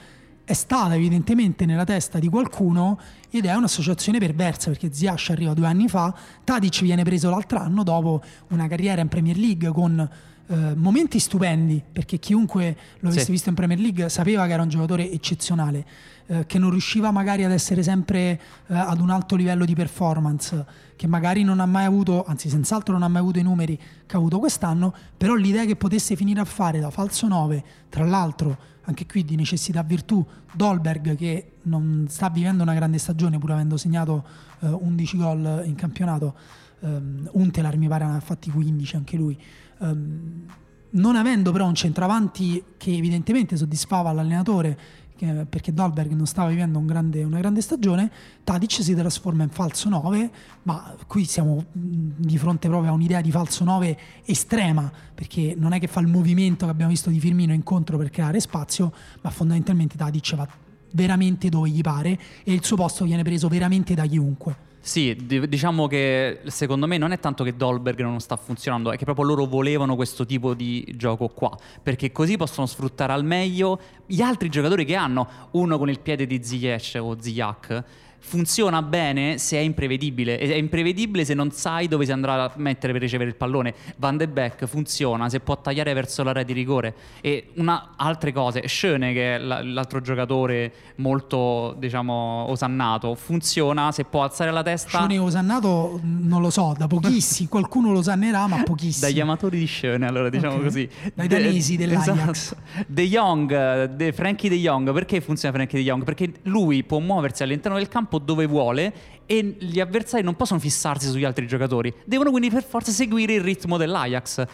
è 0.43 0.53
stata 0.53 0.95
evidentemente 0.95 1.65
nella 1.65 1.83
testa 1.83 2.19
di 2.19 2.27
qualcuno 2.27 2.99
ed 3.29 3.45
è 3.45 3.53
un'associazione 3.53 4.17
perversa 4.17 4.71
perché 4.71 4.91
Ziash 4.91 5.29
arriva 5.29 5.53
due 5.53 5.67
anni 5.67 5.87
fa, 5.87 6.13
Tadic 6.43 6.81
viene 6.81 7.03
preso 7.03 7.29
l'altro 7.29 7.59
anno 7.59 7.83
dopo 7.83 8.23
una 8.49 8.67
carriera 8.67 8.99
in 8.99 9.07
Premier 9.07 9.37
League 9.37 9.69
con 9.69 10.09
eh, 10.51 10.73
momenti 10.75 11.19
stupendi, 11.19 11.81
perché 11.91 12.17
chiunque 12.17 12.75
lo 13.01 13.09
avesse 13.09 13.25
Sì. 13.25 13.31
visto 13.31 13.49
in 13.49 13.55
Premier 13.55 13.79
League 13.79 14.09
sapeva 14.09 14.47
che 14.47 14.53
era 14.53 14.63
un 14.63 14.69
giocatore 14.69 15.11
eccezionale, 15.11 15.85
eh, 16.25 16.45
che 16.47 16.57
non 16.57 16.71
riusciva 16.71 17.11
magari 17.11 17.43
ad 17.43 17.51
essere 17.51 17.83
sempre 17.83 18.19
eh, 18.67 18.73
ad 18.75 18.99
un 18.99 19.11
alto 19.11 19.35
livello 19.35 19.63
di 19.63 19.75
performance, 19.75 20.65
che 20.95 21.05
magari 21.07 21.43
non 21.43 21.59
ha 21.59 21.65
mai 21.67 21.85
avuto, 21.85 22.23
anzi 22.25 22.49
senz'altro 22.49 22.93
non 22.93 23.03
ha 23.03 23.07
mai 23.07 23.21
avuto 23.21 23.37
i 23.37 23.43
numeri 23.43 23.77
che 23.77 24.15
ha 24.15 24.17
avuto 24.17 24.39
quest'anno, 24.39 24.93
però 25.15 25.35
l'idea 25.35 25.65
che 25.65 25.75
potesse 25.75 26.15
finire 26.15 26.39
a 26.39 26.45
fare 26.45 26.79
da 26.79 26.89
falso 26.89 27.27
9, 27.27 27.63
tra 27.89 28.05
l'altro 28.05 28.57
anche 28.85 29.05
qui 29.05 29.23
di 29.23 29.35
necessità 29.35 29.83
virtù, 29.83 30.25
Dolberg 30.51 31.15
che 31.15 31.51
non 31.63 32.07
sta 32.09 32.27
vivendo 32.29 32.63
una 32.63 32.73
grande 32.73 32.97
stagione 32.97 33.37
pur 33.37 33.51
avendo 33.51 33.77
segnato 33.77 34.23
eh, 34.61 34.67
11 34.67 35.17
gol 35.17 35.61
in 35.65 35.75
campionato, 35.75 36.33
ehm, 36.81 37.29
Untelar 37.33 37.77
mi 37.77 37.87
pare 37.87 38.05
ne 38.07 38.15
ha 38.15 38.19
fatti 38.19 38.49
15 38.49 38.95
anche 38.95 39.15
lui. 39.15 39.37
Ehm, 39.81 40.45
non 40.91 41.15
avendo 41.15 41.51
però 41.51 41.67
un 41.67 41.75
centravanti 41.75 42.63
che 42.77 42.91
evidentemente 42.95 43.55
soddisfava 43.57 44.11
l'allenatore, 44.11 44.77
che- 45.15 45.45
perché 45.47 45.73
Dolberg 45.73 46.11
non 46.13 46.25
stava 46.25 46.49
vivendo 46.49 46.79
un 46.79 46.87
grande- 46.87 47.23
una 47.23 47.39
grande 47.39 47.61
stagione, 47.61 48.09
Tadic 48.43 48.71
si 48.81 48.95
trasforma 48.95 49.43
in 49.43 49.49
falso 49.49 49.89
9, 49.89 50.31
ma 50.63 50.95
qui 51.05 51.25
siamo 51.25 51.65
di 51.71 52.37
fronte 52.37 52.67
proprio 52.69 52.91
a 52.91 52.93
un'idea 52.93 53.21
di 53.21 53.29
falso 53.29 53.63
9 53.63 53.97
estrema, 54.25 54.91
perché 55.13 55.55
non 55.57 55.73
è 55.73 55.79
che 55.79 55.87
fa 55.87 55.99
il 55.99 56.07
movimento 56.07 56.65
che 56.65 56.71
abbiamo 56.71 56.91
visto 56.91 57.09
di 57.09 57.19
Firmino 57.19 57.53
incontro 57.53 57.97
per 57.97 58.09
creare 58.09 58.39
spazio, 58.39 58.91
ma 59.21 59.29
fondamentalmente 59.29 59.95
Tadic 59.95 60.35
va 60.35 60.47
veramente 60.91 61.49
dove 61.49 61.69
gli 61.69 61.81
pare 61.81 62.17
e 62.43 62.51
il 62.51 62.63
suo 62.63 62.75
posto 62.77 63.05
viene 63.05 63.21
preso 63.21 63.47
veramente 63.47 63.93
da 63.93 64.05
chiunque. 64.07 64.67
Sì, 64.89 65.15
di- 65.15 65.47
diciamo 65.47 65.85
che 65.85 66.39
secondo 66.47 66.87
me 66.87 66.97
non 66.97 67.11
è 67.11 67.19
tanto 67.19 67.43
che 67.43 67.55
Dolberg 67.55 68.01
non 68.01 68.19
sta 68.19 68.37
funzionando, 68.37 68.91
è 68.91 68.97
che 68.97 69.05
proprio 69.05 69.23
loro 69.23 69.45
volevano 69.45 69.95
questo 69.95 70.25
tipo 70.25 70.55
di 70.55 70.83
gioco 70.97 71.27
qua, 71.27 71.55
perché 71.83 72.11
così 72.11 72.37
possono 72.37 72.65
sfruttare 72.65 73.13
al 73.13 73.23
meglio 73.23 73.79
gli 74.07 74.21
altri 74.21 74.49
giocatori 74.49 74.85
che 74.85 74.95
hanno, 74.95 75.27
uno 75.51 75.77
con 75.77 75.91
il 75.91 75.99
piede 75.99 76.25
di 76.25 76.43
Ziyech 76.43 76.97
o 76.99 77.21
Ziyech. 77.21 77.83
Funziona 78.21 78.81
bene 78.81 79.37
se 79.37 79.57
è 79.57 79.61
imprevedibile, 79.61 80.37
ed 80.39 80.51
è 80.51 80.55
imprevedibile 80.55 81.25
se 81.25 81.33
non 81.33 81.51
sai 81.51 81.87
dove 81.87 82.05
si 82.05 82.11
andrà 82.11 82.43
a 82.43 82.51
mettere 82.57 82.91
per 82.93 83.01
ricevere 83.01 83.29
il 83.29 83.35
pallone. 83.35 83.73
Van 83.97 84.17
de 84.17 84.27
Beek 84.27 84.65
funziona 84.65 85.29
se 85.29 85.39
può 85.39 85.59
tagliare 85.59 85.93
verso 85.93 86.21
l'area 86.23 86.43
di 86.43 86.53
rigore. 86.53 86.93
E 87.21 87.49
una, 87.55 87.93
altre 87.95 88.31
cose, 88.31 88.67
Schöne, 88.67 89.13
che 89.13 89.35
è 89.35 89.37
l'altro 89.39 90.01
giocatore 90.01 90.71
molto, 90.95 91.75
diciamo, 91.79 92.45
osannato, 92.49 93.15
funziona 93.15 93.91
se 93.91 94.03
può 94.03 94.23
alzare 94.23 94.51
la 94.51 94.63
testa. 94.63 94.89
Scione 94.89 95.17
osannato 95.17 95.99
non 96.03 96.41
lo 96.41 96.49
so, 96.49 96.75
da 96.77 96.87
pochissimi, 96.87 97.47
qualcuno 97.49 97.91
lo 97.91 98.01
sannerà, 98.01 98.47
ma 98.47 98.61
pochissimi. 98.63 99.11
Dagli 99.11 99.21
amatori 99.21 99.57
di 99.59 99.67
Schöne, 99.67 100.05
allora 100.07 100.29
diciamo 100.29 100.55
Ok. 100.55 100.63
così. 100.63 100.89
Dai 101.13 101.27
De- 101.27 101.41
danesi 101.41 101.77
dell'Ajax. 101.77 102.29
Esatto. 102.29 102.61
De 102.87 103.07
Jong, 103.07 103.85
de 103.95 104.11
Frankie 104.13 104.49
De 104.49 104.57
Jong, 104.57 104.91
perché 104.93 105.21
funziona 105.21 105.53
Frankie 105.55 105.79
De 105.79 105.85
Jong? 105.85 106.03
Perché 106.03 106.31
lui 106.43 106.83
può 106.83 106.99
muoversi 106.99 107.43
all'interno 107.43 107.77
del 107.77 107.87
campo 107.87 108.08
dove 108.17 108.47
vuole 108.47 108.93
e 109.25 109.55
gli 109.59 109.79
avversari 109.79 110.23
non 110.23 110.35
possono 110.35 110.59
fissarsi 110.59 111.07
sugli 111.07 111.23
altri 111.23 111.45
giocatori, 111.45 111.93
devono 112.05 112.31
quindi 112.31 112.49
per 112.49 112.63
forza 112.63 112.91
seguire 112.91 113.33
il 113.33 113.41
ritmo 113.41 113.77
dell'Ajax. 113.77 114.39
Eh, 114.39 114.47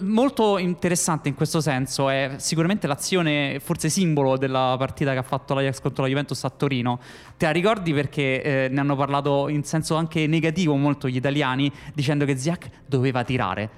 Molto 0.00 0.58
interessante 0.58 1.28
in 1.28 1.34
questo 1.34 1.60
senso 1.60 2.08
è 2.08 2.36
sicuramente 2.36 2.86
l'azione, 2.86 3.58
forse 3.58 3.88
simbolo 3.88 4.36
della 4.36 4.76
partita 4.78 5.12
che 5.12 5.18
ha 5.18 5.22
fatto 5.22 5.54
l'Ajax 5.54 5.80
contro 5.80 6.04
la 6.04 6.08
Juventus 6.08 6.44
a 6.44 6.50
Torino. 6.50 7.00
Te 7.36 7.46
la 7.46 7.50
ricordi 7.50 7.92
perché 7.92 8.42
eh, 8.42 8.68
ne 8.70 8.80
hanno 8.80 8.94
parlato 8.94 9.48
in 9.48 9.64
senso 9.64 9.96
anche 9.96 10.26
negativo 10.28 10.76
molto 10.76 11.08
gli 11.08 11.16
italiani, 11.16 11.70
dicendo 11.92 12.24
che 12.24 12.36
Ziak 12.36 12.68
doveva 12.86 13.24
tirare. 13.24 13.68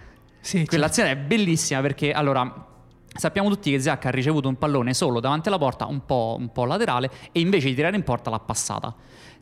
Sì, 0.40 0.58
certo. 0.58 0.68
Quell'azione 0.68 1.10
è 1.12 1.16
bellissima 1.16 1.80
perché 1.80 2.12
allora 2.12 2.66
sappiamo 3.18 3.48
tutti 3.48 3.70
che 3.72 3.80
Ziak 3.80 4.06
ha 4.06 4.10
ricevuto 4.10 4.48
un 4.48 4.56
pallone 4.56 4.94
solo 4.94 5.18
davanti 5.18 5.48
alla 5.48 5.58
porta, 5.58 5.86
un 5.86 6.04
po', 6.04 6.36
un 6.38 6.52
po' 6.52 6.64
laterale, 6.64 7.10
e 7.32 7.40
invece 7.40 7.68
di 7.68 7.74
tirare 7.74 7.96
in 7.96 8.04
porta 8.04 8.30
l'ha 8.30 8.38
passata. 8.38 8.94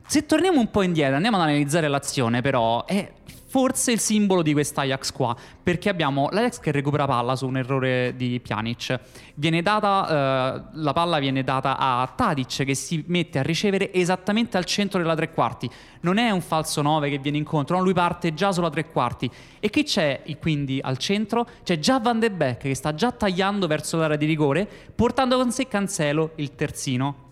Se 0.06 0.24
torniamo 0.24 0.58
un 0.58 0.70
po' 0.70 0.82
indietro, 0.82 1.16
andiamo 1.16 1.36
ad 1.36 1.42
analizzare 1.42 1.86
l'azione, 1.88 2.40
però 2.40 2.84
è 2.86 3.12
forse 3.46 3.92
il 3.92 4.00
simbolo 4.00 4.42
di 4.42 4.52
quest'Ajax 4.52 5.12
qua, 5.12 5.36
perché 5.62 5.88
abbiamo 5.88 6.28
l'Ajax 6.30 6.58
che 6.58 6.72
recupera 6.72 7.06
palla 7.06 7.36
su 7.36 7.46
un 7.46 7.56
errore 7.56 8.14
di 8.16 8.40
Pjanic. 8.40 9.00
Viene 9.34 9.62
data, 9.62 10.08
eh, 10.08 10.62
la 10.72 10.92
palla 10.92 11.18
viene 11.18 11.42
data 11.42 11.76
a 11.78 12.12
Tadic 12.14 12.64
che 12.64 12.74
si 12.74 13.04
mette 13.06 13.38
a 13.38 13.42
ricevere 13.42 13.92
esattamente 13.92 14.56
al 14.56 14.64
centro 14.64 14.98
della 14.98 15.14
tre 15.14 15.32
quarti. 15.32 15.70
Non 16.00 16.18
è 16.18 16.30
un 16.30 16.40
falso 16.40 16.82
9 16.82 17.10
che 17.10 17.18
viene 17.18 17.38
incontro, 17.38 17.76
no, 17.76 17.82
lui 17.82 17.92
parte 17.92 18.34
già 18.34 18.52
sulla 18.52 18.70
tre 18.70 18.90
quarti. 18.90 19.30
E 19.60 19.70
chi 19.70 19.84
c'è 19.84 20.22
quindi 20.40 20.78
al 20.82 20.98
centro? 20.98 21.46
C'è 21.62 21.78
già 21.78 21.98
Van 21.98 22.18
de 22.18 22.30
Beek 22.30 22.58
che 22.58 22.74
sta 22.74 22.94
già 22.94 23.10
tagliando 23.10 23.66
verso 23.66 23.96
l'area 23.96 24.16
di 24.16 24.26
rigore, 24.26 24.68
portando 24.94 25.36
con 25.36 25.50
sé 25.50 25.66
Cancelo, 25.66 26.32
il 26.36 26.54
terzino, 26.54 27.25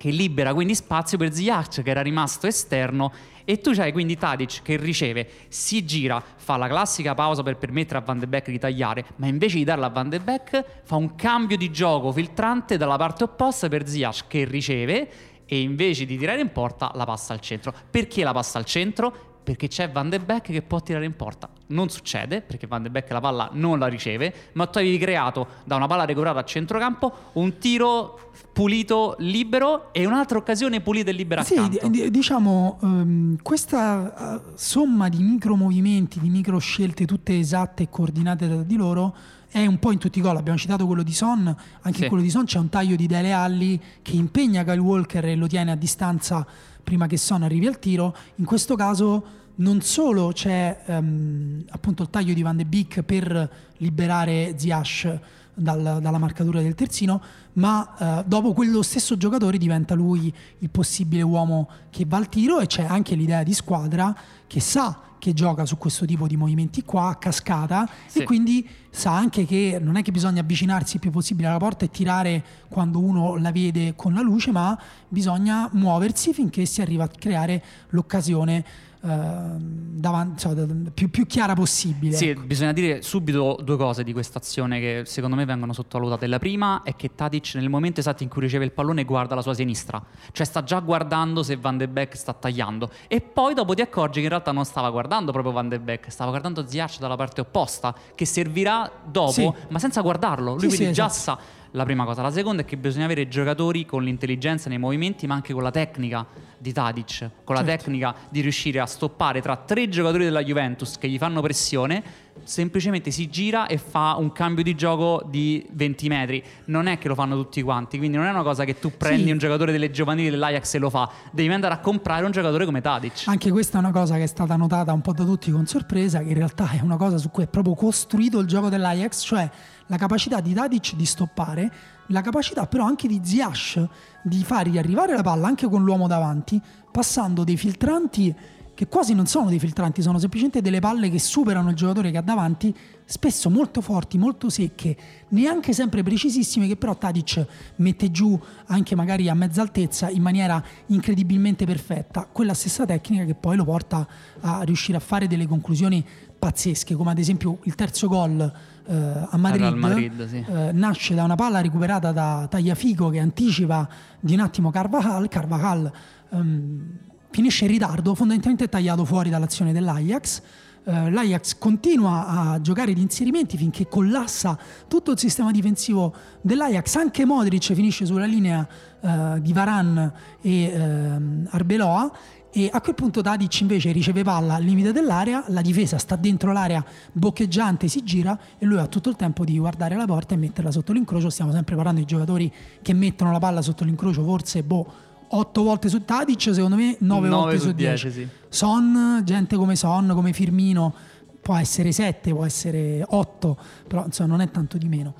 che 0.00 0.08
libera 0.08 0.54
quindi 0.54 0.74
spazio 0.74 1.18
per 1.18 1.30
Ziyech 1.30 1.82
che 1.82 1.90
era 1.90 2.00
rimasto 2.00 2.46
esterno 2.46 3.12
e 3.44 3.60
tu 3.60 3.74
c'hai 3.74 3.92
quindi 3.92 4.16
Tadic 4.16 4.62
che 4.62 4.76
riceve, 4.76 5.28
si 5.48 5.84
gira, 5.84 6.22
fa 6.36 6.56
la 6.56 6.68
classica 6.68 7.14
pausa 7.14 7.42
per 7.42 7.58
permettere 7.58 7.98
a 7.98 8.00
Van 8.00 8.18
de 8.18 8.26
Beek 8.26 8.48
di 8.48 8.58
tagliare, 8.58 9.04
ma 9.16 9.26
invece 9.26 9.58
di 9.58 9.64
darla 9.64 9.86
a 9.86 9.90
Van 9.90 10.08
de 10.08 10.20
Beek 10.20 10.64
fa 10.84 10.96
un 10.96 11.14
cambio 11.16 11.58
di 11.58 11.70
gioco 11.70 12.12
filtrante 12.12 12.78
dalla 12.78 12.96
parte 12.96 13.24
opposta 13.24 13.68
per 13.68 13.86
Ziyech 13.86 14.24
che 14.26 14.44
riceve 14.44 15.10
e 15.44 15.60
invece 15.60 16.06
di 16.06 16.16
tirare 16.16 16.40
in 16.40 16.50
porta 16.50 16.92
la 16.94 17.04
passa 17.04 17.34
al 17.34 17.40
centro. 17.40 17.74
Perché 17.90 18.22
la 18.22 18.32
passa 18.32 18.56
al 18.56 18.64
centro? 18.64 19.29
Perché 19.50 19.66
c'è 19.66 19.90
Van 19.90 20.08
de 20.08 20.20
Beek 20.20 20.42
che 20.42 20.62
può 20.62 20.80
tirare 20.80 21.04
in 21.04 21.16
porta. 21.16 21.48
Non 21.68 21.88
succede 21.88 22.40
perché 22.40 22.68
Van 22.68 22.82
de 22.84 22.88
Beek 22.90 23.10
la 23.10 23.18
palla 23.20 23.48
non 23.54 23.80
la 23.80 23.88
riceve, 23.88 24.32
ma 24.52 24.66
tu 24.66 24.78
avevi 24.78 24.96
creato 24.96 25.44
da 25.64 25.74
una 25.74 25.88
palla 25.88 26.04
recuperata 26.04 26.38
a 26.38 26.44
centrocampo 26.44 27.12
un 27.32 27.58
tiro 27.58 28.30
pulito 28.52 29.16
libero 29.18 29.92
e 29.92 30.06
un'altra 30.06 30.38
occasione 30.38 30.80
pulita 30.80 31.10
e 31.10 31.14
libera 31.14 31.42
Sì, 31.42 31.54
accanto. 31.56 31.88
di- 31.88 32.10
diciamo, 32.12 32.78
ehm, 32.80 33.36
questa 33.42 34.36
eh, 34.36 34.40
somma 34.54 35.08
di 35.08 35.18
micro 35.20 35.56
movimenti, 35.56 36.20
di 36.20 36.28
micro 36.28 36.58
scelte 36.58 37.04
tutte 37.04 37.36
esatte 37.36 37.82
e 37.82 37.88
coordinate 37.90 38.46
tra 38.46 38.62
di 38.62 38.76
loro 38.76 39.14
è 39.50 39.66
un 39.66 39.80
po' 39.80 39.90
in 39.90 39.98
tutti 39.98 40.20
i 40.20 40.22
gol. 40.22 40.36
Abbiamo 40.36 40.58
citato 40.58 40.86
quello 40.86 41.02
di 41.02 41.12
Son, 41.12 41.44
anche 41.82 41.96
Sì. 41.98 42.02
in 42.04 42.08
quello 42.08 42.22
di 42.22 42.30
Son 42.30 42.44
c'è 42.44 42.58
un 42.60 42.68
taglio 42.68 42.94
di 42.94 43.08
Dele 43.08 43.32
Alli 43.32 43.80
che 44.00 44.12
impegna 44.12 44.62
Kyle 44.62 44.78
Walker 44.78 45.24
e 45.24 45.34
lo 45.34 45.48
tiene 45.48 45.72
a 45.72 45.76
distanza 45.76 46.46
prima 46.84 47.06
che 47.08 47.16
Son 47.16 47.42
arrivi 47.42 47.66
al 47.66 47.78
tiro. 47.80 48.14
In 48.36 48.44
questo 48.44 48.74
caso 48.76 49.38
non 49.60 49.80
solo 49.82 50.30
c'è 50.32 50.80
ehm, 50.86 51.64
appunto 51.70 52.02
il 52.02 52.10
taglio 52.10 52.34
di 52.34 52.42
Van 52.42 52.56
de 52.56 52.64
Beek 52.64 53.02
per 53.02 53.50
liberare 53.78 54.54
Ziash 54.56 55.18
dal- 55.54 55.98
dalla 56.00 56.18
marcatura 56.18 56.62
del 56.62 56.74
terzino, 56.74 57.20
ma 57.54 58.20
eh, 58.20 58.24
dopo 58.26 58.52
quello 58.52 58.82
stesso 58.82 59.16
giocatore 59.16 59.58
diventa 59.58 59.94
lui 59.94 60.32
il 60.58 60.70
possibile 60.70 61.22
uomo 61.22 61.68
che 61.90 62.04
va 62.06 62.16
al 62.16 62.28
tiro 62.28 62.60
e 62.60 62.66
c'è 62.66 62.84
anche 62.84 63.14
l'idea 63.14 63.42
di 63.42 63.52
squadra 63.52 64.14
che 64.46 64.60
sa 64.60 65.02
che 65.18 65.34
gioca 65.34 65.66
su 65.66 65.76
questo 65.76 66.06
tipo 66.06 66.26
di 66.26 66.34
movimenti 66.38 66.82
qua 66.82 67.08
a 67.10 67.16
cascata 67.16 67.86
Sì. 68.06 68.20
e 68.20 68.24
quindi 68.24 68.66
sa 68.88 69.14
anche 69.14 69.44
che 69.44 69.78
non 69.78 69.96
è 69.96 70.02
che 70.02 70.12
bisogna 70.12 70.40
avvicinarsi 70.40 70.94
il 70.94 71.00
più 71.00 71.10
possibile 71.10 71.48
alla 71.48 71.58
porta 71.58 71.84
e 71.84 71.90
tirare 71.90 72.42
quando 72.70 72.98
uno 73.00 73.36
la 73.36 73.52
vede 73.52 73.94
con 73.94 74.14
la 74.14 74.22
luce, 74.22 74.50
ma 74.50 74.80
bisogna 75.08 75.68
muoversi 75.72 76.32
finché 76.32 76.64
si 76.64 76.80
arriva 76.80 77.04
a 77.04 77.08
creare 77.08 77.62
l'occasione 77.90 78.64
ehm, 79.02 79.58
davan- 80.00 80.30
insomma, 80.30 80.54
da- 80.54 80.90
più, 80.92 81.10
più 81.10 81.26
chiara 81.26 81.54
possibile. 81.54 82.14
Sì, 82.16 82.28
ecco. 82.28 82.42
bisogna 82.42 82.72
dire 82.72 83.02
subito 83.02 83.58
due 83.62 83.76
cose 83.76 84.04
di 84.04 84.12
questa 84.12 84.38
azione 84.38 84.80
che 84.80 85.02
secondo 85.04 85.36
me 85.36 85.44
vengono 85.44 85.72
sottovalutate. 85.72 86.26
La 86.26 86.38
prima 86.38 86.82
è 86.84 86.96
che 86.96 87.14
Tadic 87.14 87.52
nel 87.54 87.68
momento 87.68 88.00
esatto 88.00 88.22
in 88.22 88.28
cui 88.28 88.42
riceve 88.42 88.64
il 88.64 88.72
pallone 88.72 89.04
guarda 89.04 89.34
la 89.34 89.42
sua 89.42 89.54
sinistra, 89.54 90.02
cioè 90.32 90.46
sta 90.46 90.62
già 90.62 90.80
guardando 90.80 91.42
se 91.42 91.56
Van 91.56 91.76
de 91.76 91.88
Beek 91.88 92.16
sta 92.16 92.32
tagliando 92.32 92.90
e 93.08 93.20
poi 93.20 93.54
dopo 93.54 93.74
ti 93.74 93.82
accorgi 93.82 94.18
che 94.18 94.24
in 94.24 94.28
realtà 94.30 94.52
non 94.52 94.64
stava 94.64 94.90
guardando 94.90 95.32
proprio 95.32 95.52
Van 95.52 95.68
de 95.68 95.78
Beek, 95.78 96.10
stava 96.10 96.30
guardando 96.30 96.66
Ziyech 96.66 96.98
dalla 96.98 97.16
parte 97.16 97.40
opposta 97.40 97.94
che 98.14 98.24
servirà 98.24 98.90
dopo, 99.04 99.30
Sì. 99.32 99.52
ma 99.68 99.78
senza 99.78 100.00
guardarlo. 100.00 100.52
Lui 100.52 100.60
Sì, 100.60 100.66
quindi 100.68 100.86
sì, 100.86 100.92
già 100.92 101.06
esatto. 101.06 101.40
sa 101.40 101.58
la 101.72 101.84
prima 101.84 102.04
cosa. 102.04 102.22
La 102.22 102.30
seconda 102.30 102.62
è 102.62 102.64
che 102.64 102.76
bisogna 102.76 103.04
avere 103.04 103.28
giocatori 103.28 103.84
con 103.84 104.02
l'intelligenza 104.02 104.68
nei 104.68 104.78
movimenti, 104.78 105.26
ma 105.26 105.34
anche 105.34 105.52
con 105.52 105.62
la 105.62 105.70
tecnica 105.70 106.26
di 106.58 106.72
Tadic, 106.72 107.30
con 107.44 107.54
la 107.54 107.64
Certo. 107.64 107.84
tecnica 107.84 108.14
di 108.28 108.40
riuscire 108.40 108.80
a 108.80 108.86
stoppare 108.86 109.40
tra 109.40 109.56
tre 109.56 109.88
giocatori 109.88 110.24
della 110.24 110.42
Juventus 110.42 110.98
che 110.98 111.08
gli 111.08 111.18
fanno 111.18 111.40
pressione, 111.40 112.02
semplicemente 112.44 113.10
si 113.10 113.28
gira 113.28 113.66
e 113.66 113.78
fa 113.78 114.16
un 114.18 114.32
cambio 114.32 114.62
di 114.64 114.74
gioco 114.74 115.22
di 115.28 115.66
20 115.72 116.08
metri. 116.08 116.42
Non 116.66 116.86
è 116.86 116.98
che 116.98 117.08
lo 117.08 117.14
fanno 117.14 117.36
tutti 117.36 117.62
quanti, 117.62 117.98
quindi 117.98 118.16
non 118.16 118.26
è 118.26 118.30
una 118.30 118.42
cosa 118.42 118.64
che 118.64 118.78
tu 118.78 118.92
prendi 118.96 119.24
Sì. 119.24 119.30
un 119.30 119.38
giocatore 119.38 119.72
delle 119.72 119.90
giovanili 119.90 120.30
dell'Ajax 120.30 120.74
e 120.74 120.78
lo 120.78 120.90
fa. 120.90 121.08
Devi 121.30 121.52
andare 121.52 121.74
a 121.74 121.78
comprare 121.78 122.24
un 122.24 122.30
giocatore 122.30 122.64
come 122.64 122.80
Tadic. 122.80 123.24
Anche 123.26 123.50
questa 123.50 123.78
è 123.78 123.80
una 123.80 123.92
cosa 123.92 124.16
che 124.16 124.22
è 124.22 124.26
stata 124.26 124.56
notata 124.56 124.92
un 124.92 125.00
po' 125.00 125.12
da 125.12 125.24
tutti 125.24 125.50
con 125.50 125.66
sorpresa, 125.66 126.18
che 126.20 126.28
in 126.28 126.34
realtà 126.34 126.70
è 126.70 126.80
una 126.82 126.96
cosa 126.96 127.18
su 127.18 127.30
cui 127.30 127.44
è 127.44 127.48
proprio 127.48 127.74
costruito 127.74 128.38
il 128.38 128.46
gioco 128.46 128.68
dell'Ajax, 128.68 129.22
cioè 129.24 129.48
la 129.86 129.96
capacità 129.96 130.40
di 130.40 130.52
Tadic 130.54 130.94
di 130.94 131.04
stoppare, 131.04 131.72
la 132.08 132.20
capacità 132.20 132.66
però 132.66 132.84
anche 132.84 133.06
di 133.08 133.20
Ziash 133.22 133.84
di 134.22 134.42
far 134.44 134.66
riarrivare 134.66 135.14
la 135.14 135.22
palla 135.22 135.46
anche 135.46 135.68
con 135.68 135.82
l'uomo 135.82 136.06
davanti, 136.06 136.60
passando 136.90 137.44
dei 137.44 137.56
filtranti 137.56 138.34
che 138.80 138.86
quasi 138.86 139.12
non 139.12 139.26
sono 139.26 139.50
dei 139.50 139.58
filtranti, 139.58 140.00
sono 140.00 140.18
semplicemente 140.18 140.62
delle 140.62 140.80
palle 140.80 141.10
che 141.10 141.18
superano 141.18 141.68
il 141.68 141.76
giocatore 141.76 142.10
che 142.10 142.16
ha 142.16 142.22
davanti, 142.22 142.74
spesso 143.04 143.50
molto 143.50 143.82
forti, 143.82 144.16
molto 144.16 144.48
secche, 144.48 144.96
neanche 145.28 145.74
sempre 145.74 146.02
precisissime, 146.02 146.66
che 146.66 146.76
però 146.76 146.96
Tadic 146.96 147.44
mette 147.76 148.10
giù 148.10 148.40
anche 148.68 148.94
magari 148.94 149.28
a 149.28 149.34
mezza 149.34 149.60
altezza 149.60 150.08
in 150.08 150.22
maniera 150.22 150.64
incredibilmente 150.86 151.66
perfetta. 151.66 152.26
Quella 152.32 152.54
stessa 152.54 152.86
tecnica 152.86 153.26
che 153.26 153.34
poi 153.34 153.56
lo 153.56 153.64
porta 153.64 154.08
a 154.40 154.62
riuscire 154.62 154.96
a 154.96 155.00
fare 155.00 155.26
delle 155.26 155.46
conclusioni 155.46 156.02
pazzesche, 156.38 156.94
come 156.94 157.10
ad 157.10 157.18
esempio 157.18 157.58
il 157.64 157.74
terzo 157.74 158.08
gol 158.08 158.40
eh, 158.40 158.94
a 159.28 159.36
Madrid, 159.36 159.74
Madrid 159.74 160.26
sì. 160.26 160.42
eh, 160.48 160.72
nasce 160.72 161.14
da 161.14 161.24
una 161.24 161.34
palla 161.34 161.60
recuperata 161.60 162.12
da 162.12 162.46
Tagliafico 162.48 163.10
che 163.10 163.18
anticipa 163.18 163.86
di 164.20 164.32
un 164.32 164.40
attimo 164.40 164.70
Carvajal. 164.70 165.28
Carvajal 165.28 165.92
ehm, 166.30 167.08
finisce 167.30 167.64
in 167.64 167.70
ritardo, 167.70 168.14
fondamentalmente 168.14 168.68
tagliato 168.68 169.04
fuori 169.04 169.30
dall'azione 169.30 169.72
dell'Ajax. 169.72 170.42
Uh, 170.82 171.10
L'Ajax 171.10 171.58
continua 171.58 172.26
a 172.26 172.60
giocare 172.60 172.94
di 172.94 173.02
inserimenti 173.02 173.58
finché 173.58 173.86
collassa 173.86 174.58
tutto 174.88 175.10
il 175.12 175.18
sistema 175.18 175.50
difensivo 175.50 176.14
dell'Ajax. 176.40 176.96
Anche 176.96 177.26
Modric 177.26 177.74
finisce 177.74 178.06
sulla 178.06 178.24
linea 178.24 178.66
uh, 179.00 179.38
di 179.38 179.52
Varan 179.52 180.12
e 180.40 180.72
uh, 180.74 181.46
Arbeloa. 181.50 182.12
E 182.52 182.68
a 182.72 182.80
quel 182.80 182.96
punto 182.96 183.20
Tadic 183.20 183.60
invece 183.60 183.92
riceve 183.92 184.24
palla 184.24 184.54
al 184.54 184.64
limite 184.64 184.90
dell'area, 184.90 185.44
la 185.48 185.60
difesa 185.60 185.98
sta 185.98 186.16
dentro 186.16 186.50
l'area 186.50 186.84
boccheggiante, 187.12 187.86
si 187.86 188.02
gira 188.02 188.36
e 188.58 188.66
lui 188.66 188.78
ha 188.78 188.88
tutto 188.88 189.08
il 189.08 189.14
tempo 189.14 189.44
di 189.44 189.56
guardare 189.56 189.94
la 189.94 190.04
porta 190.04 190.34
e 190.34 190.36
metterla 190.36 190.72
sotto 190.72 190.92
l'incrocio. 190.92 191.30
Stiamo 191.30 191.52
sempre 191.52 191.76
parlando 191.76 192.00
di 192.00 192.06
giocatori 192.06 192.52
che 192.82 192.92
mettono 192.92 193.30
la 193.30 193.38
palla 193.38 193.62
sotto 193.62 193.84
l'incrocio, 193.84 194.24
forse 194.24 194.64
boh 194.64 194.92
8 195.32 195.62
volte 195.62 195.88
su 195.88 196.04
Tadic, 196.04 196.52
secondo 196.52 196.76
me 196.76 196.96
9, 196.98 197.28
9 197.28 197.28
volte 197.28 197.58
su 197.58 197.72
10. 197.72 198.10
Sì. 198.10 198.28
Son, 198.48 199.22
gente 199.24 199.56
come 199.56 199.76
Son, 199.76 200.10
come 200.14 200.32
Firmino, 200.32 200.92
può 201.40 201.56
essere 201.56 201.92
7, 201.92 202.32
può 202.32 202.44
essere 202.44 203.04
8, 203.06 203.58
però 203.86 204.04
insomma 204.04 204.30
non 204.30 204.40
è 204.40 204.50
tanto 204.50 204.76
di 204.76 204.88
meno. 204.88 205.14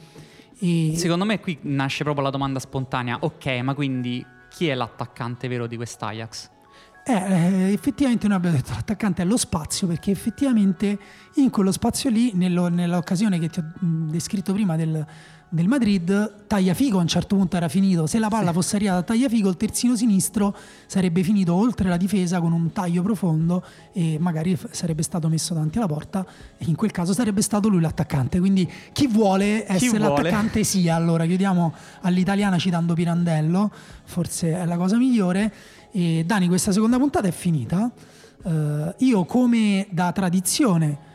E... 0.58 0.94
Secondo 0.96 1.24
me 1.24 1.40
qui 1.40 1.58
nasce 1.62 2.02
proprio 2.02 2.24
la 2.24 2.30
domanda 2.30 2.58
spontanea, 2.58 3.18
ok, 3.20 3.46
ma 3.62 3.74
quindi 3.74 4.24
chi 4.50 4.66
è 4.66 4.74
l'attaccante 4.74 5.48
vero 5.48 5.66
di 5.66 5.76
quest'Ajax? 5.76 6.50
Eh, 7.02 7.12
eh, 7.12 7.72
effettivamente 7.72 8.28
noi 8.28 8.36
abbiamo 8.36 8.56
detto 8.56 8.72
l'attaccante 8.72 9.22
è 9.22 9.24
lo 9.24 9.38
spazio 9.38 9.86
perché 9.86 10.11
effettivamente 10.11 10.98
in 11.36 11.48
quello 11.48 11.72
spazio 11.72 12.11
lì, 12.11 12.32
nello, 12.34 12.68
nell'occasione 12.68 13.38
che 13.38 13.48
ti 13.48 13.58
ho 13.58 13.72
descritto 13.80 14.52
prima 14.52 14.76
del, 14.76 15.06
del 15.53 15.66
Madrid, 15.66 16.46
Tagliafico 16.46 16.98
a 16.98 17.01
un 17.01 17.09
certo 17.09 17.34
punto 17.34 17.57
era 17.57 17.68
finito. 17.68 18.07
Se 18.07 18.20
la 18.20 18.28
palla 18.28 18.48
sì. 18.48 18.55
fosse 18.55 18.76
arrivata 18.76 18.98
a 18.98 19.03
Tagliafico, 19.03 19.48
il 19.48 19.57
terzino 19.57 19.96
sinistro 19.96 20.57
sarebbe 20.86 21.24
finito 21.24 21.55
oltre 21.55 21.88
la 21.88 21.96
difesa 21.96 22.40
con 22.40 22.53
un 22.53 22.70
taglio 22.72 23.03
profondo 23.03 23.64
e 23.92 24.16
magari 24.20 24.57
sarebbe 24.70 25.03
stato 25.03 25.28
messo 25.28 25.53
davanti 25.53 25.78
alla 25.78 25.88
porta. 25.88 26.24
E 26.57 26.66
in 26.68 26.76
quel 26.76 26.92
caso 26.92 27.12
sarebbe 27.12 27.42
stato 27.42 27.68
lui 27.68 27.80
l'attaccante. 27.80 28.38
Quindi 28.38 28.70
chi 28.92 29.09
vuole 29.09 29.64
essere 29.64 29.78
chi 29.78 29.98
vuole. 29.98 30.22
l'attaccante 30.22 30.62
sia. 30.62 30.94
Allora 30.94 31.26
chiudiamo 31.26 31.74
all'italiana 32.03 32.57
citando 32.57 32.94
Pirandello, 32.94 33.72
forse 34.05 34.53
è 34.53 34.64
la 34.64 34.76
cosa 34.76 34.96
migliore. 34.96 35.53
E 35.90 36.22
Dani, 36.24 36.46
questa 36.46 36.70
seconda 36.70 36.96
puntata 36.96 37.26
è 37.26 37.32
finita. 37.32 37.90
Uh, 38.42 38.94
io 38.98 39.24
come 39.24 39.86
da 39.90 40.12
tradizione 40.12 41.09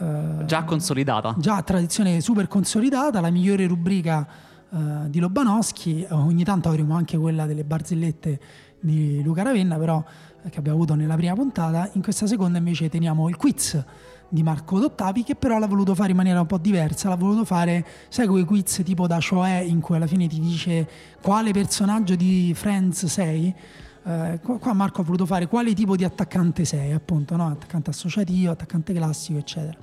eh, 0.00 0.44
già 0.46 0.64
consolidata. 0.64 1.34
Già 1.38 1.62
tradizione 1.62 2.20
super 2.20 2.48
consolidata, 2.48 3.20
la 3.20 3.30
migliore 3.30 3.66
rubrica 3.66 4.26
uh, 4.70 5.08
di 5.08 5.20
Lobanowski, 5.20 6.06
ogni 6.10 6.42
tanto 6.44 6.68
avremo 6.68 6.94
anche 6.94 7.18
quella 7.18 7.44
delle 7.46 7.64
barzellette 7.64 8.40
di 8.80 9.22
Luca 9.22 9.42
Ravenna, 9.42 9.76
però 9.76 10.02
eh, 10.42 10.48
che 10.48 10.58
abbiamo 10.58 10.78
avuto 10.78 10.94
nella 10.94 11.16
prima 11.16 11.34
puntata, 11.34 11.88
in 11.92 12.02
questa 12.02 12.26
seconda 12.26 12.58
invece 12.58 12.88
teniamo 12.88 13.28
il 13.28 13.36
quiz 13.36 13.84
di 14.32 14.42
Marco 14.42 14.78
Dottavi 14.78 15.24
che 15.24 15.34
però 15.34 15.58
l'ha 15.58 15.66
voluto 15.66 15.94
fare 15.94 16.12
in 16.12 16.16
maniera 16.16 16.40
un 16.40 16.46
po' 16.46 16.58
diversa, 16.58 17.08
l'ha 17.08 17.16
voluto 17.16 17.44
fare, 17.44 17.84
sai 18.08 18.26
quei 18.26 18.44
quiz 18.44 18.80
tipo 18.84 19.06
da 19.06 19.18
Cioè 19.18 19.58
in 19.58 19.80
cui 19.80 19.96
alla 19.96 20.06
fine 20.06 20.28
ti 20.28 20.38
dice 20.40 20.88
quale 21.20 21.50
personaggio 21.50 22.14
di 22.14 22.52
Friends 22.54 23.04
sei? 23.06 23.54
Eh, 24.02 24.40
qua 24.40 24.72
Marco 24.72 25.02
ha 25.02 25.04
voluto 25.04 25.26
fare 25.26 25.46
quale 25.46 25.74
tipo 25.74 25.96
di 25.96 26.04
attaccante 26.04 26.64
sei, 26.64 26.92
appunto, 26.92 27.36
no? 27.36 27.48
attaccante 27.48 27.90
associativo, 27.90 28.52
attaccante 28.52 28.92
classico, 28.92 29.38
eccetera. 29.38 29.76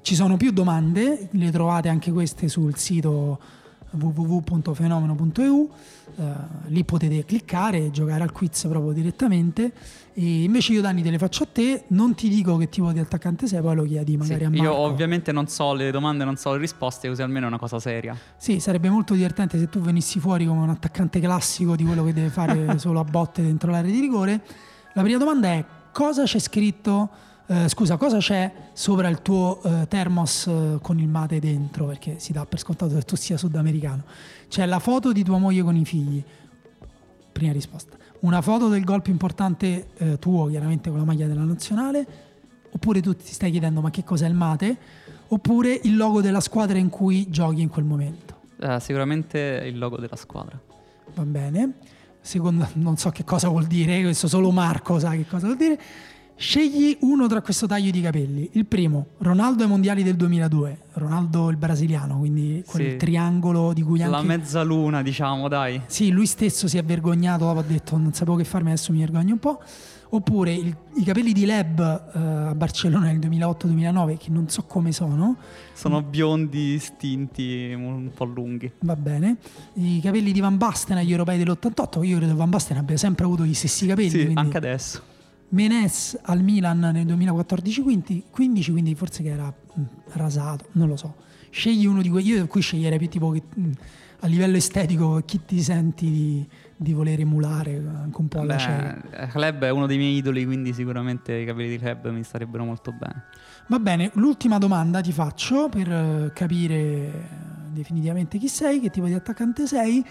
Ci 0.00 0.14
sono 0.14 0.36
più 0.36 0.50
domande, 0.52 1.28
le 1.30 1.50
trovate 1.50 1.88
anche 1.88 2.10
queste 2.10 2.48
sul 2.48 2.76
sito 2.76 3.38
www.fenomeno.eu, 3.90 5.70
uh, 6.16 6.24
lì 6.66 6.84
potete 6.84 7.24
cliccare 7.24 7.86
e 7.86 7.90
giocare 7.90 8.22
al 8.22 8.32
quiz 8.32 8.66
proprio 8.68 8.92
direttamente. 8.92 9.72
E 10.14 10.42
invece 10.42 10.72
io 10.72 10.80
Danni 10.80 11.02
te 11.02 11.10
le 11.10 11.18
faccio 11.18 11.44
a 11.44 11.48
te, 11.50 11.84
non 11.88 12.14
ti 12.14 12.28
dico 12.28 12.56
che 12.56 12.68
tipo 12.68 12.92
di 12.92 12.98
attaccante 12.98 13.46
sei, 13.46 13.60
poi 13.60 13.74
lo 13.74 13.84
chiedi 13.84 14.16
magari 14.16 14.40
sì, 14.40 14.44
a 14.44 14.50
Marco. 14.50 14.64
Io 14.64 14.74
ovviamente 14.74 15.32
non 15.32 15.46
so 15.48 15.72
le 15.72 15.90
domande, 15.90 16.24
non 16.24 16.36
so 16.36 16.52
le 16.52 16.58
risposte, 16.58 17.08
così 17.08 17.22
almeno 17.22 17.46
è 17.46 17.48
una 17.48 17.58
cosa 17.58 17.78
seria. 17.78 18.16
Sì, 18.36 18.60
sarebbe 18.60 18.90
molto 18.90 19.14
divertente 19.14 19.58
se 19.58 19.68
tu 19.68 19.80
venissi 19.80 20.20
fuori 20.20 20.46
come 20.46 20.60
un 20.60 20.70
attaccante 20.70 21.20
classico 21.20 21.76
di 21.76 21.84
quello 21.84 22.04
che 22.04 22.12
deve 22.12 22.28
fare 22.28 22.76
solo 22.80 23.00
a 23.00 23.04
botte 23.04 23.42
dentro 23.42 23.70
l'area 23.70 23.90
di 23.90 24.00
rigore. 24.00 24.42
La 24.94 25.02
prima 25.02 25.18
domanda 25.18 25.48
è 25.48 25.64
cosa 25.92 26.24
c'è 26.24 26.38
scritto 26.38 27.10
eh, 27.46 27.68
scusa, 27.68 27.96
cosa 27.96 28.18
c'è 28.18 28.50
sopra 28.72 29.08
il 29.08 29.20
tuo 29.20 29.60
eh, 29.62 29.86
termos 29.88 30.46
eh, 30.46 30.78
con 30.80 30.98
il 30.98 31.08
mate 31.08 31.38
dentro? 31.40 31.86
Perché 31.86 32.18
si 32.18 32.32
dà 32.32 32.46
per 32.46 32.58
scontato 32.58 32.94
che 32.94 33.02
tu 33.02 33.16
sia 33.16 33.36
sudamericano. 33.36 34.04
C'è 34.48 34.64
la 34.66 34.78
foto 34.78 35.12
di 35.12 35.22
tua 35.22 35.38
moglie 35.38 35.62
con 35.62 35.76
i 35.76 35.84
figli. 35.84 36.22
Prima 37.32 37.52
risposta. 37.52 37.96
Una 38.20 38.40
foto 38.40 38.68
del 38.68 38.84
gol 38.84 39.02
più 39.02 39.12
importante 39.12 39.88
eh, 39.96 40.18
tuo, 40.18 40.46
chiaramente 40.46 40.90
con 40.90 40.98
la 40.98 41.04
maglia 41.04 41.26
della 41.26 41.42
nazionale. 41.42 42.06
Oppure 42.70 43.00
tu 43.00 43.14
ti 43.14 43.32
stai 43.32 43.50
chiedendo 43.50 43.80
ma 43.80 43.90
che 43.90 44.04
cos'è 44.04 44.26
il 44.26 44.34
mate? 44.34 44.76
Oppure 45.28 45.78
il 45.82 45.96
logo 45.96 46.20
della 46.20 46.40
squadra 46.40 46.78
in 46.78 46.88
cui 46.88 47.28
giochi 47.28 47.60
in 47.60 47.68
quel 47.68 47.84
momento. 47.84 48.40
Uh, 48.58 48.78
sicuramente 48.78 49.62
il 49.66 49.76
logo 49.76 49.96
della 49.96 50.16
squadra. 50.16 50.58
Va 51.14 51.24
bene. 51.24 51.72
Secondo, 52.20 52.68
non 52.74 52.96
so 52.96 53.10
che 53.10 53.24
cosa 53.24 53.48
vuol 53.48 53.66
dire, 53.66 54.00
questo 54.02 54.28
solo 54.28 54.50
Marco 54.52 54.98
sa 55.00 55.10
che 55.10 55.26
cosa 55.26 55.46
vuol 55.46 55.58
dire. 55.58 55.80
Scegli 56.42 56.96
uno 57.02 57.28
tra 57.28 57.40
questo 57.40 57.68
taglio 57.68 57.92
di 57.92 58.00
capelli. 58.00 58.48
Il 58.54 58.66
primo, 58.66 59.10
Ronaldo 59.18 59.62
ai 59.62 59.68
mondiali 59.68 60.02
del 60.02 60.16
2002, 60.16 60.78
Ronaldo 60.94 61.48
il 61.50 61.56
brasiliano, 61.56 62.18
quindi 62.18 62.64
quel 62.66 62.90
sì. 62.90 62.96
triangolo 62.96 63.72
di 63.72 63.82
cui 63.82 64.02
anche... 64.02 64.10
La 64.10 64.22
mezzaluna, 64.22 65.02
diciamo, 65.02 65.46
dai. 65.46 65.80
Sì, 65.86 66.10
lui 66.10 66.26
stesso 66.26 66.66
si 66.66 66.78
è 66.78 66.82
vergognato, 66.82 67.48
ha 67.48 67.62
detto 67.62 67.96
non 67.96 68.12
sapevo 68.12 68.36
che 68.36 68.42
farmi, 68.42 68.70
adesso 68.70 68.90
mi 68.90 68.98
vergogno 68.98 69.34
un 69.34 69.38
po'. 69.38 69.62
Oppure 70.08 70.52
il, 70.52 70.76
i 70.96 71.04
capelli 71.04 71.32
di 71.32 71.44
Leb 71.46 71.78
uh, 71.78 72.18
a 72.18 72.54
Barcellona 72.56 73.06
nel 73.06 73.20
2008-2009, 73.20 74.16
che 74.16 74.30
non 74.30 74.48
so 74.48 74.64
come 74.64 74.90
sono. 74.90 75.36
Sono 75.74 76.02
biondi, 76.02 76.76
stinti, 76.80 77.72
un 77.72 78.10
po' 78.12 78.24
lunghi. 78.24 78.68
Va 78.80 78.96
bene. 78.96 79.36
I 79.74 80.00
capelli 80.02 80.32
di 80.32 80.40
Van 80.40 80.56
Basten 80.56 80.96
agli 80.96 81.12
europei 81.12 81.38
dell'88, 81.38 82.04
io 82.04 82.16
credo 82.16 82.32
che 82.32 82.38
Van 82.38 82.50
Basten 82.50 82.78
abbia 82.78 82.96
sempre 82.96 83.26
avuto 83.26 83.44
gli 83.44 83.54
stessi 83.54 83.86
capelli. 83.86 84.10
Sì, 84.10 84.22
quindi... 84.22 84.40
anche 84.40 84.56
adesso 84.56 85.10
Menes 85.52 86.18
al 86.22 86.42
Milan 86.42 86.78
nel 86.78 87.06
2014-15, 87.06 88.22
quindi 88.30 88.94
forse 88.94 89.22
che 89.22 89.30
era 89.30 89.52
mm, 89.52 89.84
rasato, 90.12 90.66
non 90.72 90.88
lo 90.88 90.96
so. 90.96 91.14
Scegli 91.50 91.84
uno 91.84 92.00
di 92.00 92.08
quelli, 92.08 92.28
io 92.28 92.46
qui 92.46 92.62
sceglierei 92.62 92.98
più 92.98 93.08
tipo 93.08 93.30
che, 93.30 93.42
mm, 93.58 93.72
a 94.20 94.26
livello 94.28 94.56
estetico 94.56 95.20
chi 95.26 95.44
ti 95.44 95.60
senti 95.60 96.10
di, 96.10 96.48
di 96.74 96.92
voler 96.94 97.20
emulare 97.20 97.76
anche 97.76 98.20
un 98.20 98.28
po' 98.28 98.40
alla 98.40 98.56
Beh, 98.56 99.26
Club 99.26 99.64
è 99.64 99.70
uno 99.70 99.86
dei 99.86 99.98
miei 99.98 100.16
idoli, 100.16 100.46
quindi 100.46 100.72
sicuramente 100.72 101.34
i 101.34 101.44
capelli 101.44 101.68
di 101.68 101.78
Club 101.78 102.08
mi 102.10 102.22
starebbero 102.22 102.64
molto 102.64 102.92
bene. 102.92 103.24
Va 103.66 103.78
bene, 103.78 104.10
l'ultima 104.14 104.56
domanda 104.56 105.02
ti 105.02 105.12
faccio 105.12 105.68
per 105.68 105.90
eh, 105.90 106.30
capire 106.32 107.28
definitivamente 107.72 108.38
chi 108.38 108.48
sei, 108.48 108.80
che 108.80 108.88
tipo 108.88 109.06
di 109.06 109.14
attaccante 109.14 109.66
sei. 109.66 110.02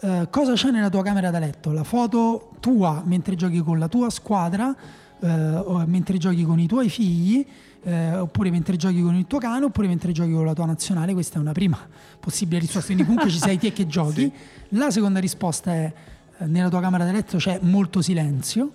Eh, 0.00 0.28
cosa 0.30 0.52
c'è 0.52 0.70
nella 0.70 0.90
tua 0.90 1.02
camera 1.02 1.30
da 1.30 1.40
letto? 1.40 1.72
La 1.72 1.82
foto 1.82 2.52
tua 2.60 3.02
mentre 3.04 3.34
giochi 3.34 3.60
con 3.60 3.80
la 3.80 3.88
tua 3.88 4.10
squadra, 4.10 4.74
eh, 5.18 5.84
mentre 5.86 6.18
giochi 6.18 6.44
con 6.44 6.60
i 6.60 6.68
tuoi 6.68 6.88
figli, 6.88 7.44
eh, 7.82 8.14
oppure 8.14 8.50
mentre 8.50 8.76
giochi 8.76 9.02
con 9.02 9.16
il 9.16 9.26
tuo 9.26 9.38
cane, 9.38 9.64
oppure 9.64 9.88
mentre 9.88 10.12
giochi 10.12 10.32
con 10.32 10.44
la 10.44 10.52
tua 10.52 10.66
nazionale. 10.66 11.14
Questa 11.14 11.38
è 11.38 11.40
una 11.40 11.50
prima 11.50 11.78
possibile 12.20 12.60
risposta, 12.60 12.86
quindi 12.86 13.02
comunque 13.02 13.28
ci 13.28 13.38
sei 13.38 13.58
te 13.58 13.72
che 13.72 13.88
giochi. 13.88 14.20
Sì. 14.20 14.76
La 14.76 14.92
seconda 14.92 15.18
risposta 15.18 15.72
è 15.72 15.92
eh, 16.38 16.46
nella 16.46 16.68
tua 16.68 16.80
camera 16.80 17.04
da 17.04 17.10
letto 17.10 17.38
c'è 17.38 17.58
molto 17.62 18.00
silenzio. 18.00 18.72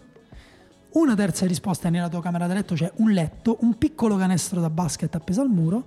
Una 0.91 1.15
terza 1.15 1.45
risposta 1.47 1.87
è 1.87 1.91
nella 1.91 2.09
tua 2.09 2.21
camera 2.21 2.47
da 2.47 2.53
letto 2.53 2.75
c'è 2.75 2.91
un 2.97 3.11
letto, 3.11 3.57
un 3.61 3.77
piccolo 3.77 4.17
canestro 4.17 4.59
da 4.59 4.69
basket 4.69 5.15
appeso 5.15 5.39
al 5.39 5.49
muro, 5.49 5.85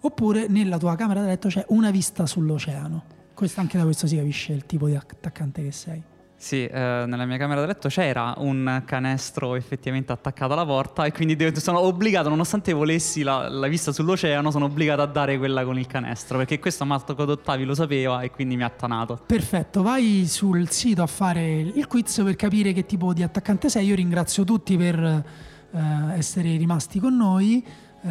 oppure 0.00 0.48
nella 0.48 0.76
tua 0.76 0.96
camera 0.96 1.20
da 1.20 1.26
letto 1.26 1.48
c'è 1.48 1.64
una 1.68 1.92
vista 1.92 2.26
sull'oceano. 2.26 3.20
Questo, 3.34 3.60
anche 3.60 3.78
da 3.78 3.84
questo 3.84 4.06
si 4.06 4.16
capisce 4.16 4.52
il 4.52 4.66
tipo 4.66 4.86
di 4.86 4.94
attaccante 4.94 5.62
che 5.62 5.72
sei. 5.72 6.02
Sì, 6.42 6.66
eh, 6.66 7.04
nella 7.06 7.24
mia 7.24 7.36
camera 7.36 7.60
da 7.60 7.66
letto 7.66 7.88
c'era 7.88 8.34
un 8.38 8.82
canestro 8.84 9.54
effettivamente 9.54 10.10
attaccato 10.10 10.54
alla 10.54 10.66
porta 10.66 11.04
e 11.04 11.12
quindi 11.12 11.36
sono 11.54 11.78
obbligato, 11.78 12.28
nonostante 12.28 12.72
volessi 12.72 13.22
la, 13.22 13.48
la, 13.48 13.68
vista 13.68 13.92
sull'oceano, 13.92 14.50
sono 14.50 14.64
obbligato 14.64 15.02
a 15.02 15.06
dare 15.06 15.38
quella 15.38 15.64
con 15.64 15.78
il 15.78 15.86
canestro 15.86 16.38
perché 16.38 16.58
questo 16.58 16.84
Marco 16.84 17.14
Codottavi 17.14 17.62
lo 17.62 17.76
sapeva 17.76 18.22
e 18.22 18.32
quindi 18.32 18.56
mi 18.56 18.64
ha 18.64 18.70
tanato. 18.70 19.20
Perfetto, 19.24 19.82
vai 19.82 20.26
sul 20.26 20.68
sito 20.68 21.02
a 21.02 21.06
fare 21.06 21.60
il 21.60 21.86
quiz 21.86 22.20
per 22.24 22.34
capire 22.34 22.72
che 22.72 22.86
tipo 22.86 23.12
di 23.12 23.22
attaccante 23.22 23.68
sei. 23.68 23.86
Io 23.86 23.94
ringrazio 23.94 24.42
tutti 24.42 24.76
per 24.76 24.98
eh, 24.98 26.16
essere 26.16 26.56
rimasti 26.56 26.98
con 26.98 27.16
noi. 27.16 27.64
Eh, 28.04 28.08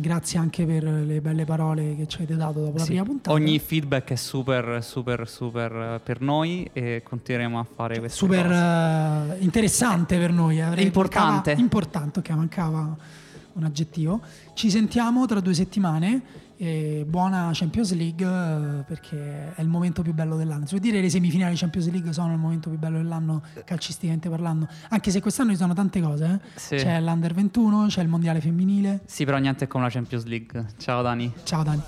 grazie 0.00 0.38
anche 0.38 0.64
per 0.64 0.84
le 0.84 1.20
belle 1.20 1.44
parole 1.44 1.96
che 1.96 2.06
ci 2.06 2.18
avete 2.18 2.36
dato 2.36 2.60
dopo 2.60 2.78
la 2.78 2.84
Sì, 2.84 2.90
prima 2.90 3.04
puntata. 3.04 3.32
Ogni 3.36 3.58
feedback 3.58 4.12
è 4.12 4.16
super, 4.16 4.82
super, 4.82 5.28
super 5.28 5.72
eh, 5.72 6.00
per 6.02 6.20
noi 6.20 6.68
e 6.72 7.02
continueremo 7.04 7.58
a 7.58 7.64
fare 7.64 7.98
queste 7.98 8.16
super 8.16 8.46
cose. 8.46 9.38
eh, 9.40 9.42
interessante 9.44 10.18
per 10.18 10.32
noi. 10.32 10.60
Avrei- 10.60 10.84
Importante. 10.84 11.32
mancava- 11.50 11.60
importante, 11.60 12.18
ok, 12.20 12.28
mancava 12.30 12.96
un 13.54 13.64
aggettivo. 13.64 14.20
Ci 14.54 14.70
sentiamo 14.70 15.26
tra 15.26 15.40
due 15.40 15.54
settimane. 15.54 16.22
E 16.62 17.06
buona 17.08 17.48
Champions 17.54 17.94
League 17.94 18.22
eh, 18.26 18.82
perché 18.84 19.54
è 19.54 19.62
il 19.62 19.68
momento 19.68 20.02
più 20.02 20.12
bello 20.12 20.36
dell'anno. 20.36 20.66
Si 20.66 20.74
può 20.74 20.78
dire 20.78 20.96
che 20.96 21.02
le 21.04 21.08
semifinali 21.08 21.56
Champions 21.56 21.90
League 21.90 22.12
sono 22.12 22.34
il 22.34 22.38
momento 22.38 22.68
più 22.68 22.78
bello 22.78 22.98
dell'anno 22.98 23.40
calcisticamente 23.64 24.28
parlando, 24.28 24.68
anche 24.90 25.10
se 25.10 25.22
quest'anno 25.22 25.52
ci 25.52 25.56
sono 25.56 25.72
tante 25.72 26.02
cose. 26.02 26.40
eh. 26.44 26.58
Sì. 26.58 26.76
C'è 26.76 27.00
l'Under 27.00 27.32
21, 27.32 27.86
c'è 27.86 28.02
il 28.02 28.08
Mondiale 28.08 28.42
femminile. 28.42 29.00
Sì, 29.06 29.24
però 29.24 29.38
niente 29.38 29.66
come 29.68 29.84
la 29.84 29.90
Champions 29.90 30.24
League. 30.26 30.66
Ciao 30.76 31.00
Dani. 31.00 31.32
Ciao 31.44 31.62
Dani. 31.62 31.80